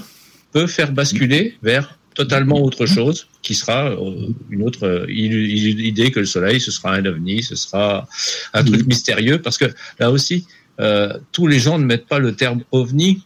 [0.53, 6.21] peut faire basculer vers totalement autre chose, qui sera euh, une autre euh, idée que
[6.21, 8.09] le soleil, ce sera un ovni, ce sera
[8.53, 9.67] un truc mystérieux, parce que
[9.99, 10.47] là aussi,
[10.81, 13.23] euh, tous les gens ne mettent pas le terme ovni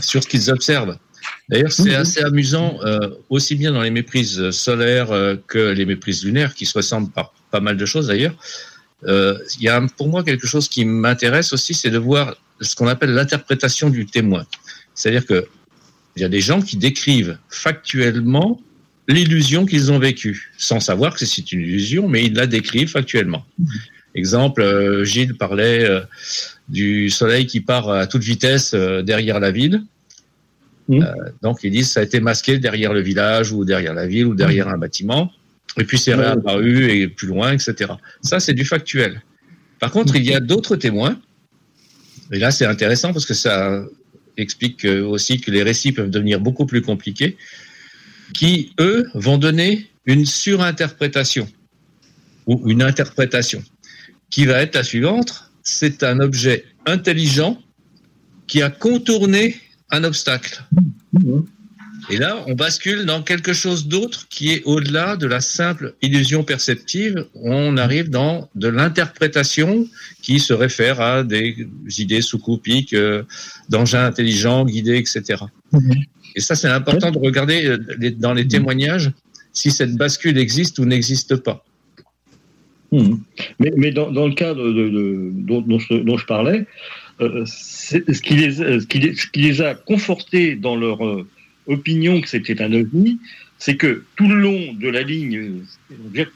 [0.00, 0.98] sur ce qu'ils observent.
[1.48, 6.24] D'ailleurs, c'est assez amusant, euh, aussi bien dans les méprises solaires euh, que les méprises
[6.24, 8.34] lunaires, qui se ressemblent par pas mal de choses d'ailleurs.
[9.04, 12.86] Il y a pour moi quelque chose qui m'intéresse aussi, c'est de voir ce qu'on
[12.86, 14.46] appelle l'interprétation du témoin.
[14.94, 15.46] C'est-à-dire que
[16.14, 18.60] il y a des gens qui décrivent factuellement
[19.08, 23.44] l'illusion qu'ils ont vécue, sans savoir que c'est une illusion, mais ils la décrivent factuellement.
[24.14, 26.00] Exemple, euh, Gilles parlait euh,
[26.68, 29.82] du soleil qui part à toute vitesse euh, derrière la ville.
[30.90, 31.00] Euh,
[31.40, 34.34] donc ils disent ça a été masqué derrière le village ou derrière la ville ou
[34.34, 35.30] derrière un bâtiment.
[35.78, 37.92] Et puis c'est réapparu et plus loin, etc.
[38.20, 39.22] Ça, c'est du factuel.
[39.78, 41.18] Par contre, il y a d'autres témoins.
[42.30, 43.82] Et là, c'est intéressant parce que ça
[44.36, 47.38] explique aussi que les récits peuvent devenir beaucoup plus compliqués,
[48.34, 51.48] qui, eux, vont donner une surinterprétation
[52.46, 53.62] ou une interprétation
[54.32, 55.44] qui va être la suivante.
[55.62, 57.62] C'est un objet intelligent
[58.48, 59.56] qui a contourné
[59.90, 60.64] un obstacle.
[62.10, 66.42] Et là, on bascule dans quelque chose d'autre qui est au-delà de la simple illusion
[66.42, 67.26] perceptive.
[67.34, 69.86] On arrive dans de l'interprétation
[70.20, 71.68] qui se réfère à des
[71.98, 73.22] idées sous-coupiques, euh,
[73.68, 75.44] d'engins intelligents, guidés, etc.
[76.34, 77.78] Et ça, c'est important de regarder euh,
[78.18, 79.12] dans les témoignages
[79.52, 81.64] si cette bascule existe ou n'existe pas.
[82.92, 83.20] Mhm.
[83.58, 86.66] Mais, mais dans, le cas dont, je, parlais,
[87.20, 88.34] euh, ce, qui
[89.40, 91.26] les, a- confortés dans leur euh,
[91.66, 93.18] opinion que c'était un ovni,
[93.58, 95.60] c'est que tout le long de la ligne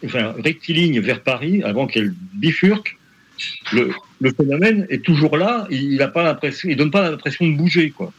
[0.04, 2.96] enfin, rectiligne vers Paris, avant qu'elle bifurque,
[3.72, 3.90] le,
[4.32, 5.66] phénomène est toujours là.
[5.70, 8.12] Il l'impression, il donne pas l'impression de bouger, quoi.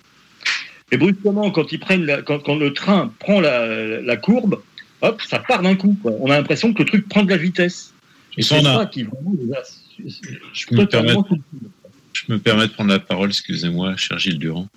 [0.92, 4.62] Et brusquement, quand ils prennent, la- quand, quand le train prend la, la courbe,
[5.02, 5.98] hop, ça part d'un coup.
[6.02, 6.12] quoi.
[6.20, 7.94] On a l'impression que le truc prend de la vitesse.
[8.38, 9.64] Et Ça, c'est on a- ça qui vraiment les a
[10.54, 11.28] Je me, permets, totalement
[12.14, 14.68] je me permets de prendre la parole, excusez-moi, cher Gilles Durand.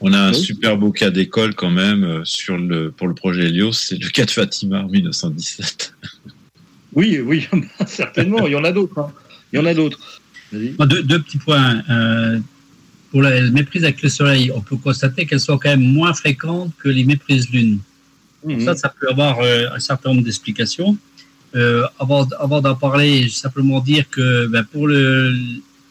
[0.00, 0.40] On a un Oui.
[0.40, 4.08] super beau cas d'école quand même euh, sur le, pour le projet Helios, c'est le
[4.08, 5.94] cas de Fatima en 1917.
[6.96, 7.48] Oui, oui,
[7.88, 8.46] certainement.
[8.46, 8.96] Il y en a d'autres.
[9.00, 9.12] hein.
[9.52, 10.20] Il y en a d'autres.
[10.52, 11.82] Deux, deux petits points.
[11.90, 12.38] Euh,
[13.10, 16.70] pour la méprise avec le soleil, on peut constater qu'elles sont quand même moins fréquentes
[16.78, 17.80] que les méprises lune.
[18.64, 20.96] Ça, ça peut avoir euh, un certain nombre d'explications.
[21.54, 25.32] Euh, avant avant d'en parler, simplement dire que ben, pour le,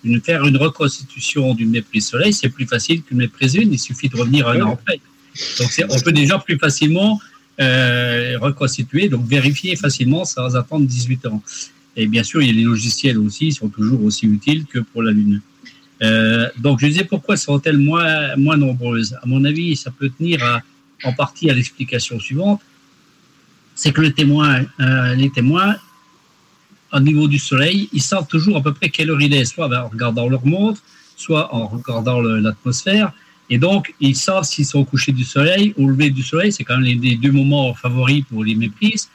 [0.03, 3.72] une, faire une reconstitution d'une méprise soleil, c'est plus facile qu'une méprise lune.
[3.72, 4.99] Il suffit de revenir un an après.
[5.60, 7.19] Donc, on peut déjà plus facilement
[7.61, 11.41] euh, reconstituer, donc vérifier facilement sans attendre 18 ans.
[11.95, 14.80] Et bien sûr, il y a les logiciels aussi, ils sont toujours aussi utiles que
[14.80, 15.41] pour la Lune.
[16.02, 20.44] Euh, donc, je disais pourquoi sont-elles moins, moins nombreuses À mon avis, ça peut tenir
[20.44, 20.61] à-
[21.06, 22.61] en partie à l'explication suivante
[23.76, 25.76] c'est que le témoin, euh, les témoins,
[26.91, 29.66] au niveau du soleil, ils savent toujours à peu près quelle heure il est, soit
[29.76, 30.82] en regardant leur montre,
[31.16, 33.12] soit en regardant l'atmosphère.
[33.50, 36.52] Et donc, ils savent s'ils sont au coucher du soleil au lever du soleil.
[36.52, 39.10] C'est quand même les, deux moments favoris pour les méprises.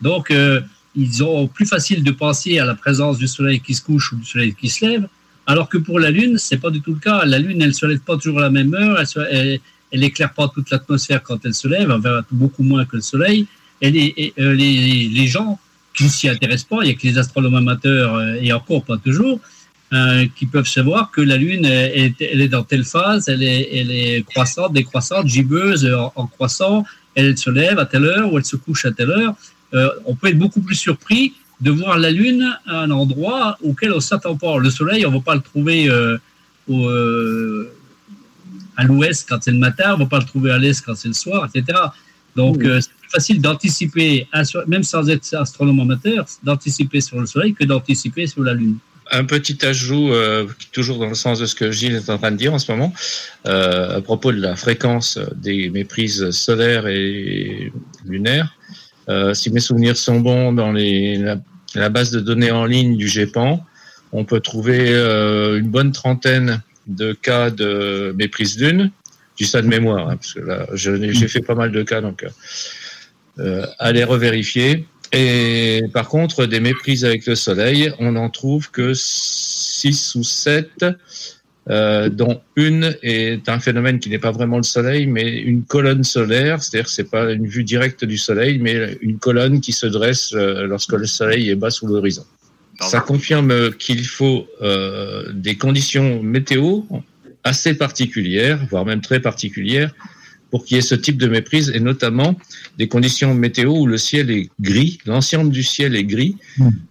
[0.00, 0.60] Donc, euh,
[0.94, 4.16] ils ont plus facile de penser à la présence du soleil qui se couche ou
[4.16, 5.08] du soleil qui se lève.
[5.46, 7.24] Alors que pour la Lune, c'est pas du tout le cas.
[7.24, 8.98] La Lune, elle se lève pas toujours à la même heure.
[9.00, 9.58] Elle, se- elle,
[9.90, 11.92] elle éclaire pas toute l'atmosphère quand elle se lève,
[12.30, 13.46] beaucoup moins que le soleil.
[13.82, 15.58] Et les, et, euh, les, les gens
[15.94, 18.82] qui ne s'y intéressent pas, il y a que les astronomes amateurs, euh, et encore
[18.84, 19.40] pas toujours,
[19.92, 23.68] euh, qui peuvent savoir que la Lune est, elle est dans telle phase, elle est,
[23.76, 28.38] elle est croissante, décroissante, gibbeuse, en, en croissant, elle se lève à telle heure ou
[28.38, 29.34] elle se couche à telle heure.
[29.74, 33.92] Euh, on peut être beaucoup plus surpris de voir la Lune à un endroit auquel
[33.92, 34.56] on s'attend pas.
[34.58, 36.16] Le Soleil, on ne va pas le trouver euh,
[36.68, 36.88] au,
[38.76, 40.94] à l'ouest quand c'est le matin, on ne va pas le trouver à l'est quand
[40.94, 41.78] c'est le soir, etc.
[42.34, 42.80] Donc, Oui.
[42.80, 44.26] c'est facile d'anticiper,
[44.66, 48.78] même sans être astronome amateur, d'anticiper sur le Soleil que d'anticiper sur la Lune.
[49.10, 52.30] un petit ajout, euh, toujours dans le sens de ce que Gilles est en train
[52.30, 52.92] de dire en ce moment,
[53.46, 57.70] euh, à propos de la fréquence des méprises solaires et
[58.06, 58.56] lunaires.
[59.08, 63.62] Euh, si mes souvenirs sont bons, dans la, base de données en ligne du GEPAN,
[64.12, 64.90] on peut trouver
[65.58, 68.90] une bonne trentaine de cas de méprise lune.
[69.36, 72.00] Je dis ça de mémoire, hein, parce que là, j'ai fait pas mal de cas,
[72.00, 72.24] donc
[73.38, 74.86] euh, euh, allez revérifier.
[75.12, 80.86] Et par contre, des méprises avec le soleil, on n'en trouve que 6 ou 7,
[81.70, 86.02] euh, dont une est un phénomène qui n'est pas vraiment le soleil, mais une colonne
[86.02, 89.86] solaire, c'est-à-dire que c'est pas une vue directe du soleil, mais une colonne qui se
[89.86, 92.24] dresse euh, lorsque le soleil est bas sous l'horizon.
[92.80, 96.80] Ça confirme qu'il faut euh, des conditions météo
[97.44, 99.94] assez particulières, voire même très particulières,
[100.52, 102.36] pour qu'il y ait ce type de méprise, et notamment
[102.78, 106.36] des conditions météo où le ciel est gris, l'ensemble du ciel est gris,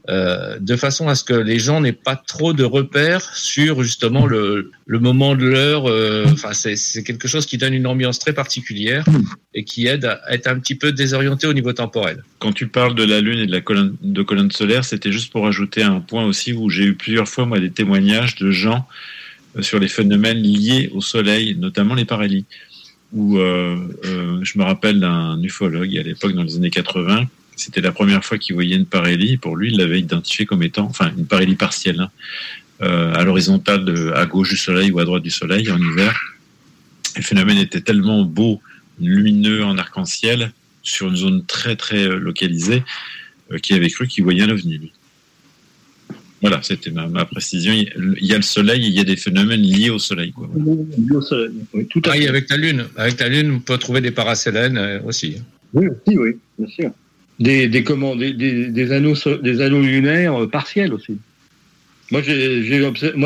[0.09, 4.25] euh, de façon à ce que les gens n'aient pas trop de repères sur justement
[4.25, 5.85] le, le moment de l'heure.
[5.88, 9.05] euh, Enfin, c'est c'est quelque chose qui donne une ambiance très particulière
[9.53, 12.23] et qui aide à être un petit peu désorienté au niveau temporel.
[12.39, 15.31] Quand tu parles de la Lune et de la colonne, de colonne solaire, c'était juste
[15.31, 18.88] pour ajouter un point aussi où j'ai eu plusieurs fois moi des témoignages de gens
[19.55, 22.45] euh, sur les phénomènes liés au Soleil, notamment les parélies.
[23.13, 27.81] Où euh, euh, je me rappelle d'un ufologue à l'époque dans les années 80, c'était
[27.81, 29.38] la première fois qu'il voyait une parélie.
[29.38, 32.09] Pour lui, il l'avait identifié comme étant, enfin une parélie partielle, hein,
[32.81, 36.17] euh, à l'horizontale, à gauche du Soleil ou à droite du Soleil en hiver.
[37.17, 38.61] Le phénomène était tellement beau,
[38.99, 42.83] lumineux en arc-en-ciel, sur une zone très très localisée,
[43.61, 44.77] qu'il avait cru qu'il voyait un ovni.
[44.77, 44.91] lui.
[46.41, 47.72] Voilà, c'était ma, ma précision.
[47.72, 50.31] Il il y a le soleil, et il y a des phénomènes liés au soleil.
[50.31, 50.49] Quoi.
[50.55, 52.27] Oui, tout à Ah, fait.
[52.27, 55.38] avec la Lune, avec la Lune, on peut trouver des paracélènes euh, aussi.
[55.73, 56.91] Oui, aussi, oui, bien sûr.
[57.39, 61.18] Des, des, comment, des, des, des anneaux, des anneaux lunaires euh, partiels aussi.
[62.11, 62.22] Moi,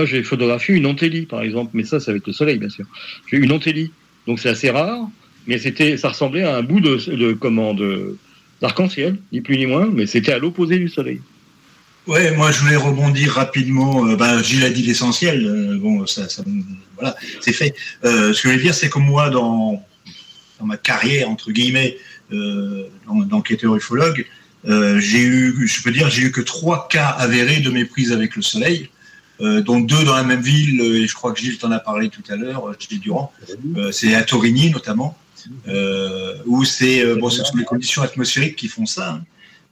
[0.06, 2.86] j'ai photographié une antélie, par exemple, mais ça, c'est avec le soleil, bien sûr.
[3.32, 3.92] J'ai eu une antélie,
[4.28, 5.10] donc c'est assez rare,
[5.48, 8.16] mais c'était, ça ressemblait à un bout de, de comment, de-
[8.62, 11.20] d'arc-en-ciel, ni plus ni moins, mais c'était à l'opposé du soleil.
[12.08, 14.06] Ouais, moi je voulais rebondir rapidement.
[14.08, 15.46] Euh, ben, Gilles a dit l'essentiel.
[15.46, 16.44] Euh, bon, ça, ça-
[16.96, 17.74] voilà, c'est fait.
[18.04, 19.84] Euh, ce que je voulais dire, c'est que moi, dans,
[20.60, 21.98] dans ma carrière entre guillemets
[22.32, 24.26] euh, d'en- d'enquêteur ufologue,
[24.68, 28.36] euh, j'ai eu, je peux dire, j'ai eu que trois cas avérés de méprise avec
[28.36, 28.90] le soleil.
[29.42, 31.80] Euh, dont deux dans la même ville, euh, et je crois que Gilles t'en a
[31.80, 33.34] parlé tout à l'heure, euh, Gilles Durand.
[33.76, 35.18] Euh, c'est à Torigny notamment,
[35.68, 39.12] euh, où c'est euh, bon, ce sont les conditions atmosphériques qui font ça.
[39.16, 39.24] hein.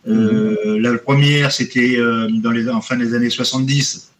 [0.07, 4.11] Euh, la première, c'était euh, dans les en fin des années 70,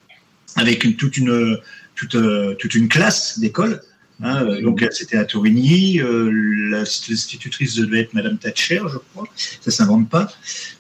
[0.56, 1.58] avec une, toute une
[1.96, 3.82] toute, euh, toute une classe d'école.
[4.24, 6.00] hein, euh, donc c'était à Torigny.
[6.00, 6.32] euh,
[6.70, 6.80] la-
[7.10, 9.28] L'institutrice devait être Madame Thatcher, je crois.
[9.36, 10.32] Ça s'invente pas.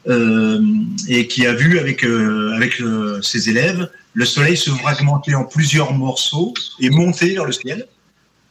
[0.07, 0.61] Euh,
[1.07, 2.81] et qui a vu avec euh, avec
[3.21, 7.87] ses élèves le soleil se fragmenter en plusieurs morceaux et monter vers le ciel.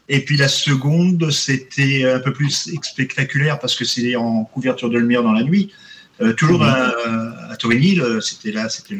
[0.08, 4.98] Et puis la seconde, c'était un peu plus spectaculaire parce que c'est en couverture de
[4.98, 5.72] lumière dans la nuit.
[6.22, 6.68] Euh, toujours Mhm.
[6.68, 8.96] à, à Torigny, le- c'était là, c'était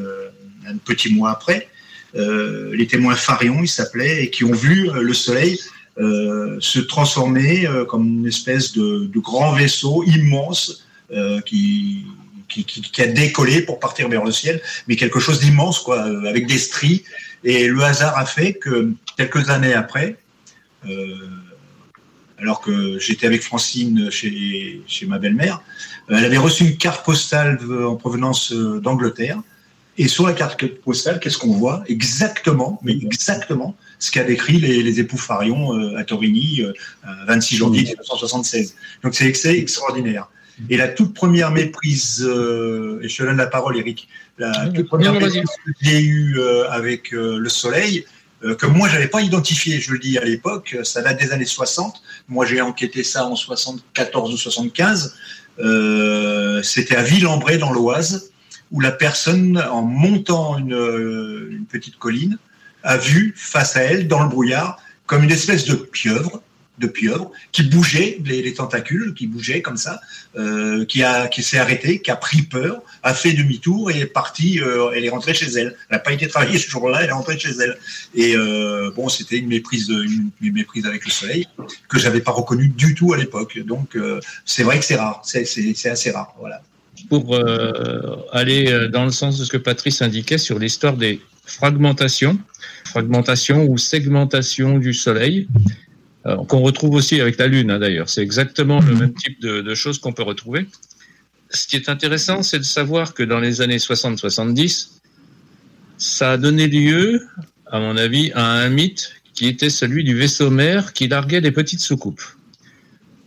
[0.67, 1.69] un petit mois après.
[2.15, 5.59] Euh, les témoins Farion, ils s'appelaient, et qui ont vu euh, le soleil
[5.99, 10.87] se transformer comme une espèce de, de grand vaisseau immense
[11.45, 12.07] qui,
[12.49, 16.03] qui, qui- qui a décollé pour partir vers le ciel, mais quelque chose d'immense, quoi,
[16.27, 17.05] avec des stries.
[17.45, 20.17] Et le hasard a fait que quelques années après,
[20.89, 21.17] euh,
[22.43, 25.63] alors que j'étais avec Francine chez, chez ma belle-mère,
[26.11, 29.41] euh, elle avait reçu une carte postale en provenance euh, d'Angleterre.
[29.99, 31.85] Et sur la carte postale, qu'est-ce qu'on voit?
[31.87, 36.73] Exactement, mais exactement, ce qu'a décrit les, les époux Farion euh, à Torigny, euh,
[37.07, 38.75] euh, 26 janvier 1976.
[39.03, 40.29] Donc c'est extraordinaire.
[40.71, 44.09] Et la toute première méprise, euh, et je te donne la parole, Eric,
[44.39, 46.41] la toute première méprise que j'ai eue
[46.71, 48.05] avec le soleil,
[48.43, 51.45] que moi j'avais pas identifié, je le dis à l'époque, euh, ça date des années
[51.45, 52.03] 60.
[52.29, 55.17] Moi j'ai enquêté ça en 74 ou 75.
[55.59, 58.31] Euh, C'était à Ville-en-Bray dans l'Oise,
[58.71, 62.39] où la personne, en montant une, euh, une petite colline,
[62.83, 66.43] a vu face à elle, dans le brouillard, comme une espèce de pieuvre,
[66.79, 70.01] de pieuvre, qui bougeait, les, les tentacules, qui bougeaient comme ça,
[70.37, 74.61] euh, qui, qui s'est arrêtée, qui a pris peur, a fait demi-tour et est partie,
[74.61, 75.77] euh, elle est rentrée chez elle.
[75.91, 77.77] Elle n'a pas été travailler ce jour-là, elle est rentrée chez elle.
[78.15, 81.47] Et euh, bon, c'était une méprise, une, méprise avec le soleil
[81.89, 83.59] que j'avais pas reconnue du tout à l'époque.
[83.59, 83.97] Donc,
[84.47, 85.43] c'est vrai que c'est rare, c'est,
[85.87, 86.63] assez rare, voilà.
[87.09, 87.37] Pour
[88.33, 92.39] aller dans le sens de ce que Patrice indiquait sur l'histoire des fragmentations,
[92.87, 95.49] fragmentation ou segmentation du Soleil,
[96.25, 98.09] qu'on retrouve aussi avec la Lune hein, d'ailleurs.
[98.09, 100.67] C'est exactement le même type de, de choses qu'on peut retrouver.
[101.51, 104.89] Ce qui est intéressant, c'est de savoir que dans les années 60-70,
[105.99, 107.21] ça a donné lieu,
[107.67, 111.53] à mon avis, à un mythe qui était celui du vaisseau mère qui larguait des
[111.53, 112.23] petites soucoupes.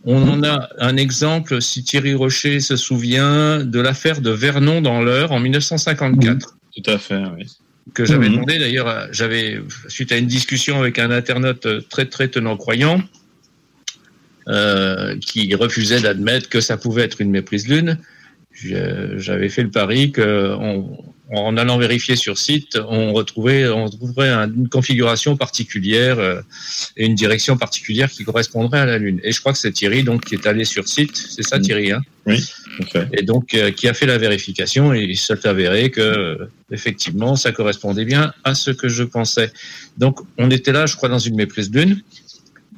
[0.04, 5.02] On en a un exemple, si Thierry Rocher se souvient, de l'affaire de Vernon dans
[5.02, 7.46] l'Eure en 1954 Tout à fait, oui.
[7.94, 8.34] Que j'avais Mhm.
[8.34, 12.56] demandé d'ailleurs, à- j'avais suite à une discussion avec un internaute euh, très très tenant
[12.56, 13.02] croyant
[14.48, 17.98] euh, qui refusait d'admettre que ça pouvait être une méprise lune.
[18.52, 24.30] J'avais fait le pari que on- en allant vérifier sur site, on retrouvait on trouverait
[24.30, 26.40] une configuration particulière euh,
[26.96, 29.20] et une direction particulière qui correspondrait à la lune.
[29.24, 31.92] Et je crois que c'est Thierry donc qui est allé sur site, c'est ça Thierry
[31.92, 32.02] hein?
[32.26, 32.44] Oui,
[33.12, 37.36] et donc euh, qui a fait la vérification et il s'est avéré que euh, effectivement
[37.36, 39.52] ça correspondait bien à ce que je pensais.
[39.96, 42.00] Donc on était là, je crois, dans une méprise d'une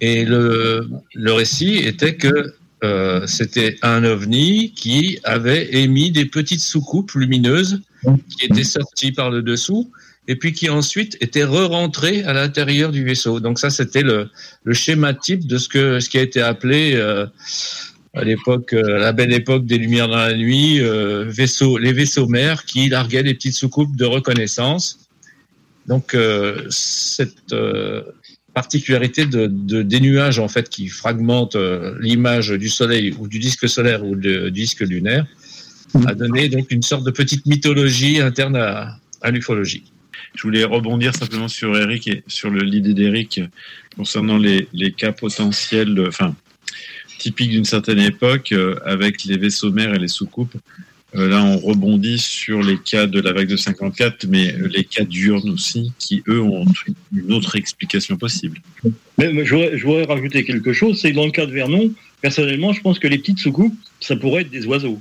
[0.00, 2.54] et le, le récit était que
[2.84, 9.30] euh, c'était un ovni qui avait émis des petites soucoupes lumineuses qui étaient sorties par
[9.30, 9.90] le dessous
[10.26, 13.40] et puis qui ensuite étaient re-rentrées à l'intérieur du vaisseau.
[13.40, 14.28] Donc ça, c'était le,
[14.64, 17.26] le schéma type de ce que ce qui a été appelé euh,
[18.14, 22.26] à l'époque, euh, la belle époque des Lumières dans la nuit, euh, vaisseaux, les vaisseaux
[22.26, 24.98] mères qui larguaient des petites soucoupes de reconnaissance.
[25.86, 26.14] Donc
[26.68, 27.54] cette
[28.52, 31.56] particularité de, de- des nuages en fait qui fragmentent
[32.00, 35.26] l'image du Soleil ou du disque solaire ou de- du disque lunaire
[36.06, 39.84] a donné donc une sorte de petite mythologie interne à, à l'ufologie.
[40.34, 43.40] Je voulais rebondir simplement sur Eric et sur le- l'idée d'Eric
[43.96, 46.34] concernant les, les cas potentiels, enfin
[47.18, 50.54] typiques d'une certaine époque euh, avec les vaisseaux mères et les soucoupes.
[51.16, 54.84] Euh, là, on rebondit sur les cas de la vague de 54, mais euh, les
[54.84, 56.66] cas diurnes aussi, qui eux ont
[57.16, 58.60] une autre explication possible.
[59.16, 61.52] Mais mais je voudrais, je voudrais rajouter quelque chose, c'est que dans le cas de
[61.52, 61.90] Vernon,
[62.20, 65.00] personnellement, je pense que les petites soucoupes, ça pourrait être des oiseaux.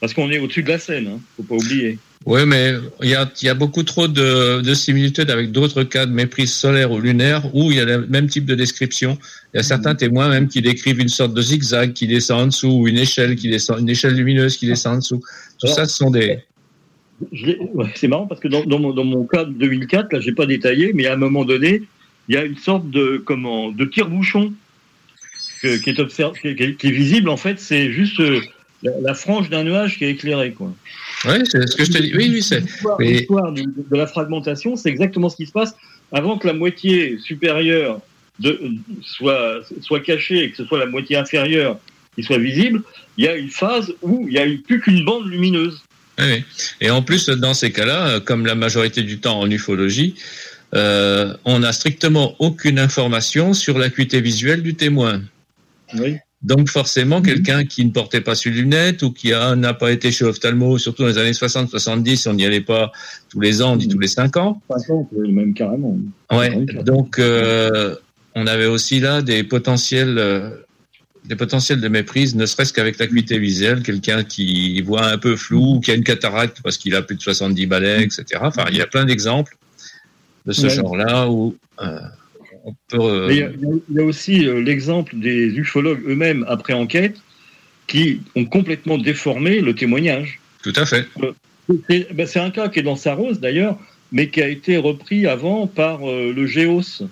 [0.00, 1.98] Parce qu'on est au-dessus de la Seine, hein, faut pas oublier.
[2.26, 6.04] Oui, mais il y a, y a beaucoup trop de, de similitudes avec d'autres cas
[6.06, 9.18] de méprise solaire ou lunaire où il y a le même type de description.
[9.54, 12.46] Il y a certains témoins même qui décrivent une sorte de zigzag qui descend en
[12.46, 15.22] dessous ou une échelle qui descend, une échelle lumineuse qui descend en dessous.
[15.60, 16.38] Tout ça, ce sont des.
[17.32, 20.32] Ouais, c'est marrant parce que dans, dans mon, dans mon cas de 2004, là, j'ai
[20.32, 21.82] pas détaillé, mais à un moment donné,
[22.28, 24.52] il y a une sorte de comment de tire-bouchon
[25.62, 27.28] est qui, est- qui est visible.
[27.28, 28.40] En fait, c'est juste euh,
[28.82, 30.72] la, la frange d'un nuage qui est éclairée, quoi.
[31.24, 32.12] Oui, c'est ce que je te dis.
[32.16, 32.62] Oui, oui, c'est.
[33.00, 35.74] L'histoire de la fragmentation, c'est exactement ce qui se passe
[36.12, 38.00] avant que la moitié supérieure
[38.38, 38.60] de,
[39.02, 41.78] soit, soit cachée et que ce soit la moitié inférieure
[42.14, 42.82] qui soit visible.
[43.16, 45.82] Il y a une phase où il n'y a eu plus qu'une bande lumineuse.
[46.18, 46.44] Oui, oui.
[46.80, 50.14] Et en plus, dans ces cas-là, comme la majorité du temps en ufologie,
[50.74, 55.22] euh, on n'a strictement aucune information sur l'acuité visuelle du témoin.
[56.42, 60.12] Donc forcément, quelqu'un qui ne portait pas ses lunettes ou qui a- n'a pas été
[60.12, 62.92] chez ophtalmo, surtout dans les années 60-70, on n'y allait pas
[63.28, 64.62] tous les ans, on dit tous les cinq ans.
[65.12, 65.98] même carrément.
[66.30, 66.64] Ouais.
[66.84, 67.96] Donc euh,
[68.36, 70.50] on avait aussi là des potentiels, euh,
[71.24, 75.74] des potentiels de méprise, ne serait-ce qu'avec l'acuité visuelle, quelqu'un qui voit un peu flou,
[75.76, 78.24] ou qui a une cataracte parce qu'il a plus de 70 balais, etc.
[78.42, 79.56] Enfin, il y a plein d'exemples
[80.46, 80.70] de ce Ouais.
[80.70, 81.98] genre-là où euh,
[82.68, 82.98] on peut.
[83.00, 83.50] euh, Il y, a-
[83.90, 87.16] il y a aussi euh, l'exemple des ufologues eux-mêmes après enquête
[87.86, 90.40] qui ont complètement déformé le témoignage.
[90.62, 91.06] Tout à fait.
[91.88, 93.78] C'est ben, c'est un cas qui est dans Saros d'ailleurs,
[94.12, 97.02] mais qui a été repris avant par euh, le Géos.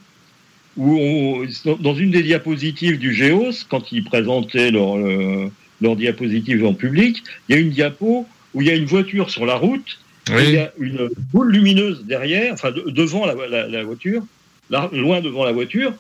[0.77, 1.47] Où on-
[1.81, 5.51] dans une des diapositives du Géos, quand ils présentaient leur, euh,
[5.81, 9.31] leur diapositive en public, il y a une diapo où il y a une voiture
[9.31, 10.43] sur la route, Oui.
[10.43, 14.23] et il y a une boule lumineuse derrière, enfin de- devant la, la- la voiture,
[14.71, 15.95] là, loin devant la voiture,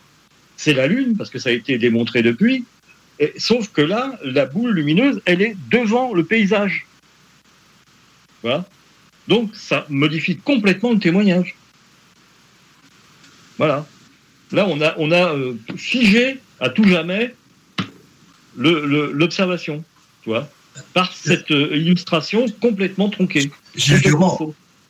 [0.57, 2.65] c'est la Lune, parce que ça a été démontré depuis.
[3.19, 6.87] Et, sauf que là, la boule lumineuse, elle est devant le paysage.
[8.43, 8.65] Voilà.
[9.29, 11.55] Donc, ça modifie complètement le témoignage.
[13.59, 13.87] Voilà.
[14.53, 17.35] Là, on a, on a euh, figé à tout jamais
[18.57, 19.85] l'observation,
[20.23, 20.49] tu vois,
[20.95, 23.51] par cette euh, illustration complètement tronquée.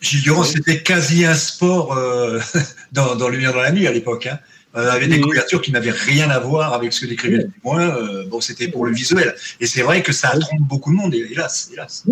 [0.00, 2.40] Gilles Durand, c'était quasi un sport euh,
[2.92, 4.26] dans, dans Lumière dans la nuit à l'époque.
[4.26, 4.38] Hein.
[4.76, 7.96] Euh, avec des couvertures qui n'avaient rien à voir avec ce que décrivait le témoin.
[7.96, 9.34] Euh, bon, c'était pour le visuel.
[9.58, 11.70] Et c'est vrai que ça trompe beaucoup de monde, hélas.
[11.72, 12.04] hélas.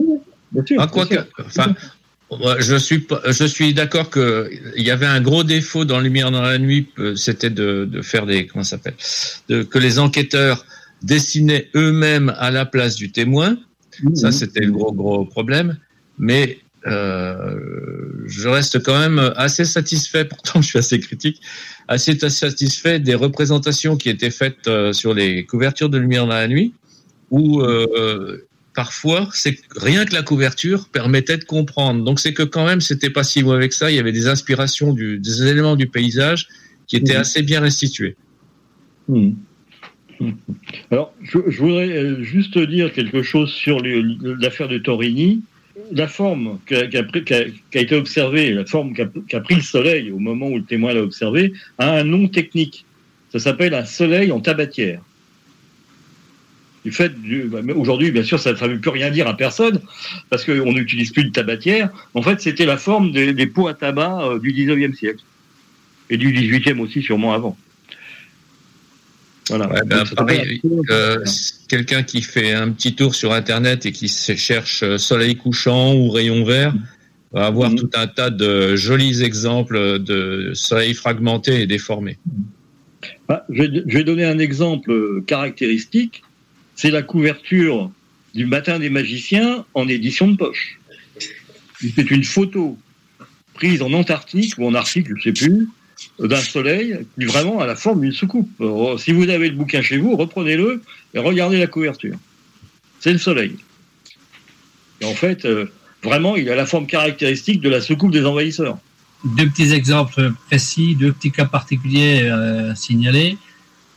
[0.78, 1.74] Ah, quoi que- enfin,
[2.30, 6.30] moi, je suis je suis d'accord que il y avait un gros défaut dans Lumière
[6.30, 8.94] dans la nuit, euh, c'était de, de faire des comment ça s'appelle,
[9.50, 10.64] de, que les enquêteurs
[11.02, 13.58] dessinaient eux-mêmes à la place du témoin.
[14.14, 15.78] Ça, c'était le gros gros problème.
[16.18, 17.56] Mais euh,
[18.26, 20.24] je reste quand même assez satisfait.
[20.28, 21.40] Pourtant, je suis assez critique.
[21.88, 26.48] Assez satisfait des représentations qui étaient faites euh, sur les couvertures de Lumière dans la
[26.48, 26.74] nuit,
[27.30, 32.04] où euh, parfois, c'est rien que la couverture permettait de comprendre.
[32.04, 33.90] Donc c'est que quand même, c'était pas si mauvais que ça.
[33.90, 36.48] Il y avait des inspirations, du, des éléments du paysage
[36.86, 37.20] qui étaient Mhm.
[37.20, 38.16] assez bien restitués.
[39.08, 39.32] Hmm.
[40.20, 40.30] Hmm.
[40.90, 45.42] Alors, je, je voudrais juste dire quelque chose sur l'affaire de Torini.
[45.92, 50.58] La forme qu'a- qu'a été observée, la forme qu'a pris le soleil au moment où
[50.58, 52.84] le témoin l'a observé, a un nom technique.
[53.32, 55.00] Ça s'appelle un soleil en tabatière.
[56.84, 57.12] Du fait
[57.46, 59.80] bah, aujourd'hui, bien sûr, ça ne veut plus rien dire à personne,
[60.30, 61.90] parce qu'on n'utilise plus de tabatière.
[62.12, 65.24] En fait, c'était la forme des, des pots à tabac euh, du 19e siècle.
[66.10, 67.56] Et du 18e aussi, sûrement avant.
[69.48, 69.68] Voilà.
[69.70, 71.22] Ouais, ben, pareil, euh,
[71.68, 76.10] quelqu'un qui fait un petit tour sur Internet et qui cherche euh, soleil couchant ou
[76.10, 76.74] rayon vert
[77.32, 77.76] va avoir Mhm.
[77.76, 82.16] tout un tas de jolis exemples de soleil fragmenté et déformé.
[83.28, 86.22] Ah, je, vais, je vais donner un exemple caractéristique.
[86.74, 87.90] C'est la couverture
[88.34, 90.80] du Matin des magiciens en édition de poche.
[91.96, 92.78] C'est une photo
[93.52, 95.68] prise en Antarctique ou en Arctique, je ne sais plus,
[96.18, 98.50] d'un soleil qui vraiment à la forme d'une soucoupe.
[98.60, 100.82] Alors, si vous avez le bouquin chez vous, reprenez-le
[101.14, 102.16] et regardez la couverture.
[103.00, 103.56] C'est le soleil.
[105.00, 105.66] Et en fait, euh,
[106.02, 108.78] vraiment, il a la forme caractéristique de la soucoupe des envahisseurs.
[109.24, 113.36] Deux petits exemples précis, deux petits cas particuliers euh, à signaler.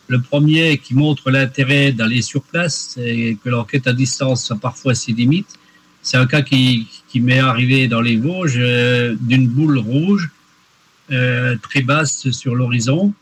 [0.07, 4.95] Le premier qui montre l'intérêt d'aller sur place et que l'enquête à distance a parfois
[4.95, 5.59] ses limites.
[6.01, 10.29] C'est un cas qui, qui m'est arrivé dans les Vosges euh, d'une boule rouge
[11.11, 13.13] euh, très basse sur l'horizon.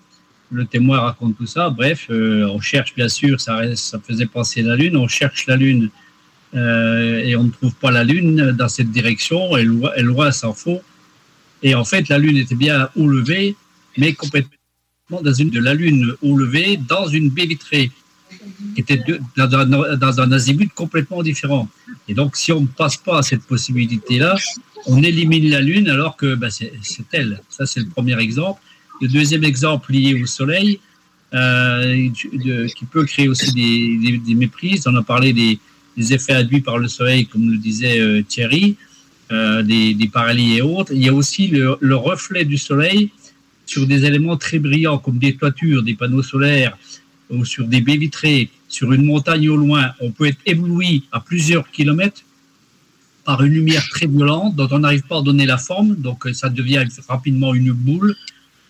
[0.52, 1.70] Le témoin raconte tout ça.
[1.70, 4.98] Bref, euh, on cherche bien sûr, ça, ça faisait penser la Lune.
[4.98, 5.90] On cherche la Lune
[6.56, 9.58] euh, et on ne trouve pas la Lune dans cette direction.
[9.58, 10.82] Et loin, et loin s'en faut.
[11.64, 13.56] Et en fait, la Lune était bien haut levée,
[13.98, 14.52] mais complètement
[15.10, 17.92] dans une de la Lune haut levée dans une baie vitrée,
[18.74, 19.02] qui était
[19.38, 21.70] dans un azimut complètement différent.
[22.08, 24.36] Et donc, si on ne passe pas à cette possibilité-là,
[24.88, 26.72] on élimine la Lune alors que bah, c'est
[27.12, 27.42] elle.
[27.50, 28.62] Ça, c'est le premier exemple.
[29.02, 30.80] Le deuxième exemple lié au Soleil,
[31.34, 32.10] euh,
[32.76, 34.88] qui peut créer aussi des, des- méprises.
[34.88, 35.60] On a parlé des,
[36.14, 38.76] effets induits par le Soleil, comme le disait euh, Thierry,
[39.32, 40.94] euh, des, paralyses et autres.
[40.94, 43.12] Il y a aussi le reflet du Soleil
[43.66, 46.78] sur des éléments très brillants, comme des toitures, des panneaux solaires,
[47.30, 49.92] ou sur des baies vitrées, sur une montagne au loin.
[50.00, 52.22] On peut être ébloui à plusieurs kilomètres
[53.26, 56.34] par une lumière très violente dont on n'arrive pas à donner la forme, donc euh,
[56.34, 58.16] ça devient rapidement une boule,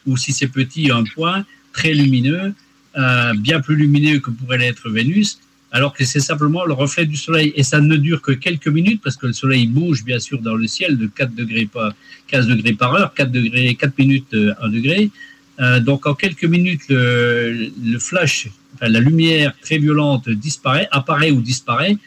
[0.07, 2.53] ou si c'est petit, un point très lumineux,
[2.97, 5.39] euh, bien plus lumineux que pourrait l'être Vénus,
[5.71, 7.51] alors que c'est simplement le reflet du Soleil.
[7.57, 10.55] Et ça ne dure que quelques minutes, parce que le Soleil bouge bien sûr dans
[10.55, 11.93] le ciel de 4 degrés par,
[12.27, 15.11] 15 degrés par heure, 4, degrés, 4 minutes, euh, 1 degré.
[15.59, 18.47] Euh, donc en quelques minutes, le, flash,
[18.81, 21.97] la lumière très violente disparaît, apparaît ou disparaît,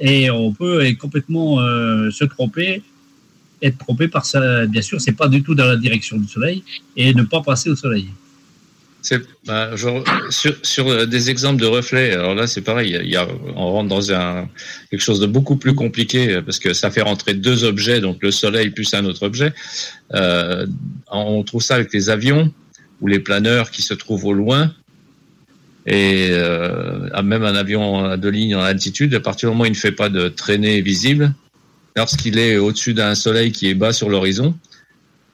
[0.00, 2.82] et on peut complètement euh, se tromper,
[3.62, 4.66] être trompé par ça.
[4.66, 6.64] Bien sûr, c'est pas du tout dans la direction du soleil,
[6.96, 8.08] et ne pas passer au soleil.
[9.46, 9.70] Bah,
[10.28, 12.12] sur, sur euh, des exemples de reflets.
[12.12, 12.98] Alors là, c'est pareil.
[13.02, 14.46] Il y a, on rentre dans
[14.90, 18.18] quelque chose de beaucoup plus compliqué euh, parce que ça fait rentrer deux objets, donc
[18.20, 19.54] le soleil plus un autre objet.
[21.10, 22.52] On trouve ça avec les avions
[23.00, 24.74] ou les planeurs qui se trouvent au loin.
[25.90, 29.72] Et euh, même un avion de ligne en altitude, à partir du moment où il
[29.72, 31.34] ne fait pas de traînée visible,
[31.96, 34.54] lorsqu'il est au-dessus d'un soleil qui est bas sur l'horizon,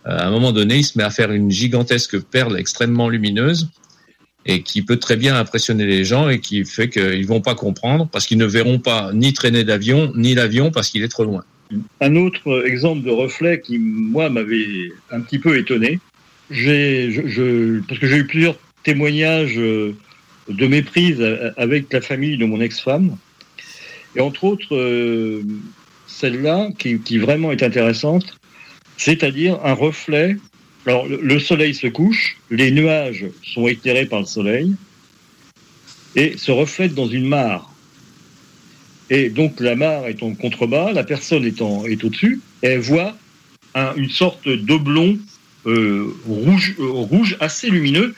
[0.07, 3.69] euh, à un moment donné, il se met à faire une gigantesque perle extrêmement lumineuse
[4.47, 8.09] et qui peut très bien impressionner les gens et qui fait qu'ils vont pas comprendre
[8.11, 11.45] parce qu'ils ne verront pas ni traîner d'avion ni l'avion parce qu'il est trop loin.
[12.01, 15.99] Un autre exemple de reflet qui, moi, m'avait un petit peu étonné,
[16.49, 19.97] parce que j'ai eu plusieurs témoignages euh,
[20.49, 21.23] de méprise
[21.57, 23.17] avec la famille de mon ex-femme,
[24.15, 25.43] et entre autres, euh,
[26.07, 28.39] celle-là, qui, vraiment est intéressante,
[28.97, 30.37] c'est-à-dire un reflet.
[30.87, 34.75] Alors, le- le soleil se couche, les nuages sont éclairés par le soleil,
[36.15, 37.73] et se reflètent dans une mare.
[39.11, 43.17] Et donc la mare est en contrebas, la personne est, est au-dessus, et elle voit
[43.75, 45.19] un- une sorte d'oblong
[45.67, 48.15] euh, rouge, euh, rouge assez lumineux,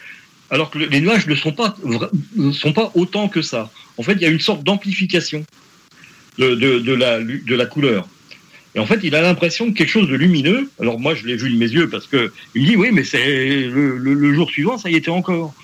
[0.51, 1.77] alors que le- les nuages ne sont pas,
[2.95, 3.71] autant que ça.
[3.97, 5.45] En fait, il y a une sorte d'amplification
[6.39, 8.09] de, la, couleur.
[8.75, 11.37] Et en fait, il a l'impression que quelque chose de lumineux, alors moi je l'ai
[11.37, 14.91] vu de mes yeux parce que il dit oui, mais c'est le, jour suivant, ça
[14.91, 15.55] y était encore.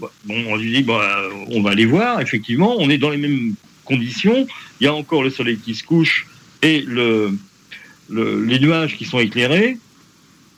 [0.00, 3.54] Bon, on lui dit bah, on va aller voir, effectivement, on est dans les mêmes
[3.84, 4.46] conditions,
[4.80, 6.26] il y a encore le soleil qui se couche
[6.62, 7.36] et le-
[8.10, 9.76] les nuages qui sont éclairés.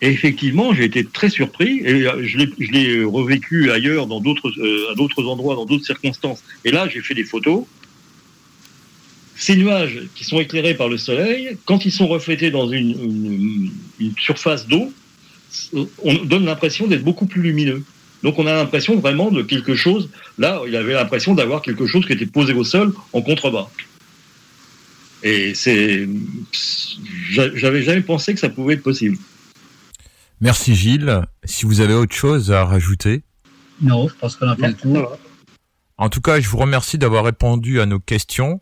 [0.02, 4.51] Et effectivement, j'ai été très surpris et euh, je l'ai- l'ai revécu ailleurs, dans d'autres,
[4.59, 6.43] euh, à d'autres endroits, dans d'autres circonstances.
[6.64, 7.64] Et là, j'ai fait des photos.
[9.36, 14.12] ces nuages qui sont éclairés par le soleil, quand ils sont reflétés dans une, une-
[14.18, 14.93] surface d'eau,
[16.02, 17.82] on donne l'impression d'être beaucoup plus lumineux.
[18.22, 20.10] Donc on a l'impression vraiment de quelque chose.
[20.36, 23.70] Là, il avait l'impression d'avoir quelque chose qui était posé au sol en contrebas.
[25.22, 26.06] Et c'est,
[27.31, 29.16] j'a- j'avais jamais pensé que ça pouvait être possible.
[30.41, 31.23] Merci Gilles.
[31.45, 33.25] Si vous avez autre chose à rajouter.
[33.83, 35.19] Non, je pense qu'on a fait le tour.
[35.99, 38.61] En tout cas, je vous remercie d'avoir répondu à nos questions,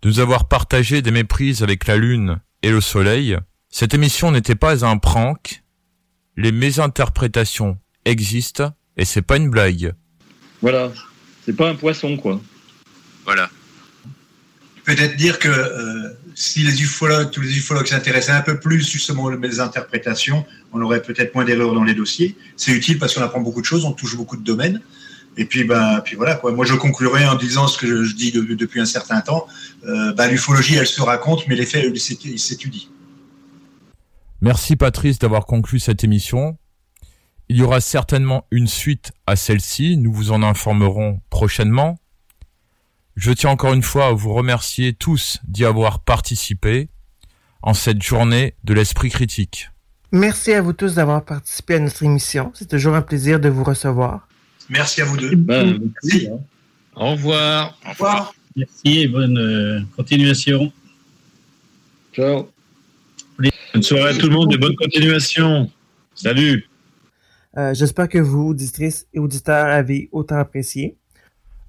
[0.00, 3.36] de nous avoir partagé des méprises avec la Lune et le Soleil.
[3.68, 5.62] Cette émission n'était pas un prank.
[6.36, 9.94] Les mésinterprétations existent et c'est pas une blague.
[10.62, 10.90] Voilà,
[11.44, 12.40] c'est pas un poisson quoi.
[13.24, 13.50] Voilà.
[14.84, 19.24] Peut-être dire que euh, si les ufologues, tous les ufologues s'intéressaient un peu plus justement
[19.24, 22.36] aux interprétations, on aurait peut-être moins d'erreurs dans les dossiers.
[22.56, 24.80] C'est utile parce qu'on apprend beaucoup de choses, on touche beaucoup de domaines.
[25.36, 26.40] Et puis, ben, puis voilà.
[26.44, 29.46] Moi, je conclurai en disant ce que je, dis de- depuis un certain temps.
[29.86, 31.84] Euh, ben, l'ufologie, elle se raconte, mais les faits,
[32.24, 32.88] ils s'étudient.
[34.40, 36.58] Merci Patrice d'avoir conclu cette émission.
[37.48, 41.98] Il y aura certainement une suite à celle-ci, nous vous en informerons prochainement.
[43.16, 46.88] Je tiens encore une fois à vous remercier tous d'y avoir participé
[47.62, 49.70] en cette journée de l'esprit critique.
[50.10, 52.50] Merci à vous tous d'avoir participé à notre émission.
[52.54, 54.28] C'est toujours un plaisir de vous recevoir.
[54.68, 55.36] Merci à vous deux.
[55.36, 56.28] Ben, merci.
[56.94, 57.78] Au revoir.
[57.86, 58.34] Au revoir.
[58.56, 60.72] Merci et bonne euh, continuation.
[62.12, 62.48] Ciao.
[63.38, 65.70] Bonne soirée à tout le monde et bonne continuation.
[66.14, 66.68] Salut.
[67.56, 70.96] Euh, J'espère que vous, auditrices et auditeurs, avez autant apprécié.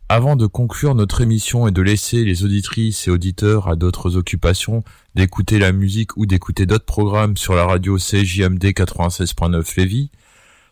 [0.07, 4.83] Avant de conclure notre émission et de laisser les auditrices et auditeurs à d'autres occupations
[5.15, 10.11] d'écouter la musique ou d'écouter d'autres programmes sur la radio CJMD 96.9 Lévis,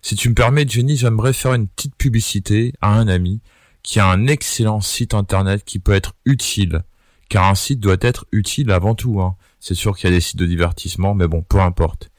[0.03, 3.41] si tu me permets, Jenny, j'aimerais faire une petite publicité à un ami
[3.81, 6.84] qui a un excellent site internet qui peut être utile.
[7.27, 9.19] Car un site doit être utile avant tout.
[9.19, 9.35] Hein.
[9.60, 12.11] C'est sûr qu'il y a des sites de divertissement, mais bon, peu importe.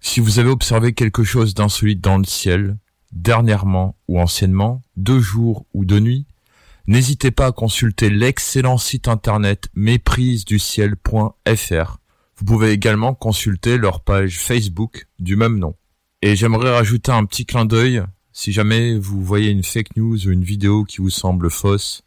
[0.00, 2.76] Si vous avez observé quelque chose d'insolite dans le ciel,
[3.12, 6.26] dernièrement ou anciennement, de jour ou de nuit,
[6.86, 11.98] n'hésitez pas à consulter l'excellent site internet méprise-du-ciel.fr.
[12.36, 15.74] Vous pouvez également consulter leur page Facebook du même nom.
[16.22, 18.02] Et j'aimerais rajouter un petit clin d'œil,
[18.32, 22.02] si jamais vous voyez une fake news ou une vidéo qui vous semble fausse,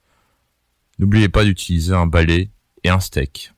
[0.97, 2.49] n'oubliez pas d'utiliser un balai
[2.83, 3.53] et un steak.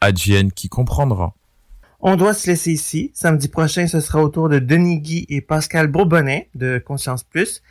[0.00, 1.34] Advienne qui comprendra.
[2.00, 3.12] On doit se laisser ici.
[3.14, 7.62] Samedi prochain, ce sera au tour de Denis Guy et Pascal Bourbonnet de Conscience Plus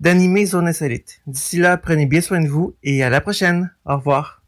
[0.00, 1.20] d'animer Zone Insolite.
[1.26, 3.72] D'ici là, prenez bien soin de vous et à la prochaine.
[3.84, 4.42] Au revoir.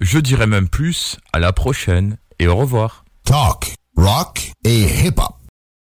[0.00, 3.04] Je dirais même plus, à la prochaine et au revoir.
[3.24, 5.37] Talk, rock et hip-hop.